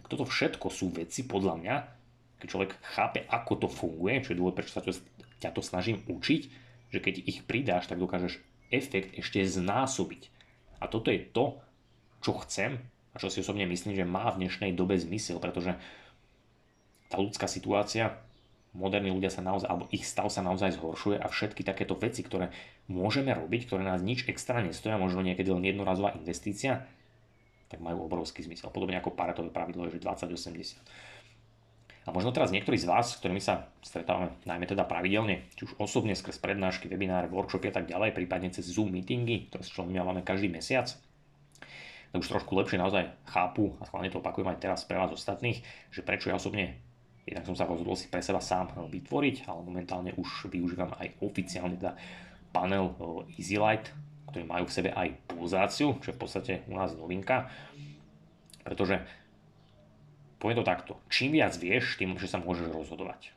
Tak 0.00 0.08
toto 0.08 0.24
všetko 0.24 0.68
sú 0.72 0.92
veci 0.92 1.24
podľa 1.28 1.54
mňa, 1.60 1.76
keď 2.38 2.46
človek 2.48 2.72
chápe, 2.80 3.20
ako 3.28 3.52
to 3.66 3.68
funguje, 3.68 4.24
čo 4.24 4.32
je 4.32 4.38
dôvod, 4.40 4.56
prečo 4.56 4.78
sa 4.78 4.84
to, 4.84 4.94
ťa 5.42 5.50
to 5.52 5.60
snažím 5.60 6.00
učiť, 6.06 6.42
že 6.88 6.98
keď 7.02 7.14
ich 7.28 7.44
pridáš, 7.44 7.90
tak 7.90 8.00
dokážeš 8.00 8.40
efekt 8.72 9.16
ešte 9.16 9.44
znásobiť. 9.44 10.32
A 10.78 10.86
toto 10.86 11.10
je 11.12 11.20
to, 11.20 11.58
čo 12.22 12.36
chcem 12.46 12.78
a 13.12 13.16
čo 13.16 13.32
si 13.32 13.42
osobne 13.42 13.66
myslím, 13.66 13.96
že 13.96 14.06
má 14.06 14.30
v 14.30 14.46
dnešnej 14.46 14.76
dobe 14.76 14.94
zmysel, 14.94 15.42
pretože 15.42 15.74
tá 17.08 17.16
ľudská 17.18 17.48
situácia, 17.48 18.20
moderní 18.76 19.12
ľudia 19.12 19.32
sa 19.32 19.40
naozaj, 19.40 19.68
alebo 19.68 19.88
ich 19.94 20.04
stav 20.04 20.28
sa 20.28 20.44
naozaj 20.44 20.76
zhoršuje 20.76 21.16
a 21.20 21.26
všetky 21.28 21.64
takéto 21.64 21.96
veci, 21.96 22.20
ktoré 22.24 22.52
môžeme 22.88 23.32
robiť, 23.32 23.68
ktoré 23.68 23.82
nás 23.84 24.04
nič 24.04 24.28
extra 24.28 24.60
nestoja, 24.60 25.00
možno 25.00 25.24
niekedy 25.24 25.48
len 25.48 25.64
jednorazová 25.64 26.12
investícia, 26.16 26.84
tak 27.68 27.84
majú 27.84 28.08
obrovský 28.08 28.44
zmysel. 28.44 28.72
Podobne 28.72 28.96
ako 28.96 29.12
paretové 29.12 29.52
pravidlo 29.52 29.88
je, 29.88 30.00
že 30.00 30.04
20-80. 30.04 30.80
A 32.08 32.12
možno 32.12 32.32
teraz 32.32 32.48
niektorí 32.48 32.80
z 32.80 32.88
vás, 32.88 33.12
s 33.12 33.20
ktorými 33.20 33.36
sa 33.36 33.68
stretávame 33.84 34.32
najmä 34.48 34.64
teda 34.64 34.88
pravidelne, 34.88 35.44
či 35.52 35.68
už 35.68 35.76
osobne 35.76 36.16
skrz 36.16 36.40
prednášky, 36.40 36.88
webináre, 36.88 37.28
workshopy 37.28 37.68
a 37.68 37.74
tak 37.76 37.84
ďalej, 37.84 38.16
prípadne 38.16 38.48
cez 38.48 38.64
Zoom 38.64 38.96
meetingy, 38.96 39.52
ktoré 39.52 39.60
s 39.60 39.68
členmi 39.76 40.00
máme 40.00 40.24
každý 40.24 40.48
mesiac, 40.48 40.88
tak 42.08 42.18
už 42.24 42.32
trošku 42.32 42.56
lepšie 42.56 42.80
naozaj 42.80 43.12
chápu, 43.28 43.76
a 43.76 43.92
hlavne 43.92 44.08
to 44.08 44.24
opakujem 44.24 44.48
aj 44.48 44.64
teraz 44.64 44.88
pre 44.88 44.96
vás 44.96 45.12
ostatných, 45.12 45.60
že 45.92 46.00
prečo 46.00 46.32
ja 46.32 46.40
osobne 46.40 46.80
jednak 47.28 47.44
som 47.44 47.56
sa 47.56 47.68
rozhodol 47.68 47.94
si 47.94 48.08
pre 48.08 48.24
seba 48.24 48.40
sám 48.40 48.72
vytvoriť, 48.88 49.44
ale 49.46 49.60
momentálne 49.62 50.10
už 50.16 50.48
využívam 50.48 50.92
aj 50.96 51.20
oficiálne 51.20 51.76
teda 51.76 51.94
panel 52.50 52.96
EasyLight, 53.36 53.92
ktorý 54.32 54.44
majú 54.44 54.64
v 54.68 54.76
sebe 54.76 54.90
aj 54.92 55.08
pulzáciu, 55.28 55.96
čo 56.00 56.12
je 56.12 56.16
v 56.16 56.20
podstate 56.20 56.52
u 56.68 56.76
nás 56.76 56.92
novinka, 56.96 57.48
pretože 58.64 59.00
poviem 60.36 60.60
to 60.60 60.68
takto, 60.68 60.92
čím 61.08 61.36
viac 61.36 61.56
vieš, 61.56 61.96
tým 61.96 62.16
že 62.20 62.28
sa 62.28 62.40
môžeš 62.40 62.68
rozhodovať. 62.68 63.32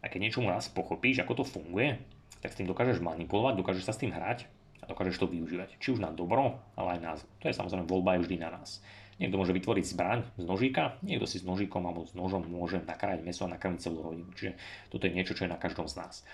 A 0.00 0.08
keď 0.08 0.28
niečomu 0.28 0.48
raz 0.48 0.72
pochopíš, 0.72 1.20
ako 1.20 1.40
to 1.40 1.44
funguje, 1.44 2.00
tak 2.40 2.56
s 2.56 2.58
tým 2.58 2.68
dokážeš 2.68 3.04
manipulovať, 3.04 3.60
dokážeš 3.60 3.84
sa 3.84 3.92
s 3.92 4.00
tým 4.00 4.16
hrať 4.16 4.48
a 4.80 4.88
dokážeš 4.88 5.20
to 5.20 5.28
využívať. 5.28 5.76
Či 5.76 5.96
už 5.96 6.00
na 6.00 6.08
dobro, 6.08 6.56
ale 6.72 6.96
aj 6.96 7.00
na. 7.04 7.12
To 7.20 7.44
je 7.52 7.54
samozrejme 7.54 7.84
voľba 7.84 8.16
je 8.16 8.24
vždy 8.24 8.36
na 8.40 8.48
nás. 8.56 8.80
Niekto 9.20 9.36
môže 9.36 9.52
vytvoriť 9.52 9.84
zbraň 9.84 10.24
z 10.40 10.44
nožíka, 10.48 10.96
niekto 11.04 11.28
si 11.28 11.36
s 11.36 11.44
nožíkom 11.44 11.84
alebo 11.84 12.08
s 12.08 12.16
nožom 12.16 12.40
môže 12.48 12.80
nakrájať 12.80 13.20
meso 13.20 13.44
a 13.44 13.52
nakrmiť 13.52 13.84
celú 13.84 14.00
rodinu. 14.00 14.32
Čiže 14.32 14.56
toto 14.88 15.04
je 15.04 15.12
niečo, 15.12 15.36
čo 15.36 15.44
je 15.44 15.52
na 15.52 15.60
každom 15.60 15.84
z 15.84 16.00
nás. 16.00 16.24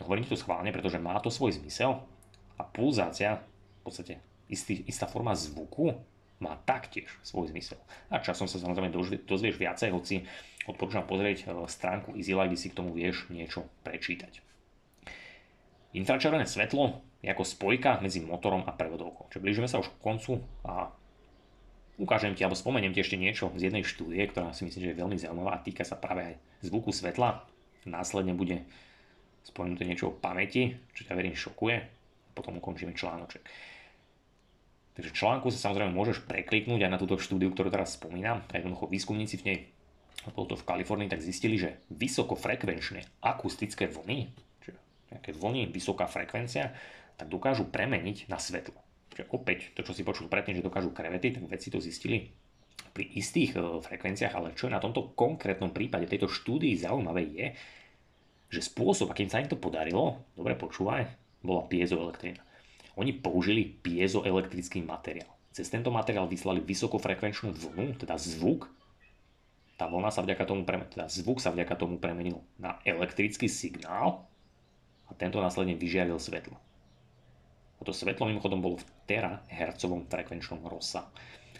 Hovorím 0.00 0.24
to 0.24 0.34
schválne, 0.34 0.72
pretože 0.72 0.96
má 0.96 1.20
to 1.20 1.28
svoj 1.28 1.60
zmysel 1.60 2.00
a 2.56 2.62
pulzácia, 2.64 3.44
v 3.84 3.92
podstate 3.92 4.16
istý, 4.48 4.80
istá 4.88 5.04
forma 5.04 5.36
zvuku, 5.36 5.92
má 6.42 6.56
taktiež 6.64 7.12
svoj 7.20 7.52
zmysel. 7.52 7.78
A 8.08 8.18
časom 8.18 8.48
sa 8.48 8.58
samozrejme 8.58 8.90
dozvieš 9.28 9.60
viacej, 9.60 9.92
hoci 9.92 10.24
odporúčam 10.66 11.06
pozrieť 11.06 11.46
e, 11.46 11.68
stránku 11.68 12.16
EasyLight, 12.16 12.50
kde 12.50 12.58
si 12.58 12.68
k 12.72 12.78
tomu 12.80 12.96
vieš 12.96 13.28
niečo 13.28 13.68
prečítať. 13.86 14.40
Infračervené 15.94 16.48
svetlo 16.48 17.04
je 17.22 17.30
ako 17.30 17.44
spojka 17.46 18.02
medzi 18.02 18.18
motorom 18.18 18.66
a 18.66 18.74
prevodovkou. 18.74 19.30
Čiže 19.30 19.44
blížime 19.44 19.68
sa 19.70 19.78
už 19.78 19.94
k 19.94 20.02
koncu 20.02 20.42
a 20.66 20.90
ukážem 21.98 22.34
ti 22.34 22.42
alebo 22.42 22.58
spomeniem 22.58 22.90
ti 22.90 23.02
ešte 23.02 23.20
niečo 23.20 23.54
z 23.54 23.70
jednej 23.70 23.86
štúdie, 23.86 24.22
ktorá 24.26 24.50
si 24.50 24.66
myslím, 24.66 24.82
že 24.82 24.90
je 24.94 25.00
veľmi 25.00 25.16
zaujímavá 25.18 25.58
a 25.58 25.62
týka 25.62 25.86
sa 25.86 25.94
práve 25.94 26.34
aj 26.34 26.34
zvuku 26.66 26.90
svetla. 26.90 27.46
Následne 27.86 28.34
bude 28.34 28.64
spomenuté 29.44 29.84
niečo 29.84 30.10
o 30.10 30.16
pamäti, 30.16 30.74
čo 30.96 31.06
ťa 31.06 31.14
verím 31.14 31.36
šokuje. 31.36 31.76
Potom 32.34 32.58
ukončíme 32.58 32.96
článoček. 32.96 33.44
Takže 34.94 35.10
článku 35.10 35.50
sa 35.50 35.70
samozrejme 35.70 35.90
môžeš 35.90 36.22
prekliknúť 36.22 36.86
aj 36.86 36.92
na 36.94 36.98
túto 36.98 37.18
štúdiu, 37.18 37.50
ktorú 37.50 37.70
teraz 37.70 37.98
spomínam. 37.98 38.46
A 38.50 38.52
jednoducho 38.58 38.86
výskumníci 38.86 39.42
v 39.42 39.46
nej, 39.46 39.58
bolo 40.34 40.54
to 40.54 40.56
v 40.58 40.66
Kalifornii, 40.66 41.10
tak 41.10 41.22
zistili, 41.22 41.58
že 41.58 41.82
vysokofrekvenčné 41.90 43.22
akustické 43.22 43.90
vlny, 43.90 44.30
čiže 44.62 44.78
nejaké 45.10 45.30
vlny, 45.34 45.70
vysoká 45.74 46.06
frekvencia, 46.06 46.70
tak 47.18 47.26
dokážu 47.26 47.66
premeniť 47.66 48.30
na 48.30 48.38
svetlo. 48.38 48.83
Čiže 49.14 49.30
opäť 49.30 49.70
to, 49.78 49.86
čo 49.86 49.94
si 49.94 50.02
počul 50.02 50.26
predtým, 50.26 50.58
že 50.58 50.66
dokážu 50.66 50.90
krevety, 50.90 51.30
tak 51.30 51.46
vedci 51.46 51.70
to 51.70 51.78
zistili 51.78 52.34
pri 52.94 53.10
istých 53.14 53.54
e, 53.54 53.82
frekvenciách, 53.82 54.34
ale 54.34 54.54
čo 54.58 54.66
je 54.66 54.74
na 54.74 54.82
tomto 54.82 55.14
konkrétnom 55.14 55.70
prípade 55.70 56.10
tejto 56.10 56.26
štúdii 56.26 56.74
zaujímavé 56.78 57.22
je, 57.30 57.46
že 58.50 58.70
spôsob, 58.70 59.10
akým 59.10 59.30
sa 59.30 59.42
im 59.42 59.50
to 59.50 59.58
podarilo, 59.58 60.22
dobre 60.38 60.54
počúvaj, 60.54 61.06
bola 61.42 61.66
piezoelektrina. 61.66 62.42
Oni 62.94 63.10
použili 63.10 63.66
piezoelektrický 63.66 64.86
materiál. 64.86 65.30
Cez 65.50 65.66
tento 65.70 65.90
materiál 65.90 66.30
vyslali 66.30 66.62
vysokofrekvenčnú 66.62 67.50
vlnu, 67.50 67.98
teda 67.98 68.14
zvuk. 68.18 68.70
Tá 69.74 69.90
vlna 69.90 70.14
sa 70.14 70.22
vďaka 70.22 70.46
tomu 70.46 70.62
premenil, 70.62 70.90
teda 70.90 71.06
zvuk 71.10 71.42
sa 71.42 71.50
vďaka 71.50 71.74
tomu 71.74 71.98
premenil 71.98 72.42
na 72.58 72.78
elektrický 72.86 73.50
signál. 73.50 74.26
a 75.04 75.12
tento 75.12 75.36
následne 75.36 75.76
vyžiaril 75.76 76.16
svetlo. 76.16 76.56
A 77.84 77.92
to 77.92 77.92
svetlo 77.92 78.24
mimochodom 78.32 78.64
bolo 78.64 78.80
v 78.80 78.88
terahercovom 79.04 80.08
frekvenčnom 80.08 80.64
rozsahu. 80.64 81.04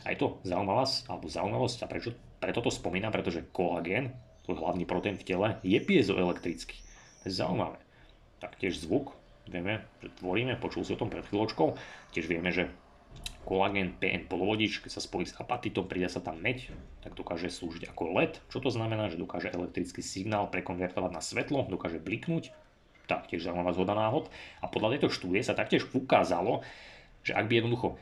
Aj 0.09 0.17
to 0.17 0.41
zaujímavosť, 0.49 1.13
alebo 1.13 1.29
zaujímavosť 1.29 1.79
a 1.85 1.87
prečo, 1.93 2.17
preto 2.41 2.65
to 2.65 2.73
spomínam, 2.73 3.13
pretože 3.13 3.45
kolagén, 3.53 4.17
to 4.49 4.57
je 4.57 4.61
hlavný 4.61 4.89
proteín 4.89 5.21
v 5.21 5.29
tele, 5.29 5.49
je 5.61 5.77
piezoelektrický. 5.77 6.81
To 6.81 7.23
je 7.29 7.33
zaujímavé. 7.37 7.77
Taktiež 8.41 8.81
zvuk, 8.81 9.13
vieme, 9.53 9.85
že 10.01 10.09
tvoríme, 10.17 10.57
počul 10.57 10.89
si 10.89 10.97
o 10.97 11.01
tom 11.01 11.13
pred 11.13 11.29
chvíľočkou, 11.29 11.77
tiež 12.17 12.25
vieme, 12.25 12.49
že 12.57 12.73
kolagén 13.45 13.93
PN 14.01 14.25
polovodič, 14.25 14.81
keď 14.81 14.97
sa 14.97 15.05
spojí 15.05 15.29
s 15.29 15.37
apatitom, 15.37 15.85
príde 15.85 16.09
sa 16.09 16.25
tam 16.25 16.41
meď, 16.41 16.73
tak 17.05 17.13
dokáže 17.21 17.53
slúžiť 17.53 17.93
ako 17.93 18.17
LED. 18.17 18.41
Čo 18.49 18.65
to 18.65 18.73
znamená? 18.73 19.13
Že 19.13 19.21
dokáže 19.21 19.53
elektrický 19.53 20.01
signál 20.01 20.49
prekonvertovať 20.49 21.13
na 21.13 21.21
svetlo, 21.21 21.69
dokáže 21.69 22.01
bliknúť, 22.01 22.64
taktiež 23.05 23.45
zaujímavá 23.45 23.73
zhoda 23.77 23.95
náhod. 23.97 24.29
A 24.61 24.69
podľa 24.69 24.97
tejto 24.97 25.13
štúdie 25.13 25.45
sa 25.45 25.57
taktiež 25.57 25.89
ukázalo, 25.93 26.65
že 27.25 27.33
ak 27.37 27.49
by 27.49 27.61
jednoducho 27.61 27.97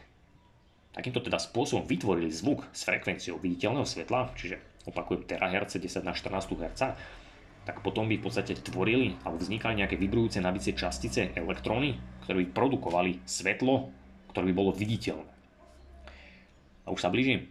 takýmto 0.93 1.25
teda 1.25 1.41
spôsobom 1.41 1.89
vytvorili 1.89 2.29
zvuk 2.29 2.69
s 2.71 2.85
frekvenciou 2.85 3.41
viditeľného 3.41 3.89
svetla, 3.89 4.35
čiže 4.37 4.61
opakujem 4.85 5.25
teraherce 5.25 5.81
10 5.81 6.05
na 6.05 6.13
14 6.13 6.53
Hz, 6.53 6.83
tak 7.63 7.79
potom 7.87 8.11
by 8.11 8.19
v 8.19 8.25
podstate 8.27 8.59
tvorili 8.59 9.15
alebo 9.23 9.39
vznikali 9.39 9.79
nejaké 9.79 9.95
vibrujúce 9.95 10.43
nabicie 10.43 10.75
častice, 10.75 11.31
elektróny, 11.39 11.95
ktoré 12.27 12.43
by 12.43 12.47
produkovali 12.51 13.23
svetlo, 13.23 13.89
ktoré 14.35 14.51
by 14.51 14.55
bolo 14.55 14.75
viditeľné. 14.75 15.31
A 16.83 16.91
už 16.91 16.99
sa 16.99 17.15
blížim 17.15 17.47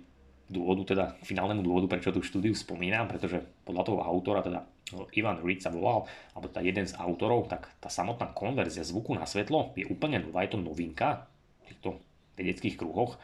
dôvodu, 0.52 0.91
teda 0.91 1.06
finálnemu 1.24 1.64
dôvodu, 1.64 1.88
prečo 1.88 2.12
tú 2.12 2.20
štúdiu 2.20 2.52
spomínam, 2.52 3.08
pretože 3.08 3.39
podľa 3.64 3.84
toho 3.88 3.99
autora, 4.04 4.43
teda 4.43 4.68
Ivan 5.16 5.39
Reed 5.42 5.64
sa 5.64 5.72
volal, 5.72 6.08
alebo 6.36 6.52
teda 6.52 6.62
jeden 6.66 6.86
z 6.88 6.98
autorov, 7.00 7.48
tak 7.48 7.70
tá 7.80 7.88
samotná 7.88 8.32
konverzia 8.36 8.84
zvuku 8.84 9.16
na 9.16 9.24
svetlo 9.24 9.72
je 9.76 9.88
úplne 9.88 10.20
nová, 10.20 10.44
je 10.44 10.56
to 10.56 10.60
novinka 10.60 11.28
v 11.64 11.74
týchto 11.74 11.89
vedeckých 12.36 12.76
kruhoch. 12.76 13.16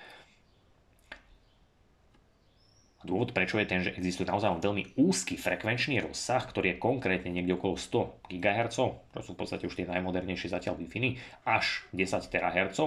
A 2.98 3.04
dôvod 3.06 3.30
prečo 3.30 3.62
je 3.62 3.70
ten, 3.70 3.86
že 3.86 3.94
existuje 3.94 4.26
naozaj 4.26 4.58
veľmi 4.58 4.98
úzky 4.98 5.38
frekvenčný 5.38 6.02
rozsah, 6.02 6.42
ktorý 6.42 6.76
je 6.76 6.82
konkrétne 6.82 7.30
niekde 7.30 7.54
okolo 7.54 7.78
100 7.78 8.34
GHz, 8.34 8.78
čo 9.14 9.20
sú 9.22 9.32
v 9.38 9.40
podstate 9.40 9.70
už 9.70 9.78
tie 9.78 9.86
najmodernejšie 9.86 10.50
zatiaľ 10.50 10.82
Wi-Fi, 10.82 11.14
až 11.46 11.86
10 11.94 12.26
THz. 12.26 12.80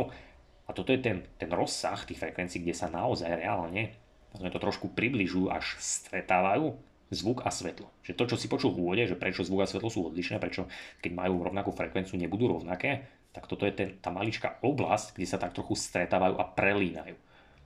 A 0.66 0.70
toto 0.74 0.90
je 0.90 1.00
ten, 1.02 1.22
ten 1.38 1.50
rozsah 1.50 1.98
tých 2.02 2.18
frekvencií, 2.18 2.62
kde 2.62 2.74
sa 2.74 2.90
naozaj 2.90 3.38
reálne 3.38 3.94
sme 4.38 4.52
to 4.52 4.62
trošku 4.62 4.94
približujú, 4.94 5.50
až 5.50 5.74
stretávajú 5.82 6.78
zvuk 7.10 7.42
a 7.42 7.50
svetlo. 7.50 7.90
Že 8.06 8.14
to, 8.14 8.24
čo 8.34 8.36
si 8.38 8.46
počul 8.46 8.70
v 8.70 8.80
úvode, 8.86 9.04
že 9.06 9.18
prečo 9.18 9.42
zvuk 9.42 9.66
a 9.66 9.70
svetlo 9.70 9.90
sú 9.90 10.06
odlišné, 10.06 10.38
prečo 10.38 10.70
keď 11.02 11.10
majú 11.14 11.42
rovnakú 11.42 11.74
frekvenciu, 11.74 12.16
nebudú 12.16 12.46
rovnaké, 12.46 13.10
tak 13.30 13.46
toto 13.46 13.66
je 13.66 13.74
ten, 13.74 13.88
tá 13.98 14.10
maličká 14.10 14.62
oblasť, 14.62 15.18
kde 15.18 15.26
sa 15.26 15.38
tak 15.38 15.54
trochu 15.54 15.74
stretávajú 15.78 16.38
a 16.38 16.44
prelínajú. 16.46 17.14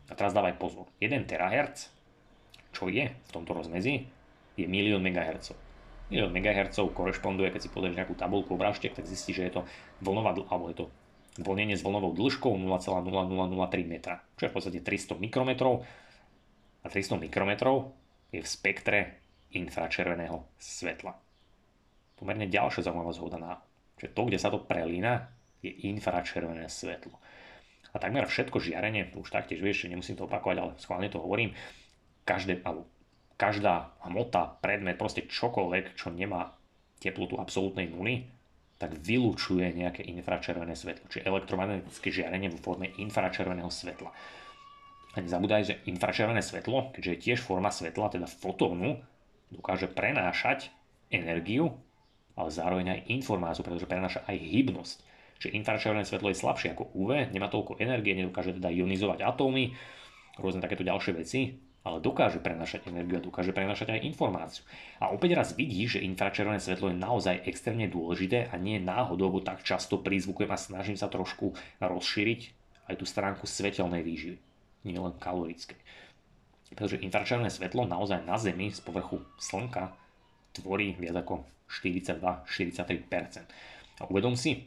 A 0.08 0.12
teraz 0.12 0.36
dávaj 0.36 0.60
pozor. 0.60 0.88
1 1.00 1.24
THz, 1.24 1.88
čo 2.72 2.92
je 2.92 3.08
v 3.08 3.30
tomto 3.32 3.56
rozmedzi, 3.56 4.04
je 4.60 4.66
milión 4.68 5.00
MHz. 5.00 5.56
Milión 6.12 6.36
MHz 6.36 6.76
korešponduje, 6.92 7.48
keď 7.48 7.60
si 7.64 7.72
pozrieš 7.72 7.96
nejakú 7.96 8.12
tabulku 8.12 8.56
obráztek, 8.56 8.92
tak 8.92 9.08
zistí, 9.08 9.32
že 9.32 9.48
je 9.48 9.52
to 9.60 9.62
vlnová, 10.04 10.36
alebo 10.36 10.68
je 10.68 10.84
to 10.84 10.86
vlnenie 11.40 11.74
s 11.74 11.82
vlnovou 11.82 12.12
dĺžkou 12.12 12.52
0,0003 12.60 13.88
metra, 13.88 14.20
čo 14.36 14.46
je 14.46 14.50
v 14.52 14.54
podstate 14.54 14.80
300 14.84 15.16
mikrometrov. 15.18 15.82
A 16.84 16.86
300 16.92 17.16
mikrometrov 17.16 17.96
je 18.30 18.44
v 18.44 18.48
spektre 18.48 19.23
infračerveného 19.54 20.44
svetla. 20.58 21.14
Pomerne 22.14 22.46
ďalšia 22.50 22.86
zaujímavá 22.86 23.12
zhoda 23.14 23.38
na 23.38 23.58
že 23.98 24.10
to, 24.10 24.26
kde 24.26 24.38
sa 24.42 24.50
to 24.50 24.58
prelína, 24.60 25.30
je 25.64 25.72
infračervené 25.88 26.68
svetlo. 26.68 27.16
A 27.94 28.02
takmer 28.02 28.26
všetko 28.26 28.58
žiarenie, 28.58 29.14
už 29.14 29.30
taktiež 29.30 29.62
vieš, 29.62 29.86
nemusím 29.86 30.18
to 30.18 30.26
opakovať, 30.26 30.56
ale 30.58 30.72
schválne 30.82 31.08
to 31.08 31.22
hovorím, 31.22 31.54
každé, 32.26 32.60
alebo 32.66 32.90
každá 33.38 33.94
hmota, 34.02 34.58
predmet, 34.58 34.98
proste 34.98 35.24
čokoľvek, 35.24 35.94
čo 35.94 36.10
nemá 36.10 36.52
teplotu 36.98 37.38
absolútnej 37.38 37.86
nuly, 37.86 38.26
tak 38.76 38.98
vylúčuje 38.98 39.70
nejaké 39.72 40.02
infračervené 40.10 40.74
svetlo, 40.74 41.06
čiže 41.06 41.24
elektromagnetické 41.24 42.10
žiarenie 42.10 42.50
vo 42.50 42.58
forme 42.58 42.90
infračerveného 42.98 43.70
svetla. 43.70 44.10
A 45.14 45.16
nezabúdaj, 45.22 45.62
že 45.62 45.74
infračervené 45.86 46.42
svetlo, 46.42 46.90
keďže 46.90 47.10
je 47.14 47.22
tiež 47.30 47.38
forma 47.46 47.70
svetla, 47.70 48.10
teda 48.10 48.26
fotónu, 48.26 48.98
dokáže 49.54 49.86
prenášať 49.86 50.74
energiu, 51.14 51.78
ale 52.34 52.50
zároveň 52.50 52.86
aj 52.98 53.00
informáciu, 53.14 53.62
pretože 53.62 53.86
prenáša 53.86 54.26
aj 54.26 54.36
hybnosť 54.36 54.98
že 55.44 55.52
infračervené 55.52 56.08
svetlo 56.08 56.30
je 56.30 56.40
slabšie 56.40 56.72
ako 56.72 56.94
UV, 56.94 57.28
nemá 57.28 57.50
toľko 57.50 57.76
energie, 57.82 58.16
nedokáže 58.16 58.56
teda 58.56 58.70
ionizovať 58.70 59.20
atómy, 59.20 59.74
rôzne 60.38 60.64
takéto 60.64 60.86
ďalšie 60.86 61.12
veci, 61.14 61.60
ale 61.84 62.00
dokáže 62.00 62.40
prenašať 62.40 62.88
energiu 62.88 63.20
a 63.20 63.26
dokáže 63.28 63.52
prenašať 63.52 63.92
aj 63.92 64.08
informáciu. 64.08 64.64
A 65.04 65.12
opäť 65.12 65.36
raz 65.36 65.52
vidí, 65.52 65.84
že 65.84 66.00
infračervené 66.00 66.56
svetlo 66.56 66.88
je 66.88 66.96
naozaj 66.96 67.44
extrémne 67.44 67.92
dôležité 67.92 68.48
a 68.48 68.56
nie 68.56 68.80
náhodou, 68.80 69.36
tak 69.44 69.60
často 69.60 70.00
prizvukujem 70.00 70.48
a 70.48 70.56
snažím 70.56 70.96
sa 70.96 71.12
trošku 71.12 71.52
rozšíriť 71.84 72.40
aj 72.88 72.94
tú 72.96 73.04
stránku 73.04 73.44
svetelnej 73.44 74.00
výživy, 74.00 74.40
nielen 74.88 75.12
kalorickej. 75.20 75.76
Pretože 76.74 77.02
infračervené 77.02 77.50
svetlo 77.50 77.86
naozaj 77.86 78.26
na 78.26 78.34
Zemi 78.34 78.74
z 78.74 78.82
povrchu 78.82 79.22
Slnka 79.38 79.94
tvorí 80.54 80.94
viac 80.98 81.22
ako 81.22 81.46
42-43%. 81.70 84.02
A 84.02 84.10
uvedom 84.10 84.34
si, 84.34 84.66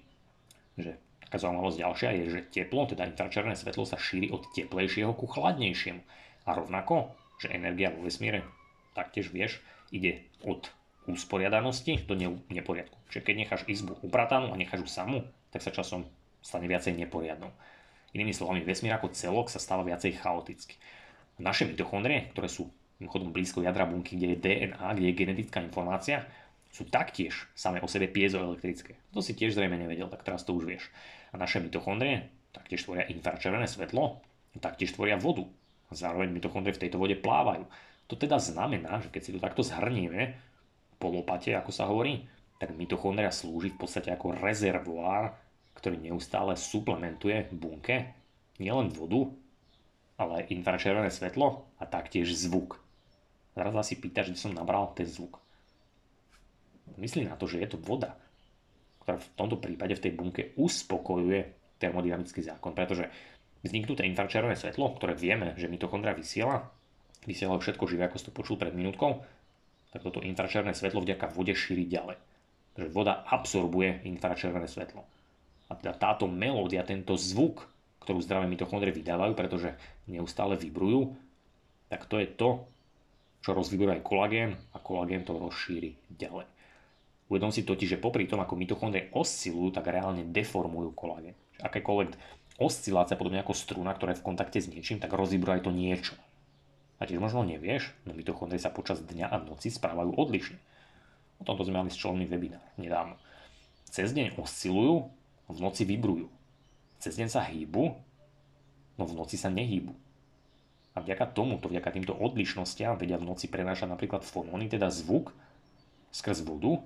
že 0.80 0.96
taká 1.24 1.40
zaujímavosť 1.44 1.78
ďalšia 1.84 2.10
je, 2.16 2.24
že 2.32 2.48
teplo, 2.52 2.88
teda 2.88 3.08
infračervené 3.12 3.60
svetlo 3.60 3.84
sa 3.84 4.00
šíri 4.00 4.32
od 4.32 4.48
teplejšieho 4.56 5.12
ku 5.16 5.28
chladnejšiemu. 5.28 6.00
A 6.48 6.56
rovnako, 6.56 7.12
že 7.44 7.52
energia 7.52 7.92
vo 7.92 8.08
vesmíre, 8.08 8.48
taktiež 8.96 9.36
vieš, 9.36 9.60
ide 9.92 10.24
od 10.48 10.72
usporiadanosti 11.08 12.04
do 12.08 12.16
neporiadku. 12.52 12.96
Čiže 13.12 13.24
keď 13.24 13.36
necháš 13.36 13.64
izbu 13.68 14.00
upratanú 14.04 14.52
a 14.52 14.60
necháš 14.60 14.84
ju 14.84 14.90
samú, 14.92 15.20
tak 15.52 15.64
sa 15.64 15.72
časom 15.72 16.08
stane 16.44 16.68
viacej 16.68 16.96
neporiadnou. 16.96 17.52
Inými 18.16 18.36
slovami, 18.36 18.64
vesmír 18.64 18.96
ako 18.96 19.12
celok 19.12 19.52
sa 19.52 19.60
stáva 19.60 19.84
viacej 19.84 20.20
chaoticky. 20.20 20.76
Naše 21.38 21.70
mitochondrie, 21.70 22.34
ktoré 22.34 22.50
sú 22.50 22.70
mimochodom 22.98 23.30
blízko 23.30 23.62
jadra 23.62 23.86
bunky, 23.86 24.18
kde 24.18 24.28
je 24.34 24.42
DNA, 24.42 24.88
kde 24.98 25.08
je 25.10 25.18
genetická 25.18 25.62
informácia, 25.62 26.26
sú 26.74 26.90
taktiež 26.90 27.50
samé 27.54 27.82
o 27.82 27.88
sebe 27.90 28.10
piezoelektrické. 28.10 28.98
To 29.14 29.22
si 29.22 29.38
tiež 29.38 29.54
zrejme 29.54 29.78
nevedel, 29.78 30.10
tak 30.10 30.26
teraz 30.26 30.44
to 30.44 30.58
už 30.58 30.66
vieš. 30.66 30.90
A 31.34 31.38
naše 31.38 31.62
mitochondrie 31.62 32.30
taktiež 32.54 32.86
tvoria 32.86 33.06
infračervené 33.06 33.70
svetlo, 33.70 34.22
taktiež 34.58 34.98
tvoria 34.98 35.22
vodu. 35.22 35.46
Zároveň 35.94 36.34
mitochondrie 36.34 36.74
v 36.74 36.90
tejto 36.90 36.98
vode 36.98 37.16
plávajú. 37.16 37.70
To 38.10 38.16
teda 38.18 38.42
znamená, 38.42 39.00
že 39.00 39.14
keď 39.14 39.22
si 39.22 39.32
to 39.36 39.40
takto 39.40 39.62
zhrnieme, 39.62 40.36
po 40.98 41.14
lopate, 41.14 41.54
ako 41.54 41.70
sa 41.70 41.86
hovorí, 41.86 42.26
tak 42.58 42.74
mitochondria 42.74 43.30
slúži 43.30 43.70
v 43.70 43.80
podstate 43.86 44.10
ako 44.10 44.34
rezervoár, 44.42 45.38
ktorý 45.78 46.02
neustále 46.02 46.58
suplementuje 46.58 47.54
bunke 47.54 48.18
nielen 48.58 48.90
vodu, 48.90 49.30
ale 50.18 50.50
infračervené 50.50 51.14
svetlo 51.14 51.70
a 51.78 51.84
taktiež 51.86 52.34
zvuk. 52.34 52.82
Zaraz 53.54 53.74
si 53.90 53.98
pýtaš, 53.98 54.34
kde 54.34 54.40
som 54.42 54.54
nabral 54.54 54.94
ten 54.94 55.06
zvuk 55.06 55.42
myslí 56.96 57.28
na 57.28 57.36
to, 57.36 57.52
že 57.52 57.60
je 57.60 57.70
to 57.70 57.78
voda, 57.84 58.16
ktorá 59.04 59.20
v 59.20 59.30
tomto 59.36 59.60
prípade 59.60 59.94
v 60.00 60.04
tej 60.08 60.14
bunke 60.16 60.42
uspokojuje 60.56 61.40
termodynamický 61.78 62.42
zákon, 62.42 62.72
pretože 62.72 63.12
vzniknuté 63.62 64.08
infračervené 64.08 64.56
svetlo, 64.56 64.96
ktoré 64.98 65.14
vieme, 65.14 65.54
že 65.60 65.68
mitochondria 65.70 66.16
vysiela, 66.18 66.72
vysiela 67.28 67.60
všetko 67.60 67.84
živé, 67.86 68.08
ako 68.08 68.18
si 68.18 68.28
to 68.32 68.34
počul 68.34 68.56
pred 68.56 68.72
minútkou, 68.72 69.22
tak 69.92 70.02
toto 70.04 70.24
infračervené 70.24 70.72
svetlo 70.72 71.04
vďaka 71.04 71.28
vode 71.32 71.52
šíri 71.52 71.84
ďalej. 71.86 72.18
Takže 72.76 72.90
voda 72.94 73.26
absorbuje 73.28 74.06
infračervené 74.06 74.70
svetlo. 74.70 75.02
A 75.68 75.76
teda 75.76 75.98
táto 75.98 76.30
melódia, 76.30 76.86
tento 76.88 77.18
zvuk, 77.20 77.68
ktorú 78.08 78.24
zdravé 78.24 78.48
mitochondrie 78.48 78.96
vydávajú, 78.96 79.36
pretože 79.36 79.76
neustále 80.08 80.56
vibrujú, 80.56 81.20
tak 81.92 82.08
to 82.08 82.24
je 82.24 82.28
to, 82.32 82.64
čo 83.44 83.52
rozvibruje 83.52 84.00
aj 84.00 84.08
kolagén 84.08 84.56
a 84.72 84.80
kolagén 84.80 85.28
to 85.28 85.36
rozšíri 85.36 86.00
ďalej. 86.16 86.48
Uvedom 87.28 87.52
si 87.52 87.68
totiž, 87.68 88.00
že 88.00 88.00
popri 88.00 88.24
tom, 88.24 88.40
ako 88.40 88.56
mitochondrie 88.56 89.12
oscilujú, 89.12 89.76
tak 89.76 89.92
reálne 89.92 90.24
deformujú 90.24 90.96
kolagén. 90.96 91.36
Akékoľvek 91.60 92.16
oscilácia, 92.64 93.20
podobne 93.20 93.44
ako 93.44 93.52
struna, 93.52 93.92
ktorá 93.92 94.16
je 94.16 94.24
v 94.24 94.28
kontakte 94.32 94.64
s 94.64 94.72
niečím, 94.72 95.04
tak 95.04 95.12
rozvibruje 95.12 95.60
aj 95.60 95.64
to 95.68 95.76
niečo. 95.76 96.16
A 96.98 97.06
tiež 97.06 97.20
možno 97.20 97.44
nevieš, 97.44 97.92
no 98.08 98.16
mitochondrie 98.16 98.58
sa 98.58 98.72
počas 98.72 99.04
dňa 99.04 99.28
a 99.30 99.44
noci 99.44 99.68
správajú 99.68 100.16
odlišne. 100.16 100.56
O 101.38 101.44
tomto 101.44 101.68
sme 101.68 101.84
mali 101.84 101.92
členný 101.92 102.24
webinár 102.26 102.64
nedávno. 102.80 103.20
Cez 103.92 104.16
deň 104.16 104.40
oscilujú, 104.40 105.12
v 105.52 105.58
noci 105.60 105.84
vibrujú. 105.84 106.37
Cez 106.98 107.14
deň 107.18 107.30
sa 107.30 107.46
hýbu, 107.46 107.84
no 108.98 109.04
v 109.06 109.14
noci 109.14 109.38
sa 109.38 109.54
nehýbu. 109.54 109.94
A 110.98 111.06
vďaka 111.06 111.30
tomuto, 111.30 111.70
vďaka 111.70 111.94
týmto 111.94 112.14
odlišnostiam 112.18 112.98
vedia 112.98 113.22
v 113.22 113.30
noci 113.30 113.46
prenášať 113.46 113.86
napríklad 113.86 114.26
fonóny, 114.26 114.66
teda 114.66 114.90
zvuk, 114.90 115.30
skrz 116.10 116.42
vodu 116.42 116.82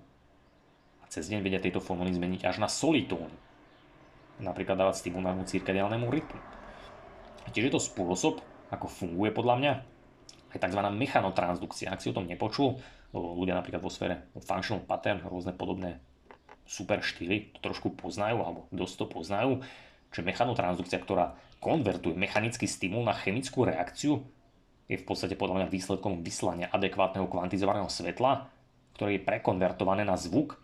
cez 1.11 1.27
deň 1.27 1.43
vedia 1.43 1.59
tieto 1.59 1.83
fonóny 1.83 2.15
zmeniť 2.15 2.47
až 2.47 2.63
na 2.63 2.71
solitóny. 2.71 3.35
Napríklad 4.39 4.79
dávať 4.79 5.03
stimulárnu 5.03 5.43
cirkadiálnemu 5.43 6.07
rytmu. 6.07 6.39
A 7.43 7.51
tiež 7.51 7.67
je 7.67 7.73
to 7.75 7.83
spôsob, 7.83 8.39
ako 8.71 8.87
funguje 8.87 9.35
podľa 9.35 9.55
mňa 9.59 9.73
aj 10.55 10.59
tzv. 10.63 10.79
mechanotransdukcia. 10.79 11.91
Ak 11.91 11.99
si 11.99 12.07
o 12.07 12.15
tom 12.15 12.31
nepočul, 12.31 12.79
ľudia 13.11 13.59
napríklad 13.59 13.83
vo 13.83 13.91
sfére 13.91 14.31
functional 14.39 14.87
pattern, 14.87 15.19
rôzne 15.27 15.51
podobné 15.51 15.99
super 16.63 17.03
štýly 17.03 17.51
to 17.51 17.59
trošku 17.59 17.91
poznajú, 17.91 18.39
alebo 18.39 18.71
dosť 18.71 19.03
to 19.03 19.05
poznajú, 19.11 19.51
že 20.11 20.21
mechanotransdukcia, 20.21 20.99
ktorá 20.99 21.33
konvertuje 21.63 22.13
mechanický 22.19 22.67
stimul 22.67 23.07
na 23.07 23.15
chemickú 23.15 23.63
reakciu, 23.63 24.21
je 24.91 24.99
v 24.99 25.07
podstate 25.07 25.39
podľa 25.39 25.63
mňa 25.63 25.67
výsledkom 25.71 26.19
vyslania 26.19 26.67
adekvátneho 26.67 27.31
kvantizovaného 27.31 27.87
svetla, 27.87 28.51
ktoré 28.99 29.15
je 29.17 29.23
prekonvertované 29.23 30.03
na 30.03 30.19
zvuk, 30.19 30.59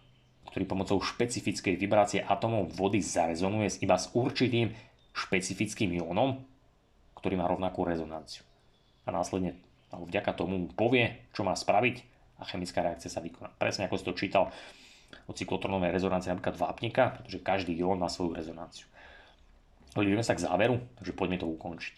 ktorý 0.51 0.67
pomocou 0.67 0.99
špecifickej 0.99 1.79
vibrácie 1.79 2.19
atomov 2.19 2.75
vody 2.75 2.99
zarezonuje 2.99 3.79
iba 3.79 3.95
s 3.95 4.11
určitým 4.11 4.75
špecifickým 5.15 5.95
jónom, 5.95 6.43
ktorý 7.15 7.39
má 7.39 7.47
rovnakú 7.47 7.87
rezonanciu. 7.87 8.43
A 9.07 9.15
následne 9.15 9.55
alebo 9.87 10.03
vďaka 10.11 10.31
tomu 10.35 10.67
povie, 10.75 11.31
čo 11.31 11.47
má 11.47 11.55
spraviť 11.55 12.03
a 12.37 12.43
chemická 12.43 12.83
reakcia 12.83 13.07
sa 13.07 13.23
vykoná. 13.23 13.55
Presne 13.55 13.87
ako 13.87 13.95
si 13.95 14.03
to 14.03 14.19
čítal 14.19 14.51
o 15.25 15.31
cyklotronovej 15.31 15.95
rezonancii 15.95 16.35
napríklad 16.35 16.59
vápnika, 16.59 17.15
pretože 17.15 17.39
každý 17.39 17.73
jón 17.79 18.03
má 18.03 18.11
svoju 18.11 18.35
rezonanciu. 18.35 18.91
Ideme 19.95 20.25
sa 20.25 20.35
k 20.35 20.43
záveru, 20.43 20.83
takže 20.99 21.15
poďme 21.15 21.37
to 21.39 21.47
ukončiť. 21.47 21.95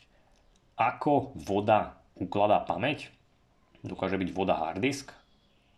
Ako 0.78 1.34
voda 1.36 2.00
ukladá 2.16 2.62
pamäť? 2.64 3.10
Dokáže 3.82 4.20
byť 4.20 4.30
voda 4.36 4.56
hard 4.56 4.80
disk? 4.80 5.12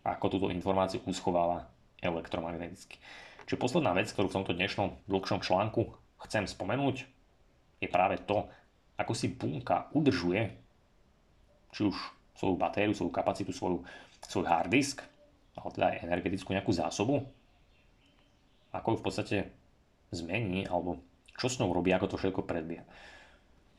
Ako 0.02 0.34
túto 0.34 0.50
informáciu 0.50 1.02
uschováva 1.06 1.70
elektromagneticky? 2.02 2.98
Čiže 3.46 3.62
posledná 3.62 3.94
vec, 3.94 4.10
ktorú 4.14 4.30
v 4.30 4.38
tomto 4.42 4.54
dnešnom 4.54 5.06
dlhšom 5.10 5.42
článku 5.42 5.94
chcem 6.26 6.46
spomenúť, 6.46 7.06
je 7.82 7.88
práve 7.90 8.22
to, 8.26 8.46
ako 8.98 9.14
si 9.18 9.34
bunka 9.34 9.90
udržuje 9.98 10.54
či 11.74 11.82
už 11.90 11.96
svoju 12.38 12.56
batériu, 12.58 12.94
svoju 12.94 13.10
kapacitu, 13.10 13.50
svoju, 13.50 13.82
svoj 14.30 14.46
hard 14.46 14.70
disk, 14.70 15.02
alebo 15.58 15.74
teda 15.74 15.94
aj 15.94 16.02
energetickú 16.06 16.54
nejakú 16.54 16.74
zásobu, 16.74 17.26
ako 18.72 18.88
ju 18.94 18.98
v 18.98 19.06
podstate 19.06 19.38
zmení, 20.14 20.70
alebo 20.70 21.02
čo 21.42 21.50
s 21.50 21.58
ňou 21.58 21.74
robí, 21.74 21.90
ako 21.90 22.14
to 22.14 22.22
všetko 22.22 22.46
predbieha. 22.46 22.86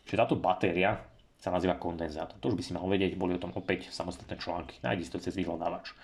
Čiže 0.03 0.19
táto 0.19 0.35
batéria 0.35 0.99
sa 1.39 1.55
nazýva 1.55 1.79
kondenzátor. 1.79 2.43
To 2.43 2.51
už 2.51 2.59
by 2.59 2.63
si 2.67 2.75
mal 2.75 2.87
vedieť, 2.91 3.15
boli 3.15 3.39
o 3.39 3.43
tom 3.43 3.55
opäť 3.55 3.95
samostatné 3.95 4.35
články. 4.43 4.83
Nájdi 4.83 5.07
si 5.07 5.13
to 5.15 5.23
cez 5.23 5.39
vyhľadávač. 5.39 5.95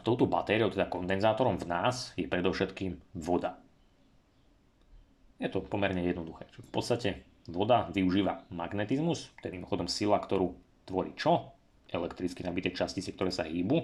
Touto 0.00 0.24
batériou, 0.24 0.72
teda 0.72 0.88
kondenzátorom 0.88 1.60
v 1.60 1.68
nás 1.68 2.16
je 2.16 2.24
predovšetkým 2.24 3.20
voda. 3.20 3.60
Je 5.40 5.48
to 5.48 5.64
pomerne 5.64 6.00
jednoduché. 6.04 6.48
V 6.56 6.72
podstate 6.72 7.24
voda 7.48 7.88
využíva 7.92 8.48
magnetizmus, 8.52 9.32
tedy 9.40 9.60
mimochodom 9.60 9.88
sila, 9.88 10.20
ktorú 10.20 10.56
tvorí 10.88 11.16
čo? 11.16 11.52
Elektricky 11.88 12.44
nabité 12.44 12.72
častice, 12.72 13.12
ktoré 13.12 13.32
sa 13.32 13.44
hýbu. 13.44 13.76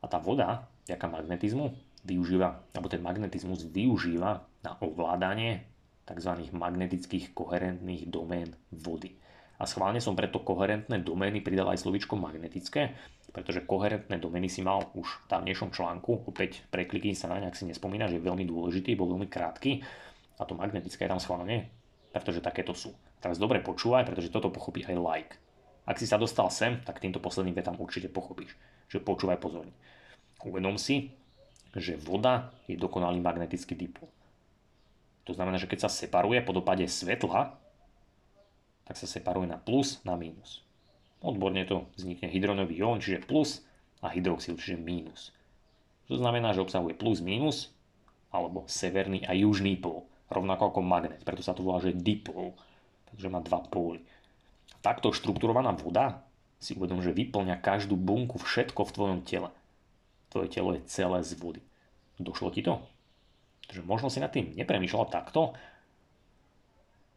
A 0.00 0.06
tá 0.08 0.16
voda, 0.20 0.68
vďaka 0.88 1.06
magnetizmu, 1.08 1.76
využíva, 2.06 2.70
alebo 2.72 2.86
ten 2.86 3.02
magnetizmus 3.02 3.66
využíva 3.66 4.46
na 4.62 4.72
ovládanie 4.78 5.66
tzv. 6.06 6.32
magnetických 6.54 7.34
koherentných 7.34 8.06
domén 8.06 8.54
vody. 8.70 9.18
A 9.56 9.64
schválne 9.64 9.98
som 9.98 10.14
preto 10.14 10.44
koherentné 10.44 11.02
domény 11.02 11.42
pridal 11.42 11.72
aj 11.72 11.82
slovičko 11.82 12.14
magnetické, 12.14 12.94
pretože 13.34 13.64
koherentné 13.64 14.20
domény 14.20 14.48
si 14.48 14.62
mal 14.62 14.92
už 14.94 15.26
v 15.26 15.28
dávnejšom 15.32 15.72
článku, 15.72 16.28
opäť 16.28 16.64
preklikni 16.70 17.16
sa 17.16 17.28
na 17.28 17.42
ak 17.42 17.56
si 17.56 17.68
nespomínaš, 17.68 18.14
že 18.14 18.18
je 18.20 18.26
veľmi 18.28 18.44
dôležitý, 18.48 18.94
bol 18.94 19.12
veľmi 19.12 19.28
krátky 19.28 19.82
a 20.38 20.44
to 20.44 20.56
magnetické 20.56 21.04
je 21.04 21.12
tam 21.12 21.20
schválne, 21.20 21.72
pretože 22.12 22.44
takéto 22.44 22.76
sú. 22.76 22.92
Teraz 23.20 23.40
dobre 23.40 23.64
počúvaj, 23.64 24.04
pretože 24.04 24.32
toto 24.32 24.52
pochopí 24.52 24.84
aj 24.84 24.96
like. 24.96 25.34
Ak 25.88 25.96
si 25.96 26.04
sa 26.04 26.20
dostal 26.20 26.52
sem, 26.52 26.82
tak 26.84 27.00
týmto 27.00 27.22
posledným 27.22 27.56
vetám 27.56 27.80
určite 27.80 28.12
pochopíš. 28.12 28.52
Že 28.92 29.06
počúvaj 29.06 29.38
pozorne. 29.40 29.72
Uvedom 30.44 30.76
si, 30.76 31.16
že 31.76 32.00
voda 32.00 32.52
je 32.66 32.76
dokonalý 32.76 33.20
magnetický 33.20 33.76
dipol. 33.76 34.08
To 35.26 35.34
znamená, 35.34 35.58
že 35.58 35.66
keď 35.66 35.86
sa 35.86 35.90
separuje 35.90 36.40
po 36.42 36.54
dopade 36.54 36.86
svetla, 36.86 37.58
tak 38.86 38.94
sa 38.94 39.06
separuje 39.10 39.50
na 39.50 39.58
plus, 39.58 39.98
na 40.06 40.14
mínus. 40.14 40.62
Odborne 41.18 41.66
to 41.66 41.90
vznikne 41.98 42.30
hydronový 42.30 42.78
ión, 42.78 43.02
čiže 43.02 43.26
plus 43.26 43.66
a 43.98 44.14
hydroxyl, 44.14 44.54
čiže 44.54 44.78
mínus. 44.78 45.34
To 46.06 46.14
znamená, 46.14 46.54
že 46.54 46.62
obsahuje 46.62 46.94
plus, 46.94 47.18
mínus, 47.18 47.74
alebo 48.30 48.62
severný 48.70 49.26
a 49.26 49.34
južný 49.34 49.74
pol, 49.74 50.06
rovnako 50.30 50.70
ako 50.70 50.80
magnet, 50.86 51.26
preto 51.26 51.42
sa 51.42 51.56
to 51.56 51.66
volá, 51.66 51.82
že 51.82 51.96
dipol 51.96 52.54
takže 53.16 53.32
má 53.32 53.40
dva 53.40 53.64
póly. 53.64 54.04
Takto 54.82 55.14
štrukturovaná 55.14 55.72
voda 55.72 56.20
si 56.60 56.76
uvedom, 56.76 57.00
že 57.00 57.16
vyplňa 57.16 57.64
každú 57.64 57.96
bunku, 57.96 58.36
všetko 58.36 58.84
v 58.84 58.94
tvojom 58.94 59.20
tele. 59.24 59.48
Tvoje 60.36 60.52
telo 60.52 60.76
je 60.76 60.84
celé 60.84 61.24
z 61.24 61.32
vody. 61.40 61.64
Došlo 62.20 62.52
ti 62.52 62.60
to? 62.60 62.76
Takže 63.72 63.80
možno 63.88 64.12
si 64.12 64.20
nad 64.20 64.28
tým 64.28 64.52
nepremýšľal 64.52 65.08
takto, 65.08 65.56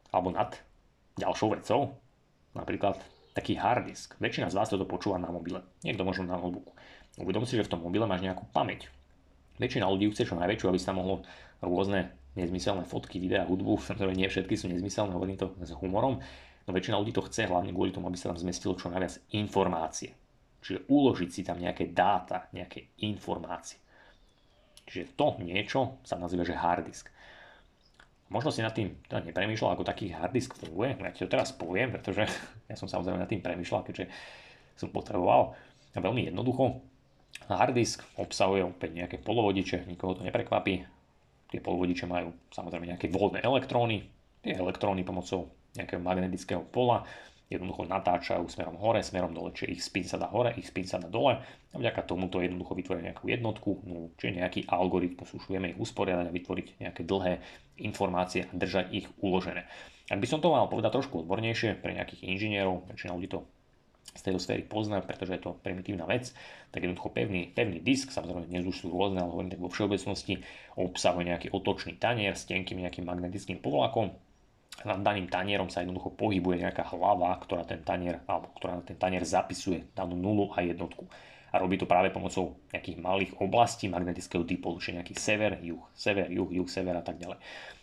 alebo 0.08 0.32
nad 0.32 0.56
ďalšou 1.20 1.52
vecou, 1.52 2.00
napríklad 2.56 2.96
taký 3.36 3.60
hard 3.60 3.92
disk. 3.92 4.16
Väčšina 4.24 4.48
z 4.48 4.56
vás 4.56 4.72
toto 4.72 4.88
počúva 4.88 5.20
na 5.20 5.28
mobile, 5.36 5.68
niekto 5.84 6.08
možno 6.08 6.32
na 6.32 6.40
notebooku. 6.40 6.72
Uvedom 7.20 7.44
si, 7.44 7.60
že 7.60 7.68
v 7.68 7.76
tom 7.76 7.84
mobile 7.84 8.08
máš 8.08 8.24
nejakú 8.24 8.48
pamäť. 8.56 8.88
Väčšina 9.60 9.92
ľudí 9.92 10.16
chce 10.16 10.24
čo 10.24 10.40
najväčšiu, 10.40 10.72
aby 10.72 10.80
sa 10.80 10.96
mohlo 10.96 11.28
rôzne 11.60 12.16
nezmyselné 12.40 12.88
fotky, 12.88 13.20
videá, 13.20 13.44
hudbu, 13.44 13.84
samozrejme 13.92 14.16
nie 14.16 14.32
všetky 14.32 14.56
sú 14.56 14.72
nezmyselné, 14.72 15.12
hovorím 15.12 15.36
to 15.36 15.52
s 15.60 15.76
humorom, 15.76 16.24
no 16.64 16.70
väčšina 16.72 16.96
ľudí 16.96 17.12
to 17.12 17.28
chce 17.28 17.52
hlavne 17.52 17.76
kvôli 17.76 17.92
tomu, 17.92 18.08
aby 18.08 18.16
sa 18.16 18.32
tam 18.32 18.40
zmestilo 18.40 18.80
čo 18.80 18.88
najviac 18.88 19.20
informácie. 19.36 20.16
Čiže 20.60 20.92
uložiť 20.92 21.30
si 21.32 21.42
tam 21.46 21.60
nejaké 21.60 21.92
dáta, 21.96 22.52
nejaké 22.52 22.92
informácie. 23.06 23.80
Čiže 24.90 25.16
to 25.16 25.40
niečo 25.40 26.02
sa 26.04 26.20
nazýva, 26.20 26.44
že 26.44 26.58
hard 26.58 26.84
disk. 26.88 27.08
Možno 28.30 28.54
si 28.54 28.62
nad 28.62 28.76
tým 28.76 28.94
teda 29.10 29.26
nepremýšľal, 29.26 29.74
ako 29.74 29.88
taký 29.88 30.14
hard 30.14 30.34
disk 30.36 30.54
funguje, 30.54 30.94
ja 31.00 31.14
ti 31.16 31.26
to 31.26 31.32
teraz 31.32 31.50
poviem, 31.56 31.90
pretože 31.90 32.28
ja 32.70 32.76
som 32.76 32.86
samozrejme 32.92 33.22
nad 33.22 33.30
tým 33.30 33.42
premýšľal, 33.42 33.86
keďže 33.88 34.12
som 34.78 34.92
potreboval. 34.92 35.58
A 35.94 35.98
veľmi 35.98 36.30
jednoducho, 36.30 36.84
hard 37.50 37.74
disk 37.74 38.06
obsahuje 38.22 38.62
opäť 38.62 38.94
nejaké 38.94 39.18
polovodiče, 39.18 39.90
nikoho 39.90 40.14
to 40.14 40.22
neprekvapí, 40.22 40.86
Tie 41.50 41.58
polvodiče 41.58 42.06
majú 42.06 42.30
samozrejme 42.54 42.94
nejaké 42.94 43.10
voľné 43.10 43.42
elektróny. 43.42 44.06
Tie 44.46 44.54
elektróny 44.54 45.02
pomocou 45.02 45.50
nejakého 45.74 45.98
magnetického 45.98 46.62
pola 46.70 47.02
jednoducho 47.50 47.90
natáčajú 47.90 48.46
smerom 48.46 48.78
hore, 48.78 49.02
smerom 49.02 49.34
dole, 49.34 49.50
čiže 49.52 49.74
ich 49.74 49.82
spin 49.82 50.06
sa 50.06 50.22
dá 50.22 50.30
hore, 50.30 50.54
ich 50.54 50.70
spin 50.70 50.86
sa 50.86 51.02
dá 51.02 51.10
dole 51.10 51.42
a 51.42 51.76
vďaka 51.76 52.06
tomuto 52.06 52.46
jednoducho 52.46 52.78
vytvoria 52.78 53.10
nejakú 53.10 53.26
jednotku, 53.26 53.70
no, 53.90 54.14
čiže 54.22 54.38
nejaký 54.38 54.60
algoritmus, 54.70 55.34
už 55.34 55.50
vieme 55.50 55.74
ich 55.74 55.80
usporiadať 55.82 56.30
a 56.30 56.36
vytvoriť 56.38 56.68
nejaké 56.78 57.02
dlhé 57.02 57.42
informácie 57.82 58.46
a 58.46 58.54
držať 58.54 58.86
ich 58.94 59.10
uložené. 59.18 59.66
Ak 60.14 60.22
by 60.22 60.28
som 60.30 60.42
to 60.42 60.54
mal 60.54 60.70
povedať 60.70 60.94
trošku 60.94 61.26
odbornejšie 61.26 61.82
pre 61.82 61.98
nejakých 61.98 62.22
inžinierov, 62.30 62.86
väčšina 62.90 63.18
ľudí 63.18 63.30
to 63.30 63.46
z 64.14 64.22
tejto 64.26 64.42
sféry 64.42 64.66
pozná, 64.66 65.02
pretože 65.06 65.38
je 65.38 65.42
to 65.42 65.58
primitívna 65.62 66.06
vec, 66.10 66.34
tak 66.74 66.82
jednoducho 66.82 67.14
pevný, 67.14 67.54
pevný 67.54 67.78
disk, 67.82 68.10
samozrejme 68.10 68.50
dnes 68.50 68.66
už 68.66 68.86
sú 68.86 68.88
rôzne, 68.90 69.22
ale 69.22 69.30
hovorím 69.30 69.54
tak 69.54 69.62
vo 69.62 69.70
všeobecnosti, 69.70 70.42
obsahuje 70.78 71.30
nejaký 71.30 71.48
otočný 71.54 71.98
tanier 72.02 72.34
s 72.34 72.50
tenkým 72.50 72.82
nejakým 72.82 73.06
magnetickým 73.06 73.62
povlakom. 73.62 74.14
Nad 74.88 75.04
daným 75.04 75.28
tanierom 75.28 75.68
sa 75.68 75.84
jednoducho 75.84 76.16
pohybuje 76.16 76.64
nejaká 76.64 76.88
hlava, 76.96 77.36
ktorá 77.44 77.68
ten 77.68 77.84
tanier, 77.84 78.24
alebo 78.24 78.48
ktorá 78.56 78.80
ten 78.80 78.96
tanier 78.96 79.28
zapisuje 79.28 79.92
danú 79.92 80.16
nulu 80.16 80.56
a 80.56 80.64
jednotku. 80.64 81.04
A 81.52 81.60
robí 81.60 81.76
to 81.76 81.90
práve 81.90 82.14
pomocou 82.14 82.62
nejakých 82.72 82.98
malých 83.02 83.32
oblastí 83.42 83.92
magnetického 83.92 84.46
dipolu, 84.46 84.80
čiže 84.80 85.02
nejaký 85.02 85.16
sever, 85.18 85.60
juh, 85.60 85.82
sever, 85.98 86.32
juh, 86.32 86.48
juh, 86.48 86.70
sever 86.70 86.96
a 86.96 87.04
tak 87.04 87.20
ďalej. 87.20 87.42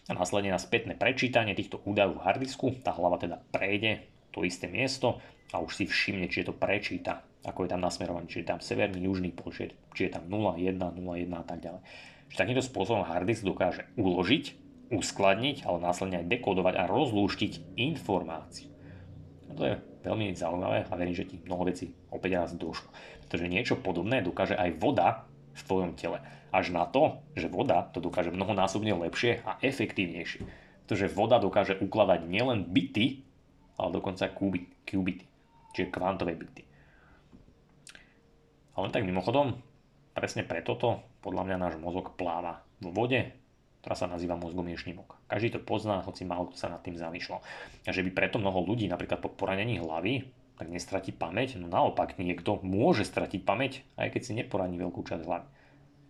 A 0.09 0.13
následne 0.15 0.55
na 0.55 0.61
spätné 0.63 0.95
prečítanie 0.95 1.53
týchto 1.53 1.83
údajov 1.83 2.23
v 2.23 2.25
hardisku, 2.25 2.67
tá 2.81 2.95
hlava 2.95 3.19
teda 3.19 3.43
prejde 3.51 4.07
to 4.31 4.47
isté 4.47 4.71
miesto 4.71 5.19
a 5.51 5.59
už 5.59 5.83
si 5.83 5.85
všimne, 5.85 6.31
či 6.31 6.47
je 6.47 6.49
to 6.49 6.55
prečíta, 6.55 7.27
ako 7.43 7.67
je 7.67 7.71
tam 7.75 7.83
nasmerovaný, 7.83 8.31
či 8.31 8.47
je 8.47 8.49
tam 8.55 8.63
severný, 8.63 9.03
južný 9.05 9.35
pol, 9.35 9.51
či 9.51 9.69
je, 9.69 9.69
či 9.93 10.03
tam 10.15 10.31
0, 10.31 10.63
1, 10.63 10.79
0, 10.79 10.97
1 10.97 11.29
a 11.35 11.45
tak 11.45 11.59
ďalej. 11.61 11.83
Čiže 12.31 12.39
takýmto 12.39 12.65
spôsobom 12.65 13.03
hard 13.03 13.27
disk 13.27 13.43
dokáže 13.43 13.87
uložiť, 13.99 14.66
uskladniť, 14.91 15.67
ale 15.67 15.83
následne 15.83 16.23
aj 16.23 16.31
dekodovať 16.31 16.75
a 16.79 16.85
rozlúštiť 16.87 17.79
informáciu. 17.79 18.71
A 19.51 19.53
to 19.55 19.63
je 19.67 19.75
veľmi 20.07 20.35
zaujímavé 20.35 20.87
a 20.87 20.93
verím, 20.95 21.17
že 21.17 21.27
ti 21.27 21.43
mnoho 21.43 21.67
vecí 21.67 21.91
opäť 22.11 22.47
raz 22.47 22.51
došlo. 22.55 22.91
Pretože 23.27 23.51
niečo 23.51 23.75
podobné 23.79 24.23
dokáže 24.23 24.55
aj 24.55 24.79
voda 24.79 25.27
v 25.57 25.63
tvojom 25.67 25.93
tele. 25.99 26.23
Až 26.55 26.71
na 26.71 26.87
to, 26.87 27.21
že 27.35 27.51
voda 27.51 27.91
to 27.91 27.99
dokáže 27.99 28.31
mnohonásobne 28.31 28.95
lepšie 28.95 29.43
a 29.43 29.59
efektívnejšie. 29.59 30.47
Pretože 30.87 31.11
voda 31.11 31.43
dokáže 31.43 31.75
ukladať 31.83 32.31
nielen 32.31 32.71
byty, 32.71 33.27
ale 33.77 33.91
dokonca 33.91 34.31
qubity 34.31 35.27
čiže 35.77 35.93
kvantové 35.93 36.33
byty. 36.33 36.65
A 38.77 38.85
tak 38.89 39.05
mimochodom, 39.05 39.61
presne 40.17 40.45
preto 40.45 40.73
to 40.81 41.05
podľa 41.21 41.53
mňa 41.53 41.57
náš 41.61 41.75
mozog 41.77 42.17
pláva 42.17 42.65
vo 42.81 42.93
vode, 42.93 43.33
ktorá 43.87 43.95
sa 43.95 44.11
nazýva 44.11 44.35
mozgom 44.35 44.67
šnívok. 44.67 45.15
Každý 45.31 45.55
to 45.55 45.61
pozná, 45.63 46.03
hoci 46.03 46.27
málo 46.27 46.51
sa 46.59 46.67
nad 46.67 46.83
tým 46.83 46.99
zamýšľal. 46.99 47.39
A 47.87 47.95
že 47.95 48.03
by 48.03 48.11
preto 48.11 48.43
mnoho 48.43 48.67
ľudí 48.67 48.91
napríklad 48.91 49.23
po 49.23 49.31
poranení 49.31 49.79
hlavy 49.79 50.27
tak 50.59 50.67
nestratí 50.75 51.15
pamäť, 51.15 51.55
no 51.55 51.71
naopak 51.71 52.19
niekto 52.19 52.59
môže 52.67 53.07
stratiť 53.07 53.47
pamäť, 53.47 53.87
aj 53.95 54.11
keď 54.11 54.23
si 54.27 54.33
neporaní 54.35 54.75
veľkú 54.75 55.07
časť 55.07 55.23
hlavy. 55.23 55.47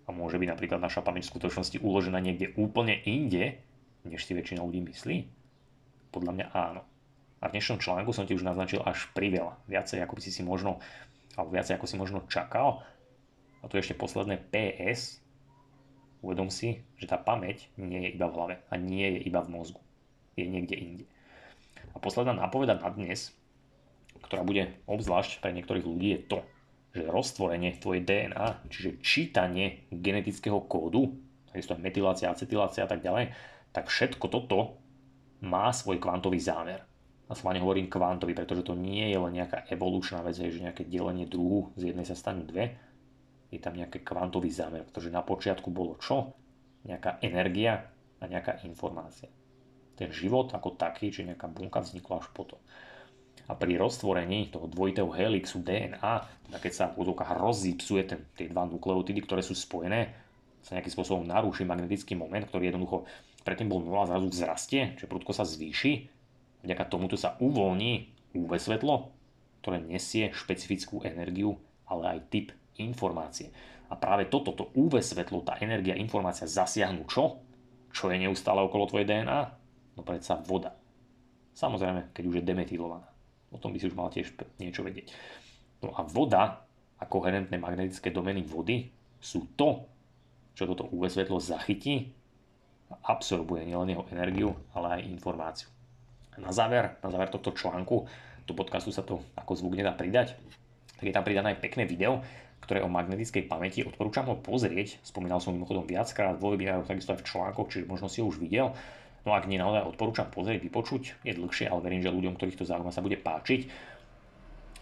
A 0.06 0.08
môže 0.08 0.40
byť 0.40 0.48
napríklad 0.48 0.80
naša 0.80 1.04
pamäť 1.04 1.28
v 1.28 1.36
skutočnosti 1.36 1.76
uložená 1.84 2.16
niekde 2.16 2.56
úplne 2.56 2.96
inde, 3.04 3.60
než 4.08 4.24
si 4.24 4.32
väčšina 4.32 4.64
ľudí 4.64 4.80
myslí? 4.80 5.28
Podľa 6.16 6.32
mňa 6.32 6.46
áno. 6.56 6.80
A 7.44 7.52
v 7.52 7.60
dnešnom 7.60 7.76
článku 7.76 8.16
som 8.16 8.24
ti 8.24 8.32
už 8.32 8.46
naznačil 8.46 8.80
až 8.88 9.04
priveľa. 9.12 9.60
Viacej 9.68 10.00
ako 10.00 10.16
by 10.16 10.22
si 10.24 10.32
si 10.32 10.40
možno, 10.40 10.80
alebo 11.36 11.52
viacej 11.52 11.76
ako 11.76 11.84
si 11.84 12.00
možno 12.00 12.24
čakal. 12.32 12.80
A 13.60 13.68
tu 13.68 13.76
ešte 13.76 13.92
posledné 13.98 14.40
PS, 14.48 15.25
Uvedom 16.24 16.48
si, 16.48 16.80
že 16.96 17.06
tá 17.06 17.20
pamäť 17.20 17.68
nie 17.76 18.08
je 18.08 18.10
iba 18.16 18.26
v 18.28 18.36
hlave 18.36 18.54
a 18.72 18.74
nie 18.80 19.06
je 19.16 19.20
iba 19.28 19.44
v 19.44 19.52
mozgu. 19.52 19.80
Je 20.36 20.48
niekde 20.48 20.76
inde. 20.76 21.04
A 21.92 22.00
posledná 22.00 22.36
nápoveda 22.36 22.76
na 22.76 22.88
dnes, 22.92 23.32
ktorá 24.24 24.44
bude 24.44 24.72
obzvlášť 24.88 25.40
pre 25.40 25.52
niektorých 25.56 25.86
ľudí, 25.86 26.08
je 26.12 26.20
to, 26.28 26.38
že 26.96 27.08
roztvorenie 27.08 27.76
tvojej 27.76 28.04
DNA, 28.04 28.68
čiže 28.72 29.00
čítanie 29.04 29.84
genetického 29.92 30.64
kódu, 30.64 31.12
takisto 31.52 31.76
aj 31.76 31.84
metylácia, 31.84 32.32
acetylácia 32.32 32.84
a 32.84 32.90
tak 32.90 33.04
ďalej, 33.04 33.36
tak 33.76 33.92
všetko 33.92 34.26
toto 34.32 34.80
má 35.44 35.68
svoj 35.72 36.00
kvantový 36.00 36.40
zámer. 36.40 36.80
A 37.26 37.34
schválne 37.34 37.60
hovorím 37.60 37.90
kvantový, 37.90 38.32
pretože 38.32 38.64
to 38.64 38.78
nie 38.78 39.10
je 39.10 39.18
len 39.18 39.34
nejaká 39.34 39.66
evolučná 39.68 40.22
vec, 40.22 40.38
že 40.38 40.62
nejaké 40.62 40.86
delenie 40.86 41.26
druhu 41.26 41.74
z 41.74 41.92
jednej 41.92 42.06
sa 42.06 42.14
stanú 42.16 42.46
dve, 42.46 42.78
je 43.50 43.60
tam 43.62 43.78
nejaký 43.78 44.02
kvantový 44.02 44.50
zámer, 44.50 44.82
pretože 44.82 45.14
na 45.14 45.22
počiatku 45.22 45.70
bolo 45.70 45.94
čo? 46.02 46.34
Nejaká 46.86 47.22
energia 47.22 47.86
a 48.18 48.24
nejaká 48.26 48.62
informácia. 48.66 49.30
Ten 49.96 50.12
život 50.12 50.52
ako 50.52 50.76
taký, 50.76 51.08
či 51.08 51.24
nejaká 51.24 51.48
bunka 51.48 51.80
vznikla 51.80 52.20
až 52.20 52.28
potom. 52.34 52.60
A 53.46 53.54
pri 53.54 53.78
roztvorení 53.78 54.50
toho 54.50 54.66
dvojitého 54.66 55.06
helixu 55.14 55.62
DNA, 55.62 56.14
teda 56.50 56.58
keď 56.58 56.72
sa 56.74 56.84
v 56.90 57.06
úzokách 57.06 57.38
rozípsuje 57.38 58.02
ten, 58.02 58.20
tie 58.34 58.50
dva 58.50 58.66
nukleotidy, 58.66 59.22
ktoré 59.22 59.40
sú 59.40 59.54
spojené, 59.54 60.10
sa 60.66 60.74
nejakým 60.74 60.94
spôsobom 60.98 61.22
narúši 61.22 61.62
magnetický 61.62 62.18
moment, 62.18 62.42
ktorý 62.42 62.74
jednoducho 62.74 63.06
predtým 63.46 63.70
bol 63.70 63.78
0 63.86 64.10
zrazu 64.10 64.26
vzrastie, 64.34 64.98
čiže 64.98 65.06
prudko 65.06 65.30
sa 65.30 65.46
zvýši. 65.46 66.10
Vďaka 66.66 66.90
tomuto 66.90 67.14
sa 67.14 67.38
uvoľní 67.38 68.10
UV 68.34 68.58
svetlo, 68.58 69.14
ktoré 69.62 69.78
nesie 69.78 70.34
špecifickú 70.34 71.06
energiu, 71.06 71.54
ale 71.86 72.18
aj 72.18 72.26
typ 72.34 72.46
informácie. 72.82 73.52
A 73.86 73.94
práve 73.94 74.26
toto, 74.26 74.50
to 74.52 74.74
UV 74.74 74.98
svetlo, 74.98 75.46
tá 75.46 75.58
energia, 75.62 75.94
informácia 75.94 76.48
zasiahnu 76.48 77.06
čo? 77.06 77.38
Čo 77.94 78.10
je 78.10 78.18
neustále 78.18 78.60
okolo 78.60 78.90
tvojej 78.90 79.06
DNA? 79.06 79.40
No 79.96 80.02
predsa 80.02 80.36
voda. 80.42 80.74
Samozrejme, 81.56 82.12
keď 82.12 82.24
už 82.28 82.36
je 82.42 82.44
demetylovaná. 82.44 83.08
O 83.48 83.56
tom 83.56 83.72
by 83.72 83.78
si 83.80 83.88
už 83.88 83.96
mal 83.96 84.12
tiež 84.12 84.36
niečo 84.60 84.84
vedieť. 84.84 85.14
No 85.80 85.94
a 85.96 86.04
voda 86.04 86.66
a 87.00 87.04
koherentné 87.04 87.56
magnetické 87.56 88.12
domény 88.12 88.44
vody 88.44 88.90
sú 89.22 89.48
to, 89.56 89.88
čo 90.52 90.68
toto 90.68 90.88
UV 90.92 91.08
svetlo 91.08 91.40
zachytí 91.40 92.12
a 92.92 93.16
absorbuje 93.16 93.64
nielen 93.64 93.92
jeho 93.92 94.04
energiu, 94.12 94.50
ale 94.76 95.00
aj 95.00 95.08
informáciu. 95.08 95.68
A 96.36 96.40
na 96.40 96.52
záver, 96.52 97.00
na 97.00 97.08
záver 97.08 97.28
tohto 97.32 97.56
článku, 97.56 98.04
do 98.46 98.52
podcastu 98.54 98.92
sa 98.92 99.02
to 99.02 99.24
ako 99.34 99.52
zvuk 99.58 99.74
nedá 99.74 99.96
pridať, 99.96 100.36
tak 100.96 101.04
je 101.04 101.12
tam 101.12 101.26
pridané 101.26 101.56
aj 101.56 101.60
pekné 101.60 101.84
video, 101.84 102.24
ktoré 102.64 102.82
o 102.82 102.90
magnetickej 102.90 103.46
pamäti. 103.46 103.86
Odporúčam 103.86 104.26
ho 104.26 104.36
pozrieť, 104.38 104.98
spomínal 105.04 105.38
som 105.38 105.54
mimochodom 105.54 105.86
viackrát 105.86 106.38
vo 106.38 106.54
webinároch, 106.54 106.88
takisto 106.88 107.14
aj 107.14 107.22
v 107.22 107.28
článkoch, 107.28 107.68
čiže 107.70 107.84
možno 107.86 108.10
si 108.10 108.22
ho 108.22 108.26
už 108.26 108.42
videl. 108.42 108.74
No 109.26 109.34
ak 109.34 109.50
nie, 109.50 109.58
naozaj 109.58 109.90
odporúčam 109.90 110.30
pozrieť, 110.30 110.62
vypočuť. 110.62 111.26
Je 111.26 111.34
dlhšie, 111.34 111.66
ale 111.66 111.82
verím, 111.82 112.02
že 112.02 112.14
ľuďom, 112.14 112.38
ktorých 112.38 112.58
to 112.62 112.66
zaujíma, 112.66 112.94
sa 112.94 113.02
bude 113.02 113.18
páčiť. 113.18 113.60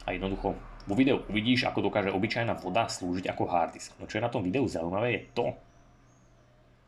A 0.05 0.13
jednoducho 0.13 0.53
vo 0.85 0.95
videu 0.95 1.25
uvidíš, 1.33 1.65
ako 1.65 1.89
dokáže 1.89 2.13
obyčajná 2.13 2.61
voda 2.61 2.85
slúžiť 2.85 3.33
ako 3.33 3.49
hard 3.49 3.73
disk. 3.73 3.97
No 3.97 4.05
čo 4.05 4.21
je 4.21 4.27
na 4.27 4.29
tom 4.29 4.45
videu 4.45 4.69
zaujímavé 4.69 5.09
je 5.17 5.23
to, 5.33 5.47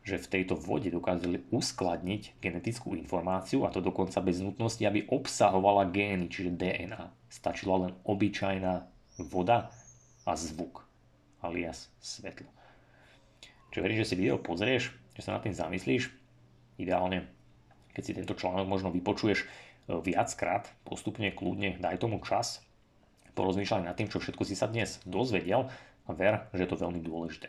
že 0.07 0.23
v 0.23 0.31
tejto 0.39 0.55
vode 0.55 0.87
dokázali 0.87 1.51
uskladniť 1.51 2.39
genetickú 2.39 2.95
informáciu 2.95 3.67
a 3.67 3.73
to 3.73 3.83
dokonca 3.83 4.23
bez 4.23 4.39
nutnosti, 4.39 4.79
aby 4.85 5.09
obsahovala 5.11 5.91
gény, 5.91 6.31
čiže 6.31 6.55
DNA. 6.55 7.27
Stačila 7.27 7.89
len 7.89 7.91
obyčajná 8.07 8.87
voda 9.27 9.67
a 10.27 10.35
zvuk 10.35 10.83
alias 11.39 11.87
svetlo. 12.03 12.51
Čo 13.71 13.79
verím, 13.79 14.03
že 14.03 14.11
si 14.11 14.19
video 14.19 14.35
pozrieš, 14.35 14.91
že 15.15 15.23
sa 15.23 15.39
nad 15.39 15.43
tým 15.47 15.55
zamyslíš. 15.55 16.11
Ideálne, 16.75 17.31
keď 17.95 18.03
si 18.03 18.11
tento 18.11 18.35
článok 18.35 18.67
možno 18.67 18.91
vypočuješ 18.91 19.43
e, 19.43 19.47
viackrát, 20.03 20.67
postupne, 20.83 21.31
kľudne, 21.31 21.79
daj 21.79 22.03
tomu 22.03 22.19
čas, 22.21 22.61
porozmýšľaj 23.33 23.87
nad 23.87 23.95
tým, 23.95 24.11
čo 24.11 24.19
všetko 24.19 24.43
si 24.43 24.53
sa 24.57 24.67
dnes 24.67 24.99
dozvedel 25.07 25.71
a 26.05 26.11
ver, 26.11 26.51
že 26.51 26.67
je 26.67 26.69
to 26.69 26.81
veľmi 26.81 26.99
dôležité. 26.99 27.47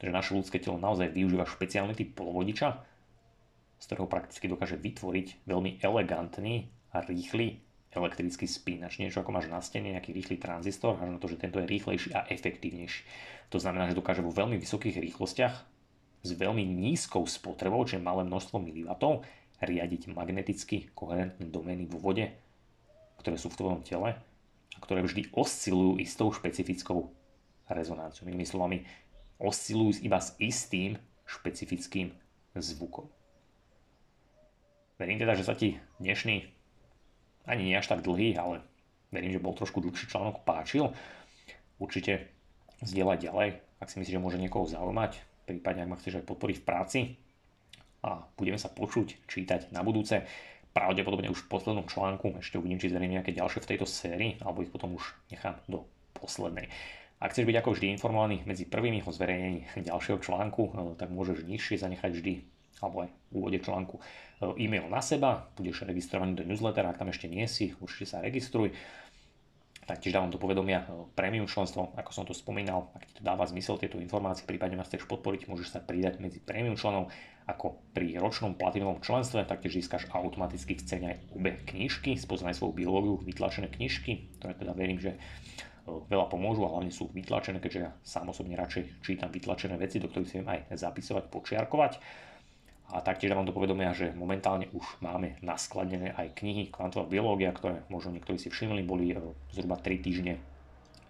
Takže 0.00 0.16
naše 0.16 0.32
ľudské 0.32 0.56
telo 0.62 0.80
naozaj 0.80 1.12
využíva 1.12 1.44
špeciálny 1.44 1.92
typ 1.92 2.16
polovodiča, 2.16 2.68
z 3.80 3.84
ktorého 3.84 4.08
prakticky 4.08 4.48
dokáže 4.48 4.76
vytvoriť 4.80 5.48
veľmi 5.48 5.80
elegantný 5.80 6.68
a 6.92 7.04
rýchly 7.04 7.60
elektrický 7.90 8.46
spínač, 8.46 9.02
niečo 9.02 9.22
ako 9.22 9.34
máš 9.34 9.50
na 9.50 9.58
stene, 9.58 9.90
nejaký 9.90 10.14
rýchly 10.14 10.38
tranzistor, 10.38 10.94
až 10.98 11.10
na 11.10 11.18
to, 11.18 11.26
že 11.26 11.42
tento 11.42 11.58
je 11.58 11.66
rýchlejší 11.66 12.14
a 12.14 12.26
efektívnejší. 12.30 13.02
To 13.50 13.58
znamená, 13.58 13.90
že 13.90 13.98
dokáže 13.98 14.22
vo 14.22 14.30
veľmi 14.30 14.54
vysokých 14.62 15.02
rýchlostiach 15.02 15.54
s 16.22 16.30
veľmi 16.30 16.62
nízkou 16.62 17.26
spotrebou, 17.26 17.82
čiže 17.82 17.98
malé 17.98 18.22
množstvo 18.22 18.62
milivatov, 18.62 19.26
riadiť 19.58 20.14
magneticky 20.14 20.88
koherentné 20.94 21.50
domény 21.50 21.84
vo 21.90 21.98
vode, 21.98 22.30
ktoré 23.18 23.36
sú 23.36 23.50
v 23.50 23.58
tvojom 23.58 23.80
tele 23.82 24.16
a 24.70 24.78
ktoré 24.78 25.02
vždy 25.02 25.34
oscilujú 25.34 25.98
istou 25.98 26.30
špecifickou 26.30 27.10
rezonanciou. 27.66 28.30
Inými 28.30 28.46
slovami, 28.46 28.86
oscilujú 29.42 30.04
iba 30.06 30.22
s 30.22 30.38
istým 30.38 30.94
špecifickým 31.26 32.14
zvukom. 32.54 33.10
Verím 35.00 35.16
teda, 35.16 35.32
že 35.32 35.48
sa 35.48 35.56
ti 35.56 35.80
dnešný 35.96 36.59
ani 37.50 37.70
nie 37.70 37.76
až 37.76 37.90
tak 37.90 38.06
dlhý, 38.06 38.38
ale 38.38 38.62
verím, 39.10 39.34
že 39.34 39.42
bol 39.42 39.58
trošku 39.58 39.82
dlhší 39.82 40.06
článok, 40.06 40.46
páčil. 40.46 40.94
Určite 41.82 42.30
zdieľať 42.86 43.18
ďalej, 43.26 43.48
ak 43.82 43.90
si 43.90 43.98
myslíš, 43.98 44.16
že 44.16 44.22
môže 44.22 44.38
niekoho 44.38 44.70
zaujímať, 44.70 45.18
prípadne 45.50 45.84
ak 45.84 45.90
ma 45.90 45.98
chceš 45.98 46.22
aj 46.22 46.28
podporiť 46.30 46.56
v 46.62 46.66
práci. 46.66 46.98
A 48.00 48.24
budeme 48.38 48.56
sa 48.56 48.72
počuť, 48.72 49.28
čítať 49.28 49.74
na 49.76 49.84
budúce. 49.84 50.24
Pravdepodobne 50.70 51.28
už 51.28 51.44
v 51.44 51.50
poslednom 51.50 51.84
článku, 51.84 52.38
ešte 52.40 52.56
uvidím, 52.56 52.78
či 52.78 52.88
zverejním 52.88 53.20
nejaké 53.20 53.34
ďalšie 53.34 53.60
v 53.60 53.68
tejto 53.74 53.86
sérii, 53.90 54.38
alebo 54.40 54.62
ich 54.64 54.72
potom 54.72 54.96
už 54.96 55.02
nechám 55.28 55.58
do 55.68 55.84
poslednej. 56.16 56.70
Ak 57.20 57.36
chceš 57.36 57.44
byť 57.44 57.56
ako 57.60 57.76
vždy 57.76 57.86
informovaný 57.92 58.36
medzi 58.48 58.64
prvými 58.64 59.04
o 59.04 59.12
zverejnení 59.12 59.68
ďalšieho 59.76 60.24
článku, 60.24 60.72
eh, 60.72 60.96
tak 60.96 61.12
môžeš 61.12 61.44
nižšie 61.44 61.76
zanechať 61.76 62.10
vždy 62.16 62.34
alebo 62.78 63.04
aj 63.04 63.10
v 63.10 63.32
úvode 63.34 63.58
článku 63.58 63.98
e, 63.98 64.02
e-mail 64.62 64.86
na 64.86 65.02
seba, 65.02 65.50
budeš 65.58 65.82
registrovaný 65.84 66.38
do 66.38 66.44
newslettera, 66.46 66.94
ak 66.94 67.02
tam 67.02 67.10
ešte 67.10 67.26
nie 67.26 67.44
si, 67.50 67.74
určite 67.82 68.16
sa 68.16 68.22
registruj. 68.22 68.70
Taktiež 69.90 70.14
dávam 70.14 70.30
do 70.30 70.38
povedomia 70.38 70.86
e, 70.86 71.10
premium 71.18 71.50
členstvo, 71.50 71.90
ako 71.98 72.10
som 72.14 72.22
to 72.22 72.30
spomínal, 72.30 72.94
ak 72.94 73.10
ti 73.10 73.12
to 73.18 73.22
dáva 73.26 73.42
zmysel 73.42 73.74
tieto 73.74 73.98
informácie, 73.98 74.46
prípadne 74.46 74.78
ma 74.78 74.86
chceš 74.86 75.02
podporiť, 75.10 75.50
môžeš 75.50 75.68
sa 75.74 75.80
pridať 75.82 76.22
medzi 76.22 76.38
premium 76.38 76.78
členov, 76.78 77.10
ako 77.50 77.82
pri 77.90 78.14
ročnom 78.22 78.54
platinovom 78.54 79.02
členstve, 79.02 79.42
taktiež 79.42 79.82
získaš 79.82 80.06
automaticky 80.14 80.78
v 80.78 80.84
cene 80.86 81.06
aj 81.10 81.18
obe 81.34 81.58
knižky, 81.66 82.14
spoznaj 82.14 82.54
svoju 82.54 82.78
biológiu, 82.78 83.18
vytlačené 83.26 83.66
knižky, 83.66 84.38
ktoré 84.38 84.54
teda 84.54 84.72
verím, 84.78 85.02
že 85.02 85.16
e, 85.16 85.18
veľa 85.90 86.30
pomôžu 86.30 86.62
a 86.62 86.70
hlavne 86.70 86.94
sú 86.94 87.10
vytlačené, 87.10 87.58
keďže 87.58 87.80
ja 87.82 87.90
sám 88.06 88.30
osobne 88.30 88.54
radšej 88.54 89.02
čítam 89.02 89.34
vytlačené 89.34 89.74
veci, 89.74 89.98
do 89.98 90.06
ktorých 90.06 90.28
si 90.30 90.38
viem 90.38 90.48
aj 90.54 90.78
zapisovať, 90.78 91.24
počiarkovať. 91.34 91.92
A 92.90 92.98
taktiež 93.06 93.30
dávam 93.30 93.46
do 93.46 93.54
povedomia, 93.54 93.94
že 93.94 94.10
momentálne 94.18 94.66
už 94.74 94.82
máme 94.98 95.38
naskladené 95.46 96.10
aj 96.18 96.34
knihy 96.42 96.74
Kvantová 96.74 97.06
biológia, 97.06 97.54
ktoré 97.54 97.86
možno 97.86 98.10
niektorí 98.10 98.34
si 98.34 98.50
všimli, 98.50 98.82
boli 98.82 99.14
e, 99.14 99.22
zhruba 99.54 99.78
3 99.78 100.02
týždne 100.02 100.42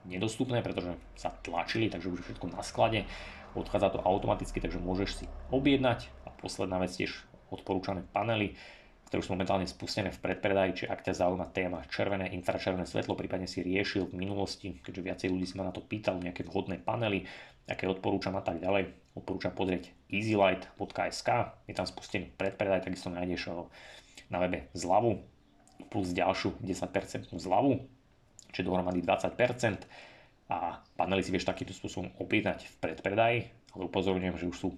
nedostupné, 0.04 0.60
pretože 0.60 0.92
sa 1.16 1.32
tlačili, 1.40 1.88
takže 1.88 2.12
už 2.12 2.20
všetko 2.20 2.52
na 2.52 2.60
sklade. 2.60 3.08
Odchádza 3.56 3.96
to 3.96 4.04
automaticky, 4.04 4.60
takže 4.60 4.76
môžeš 4.76 5.24
si 5.24 5.26
objednať. 5.48 6.12
A 6.28 6.36
posledná 6.36 6.76
vec 6.76 6.92
tiež 6.92 7.16
odporúčané 7.48 8.04
panely, 8.12 8.60
ktoré 9.08 9.24
sú 9.24 9.32
momentálne 9.32 9.64
spustené 9.64 10.12
v 10.12 10.20
predpredaji, 10.20 10.70
či 10.76 10.84
ak 10.84 11.00
ťa 11.00 11.16
zaujíma 11.16 11.48
téma 11.50 11.80
červené, 11.88 12.28
infračervené 12.36 12.84
svetlo, 12.84 13.16
prípadne 13.16 13.48
si 13.48 13.64
riešil 13.64 14.12
v 14.12 14.20
minulosti, 14.20 14.76
keďže 14.84 15.02
viacej 15.02 15.28
ľudí 15.32 15.48
si 15.48 15.56
ma 15.56 15.66
na 15.66 15.72
to 15.72 15.80
pýtalo, 15.80 16.20
nejaké 16.20 16.44
vhodné 16.44 16.78
panely, 16.78 17.24
aké 17.64 17.88
odporúčam 17.88 18.36
a 18.36 18.44
tak 18.44 18.60
ďalej 18.60 18.99
odporúčam 19.14 19.54
pozrieť 19.54 19.90
easylight.sk, 20.10 21.28
je 21.66 21.74
tam 21.74 21.86
spustený 21.86 22.30
predpredaj, 22.34 22.86
takisto 22.86 23.10
nájdeš 23.10 23.50
na 24.30 24.38
webe 24.38 24.70
zľavu 24.74 25.18
plus 25.90 26.14
ďalšiu 26.14 26.60
10% 26.62 27.34
zľavu, 27.34 27.82
čiže 28.54 28.66
dohromady 28.66 29.02
20%. 29.02 29.86
a 30.50 30.82
panely 30.98 31.22
si 31.22 31.30
vieš 31.30 31.46
takýmto 31.46 31.74
spôsobom 31.74 32.10
objednať 32.18 32.66
v 32.66 32.74
predpredaji, 32.82 33.38
ale 33.74 33.82
upozorňujem, 33.86 34.36
že 34.38 34.46
už 34.50 34.56
sú 34.58 34.68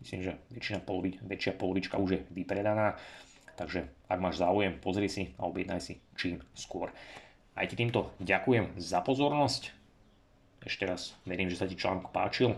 myslím, 0.00 0.20
že 0.24 0.32
väčšina 0.50 0.80
polovi, 0.82 1.20
väčšia 1.22 1.52
polovička 1.54 2.00
už 2.00 2.10
je 2.10 2.20
vypredaná, 2.32 2.96
takže 3.54 3.86
ak 4.08 4.18
máš 4.18 4.40
záujem, 4.40 4.80
pozri 4.80 5.06
si 5.06 5.36
a 5.36 5.46
objednaj 5.46 5.80
si 5.80 6.00
čím 6.16 6.40
skôr. 6.56 6.90
Aj 7.54 7.68
ti 7.68 7.76
týmto 7.76 8.10
ďakujem 8.22 8.80
za 8.80 9.04
pozornosť. 9.04 9.76
Ešte 10.64 10.84
raz 10.88 11.16
verím, 11.28 11.52
že 11.52 11.60
sa 11.60 11.68
ti 11.68 11.76
článok 11.76 12.12
páčil 12.12 12.56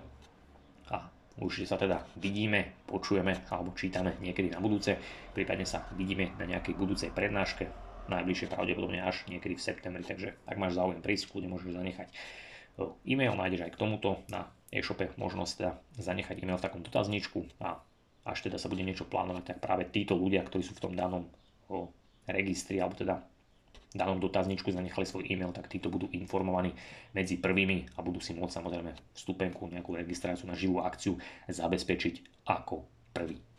určite 1.41 1.69
sa 1.69 1.81
teda 1.81 2.05
vidíme, 2.21 2.85
počujeme 2.85 3.49
alebo 3.49 3.73
čítame 3.73 4.19
niekedy 4.21 4.53
na 4.53 4.61
budúce, 4.61 4.99
prípadne 5.33 5.65
sa 5.65 5.89
vidíme 5.97 6.37
na 6.37 6.45
nejakej 6.45 6.77
budúcej 6.77 7.11
prednáške, 7.15 7.69
najbližšie 8.11 8.51
pravdepodobne 8.51 9.01
až 9.01 9.25
niekedy 9.31 9.57
v 9.57 9.63
septembri, 9.63 10.05
takže 10.05 10.35
ak 10.45 10.57
máš 10.59 10.77
záujem 10.77 11.01
prísť, 11.01 11.31
kľudne 11.31 11.53
môžeš 11.55 11.73
zanechať 11.73 12.09
e-mail, 13.07 13.37
nájdeš 13.37 13.69
aj 13.69 13.73
k 13.73 13.81
tomuto 13.81 14.25
na 14.33 14.49
e-shope 14.73 15.13
možnosť 15.21 15.53
teda 15.57 15.73
zanechať 16.01 16.37
e-mail 16.41 16.59
v 16.59 16.65
takom 16.65 16.81
dotazničku 16.81 17.61
a 17.61 17.81
až 18.23 18.39
teda 18.49 18.57
sa 18.57 18.71
bude 18.71 18.87
niečo 18.87 19.05
plánovať, 19.05 19.55
tak 19.55 19.59
práve 19.61 19.89
títo 19.91 20.15
ľudia, 20.15 20.47
ktorí 20.47 20.63
sú 20.63 20.79
v 20.79 20.83
tom 20.89 20.93
danom 20.95 21.27
registri 22.29 22.79
alebo 22.79 22.95
teda 22.95 23.19
danom 23.95 24.19
dotazničku 24.19 24.73
zanechali 24.73 25.05
svoj 25.05 25.29
e-mail, 25.29 25.53
tak 25.53 25.69
títo 25.69 25.93
budú 25.93 26.09
informovaní 26.17 26.73
medzi 27.13 27.37
prvými 27.37 27.97
a 27.97 28.01
budú 28.01 28.19
si 28.19 28.33
môcť 28.33 28.55
samozrejme 28.59 28.93
vstupenku, 29.15 29.69
nejakú 29.69 29.93
registráciu 29.97 30.49
na 30.49 30.57
živú 30.57 30.81
akciu 30.81 31.21
zabezpečiť 31.49 32.47
ako 32.49 32.89
prvý. 33.13 33.52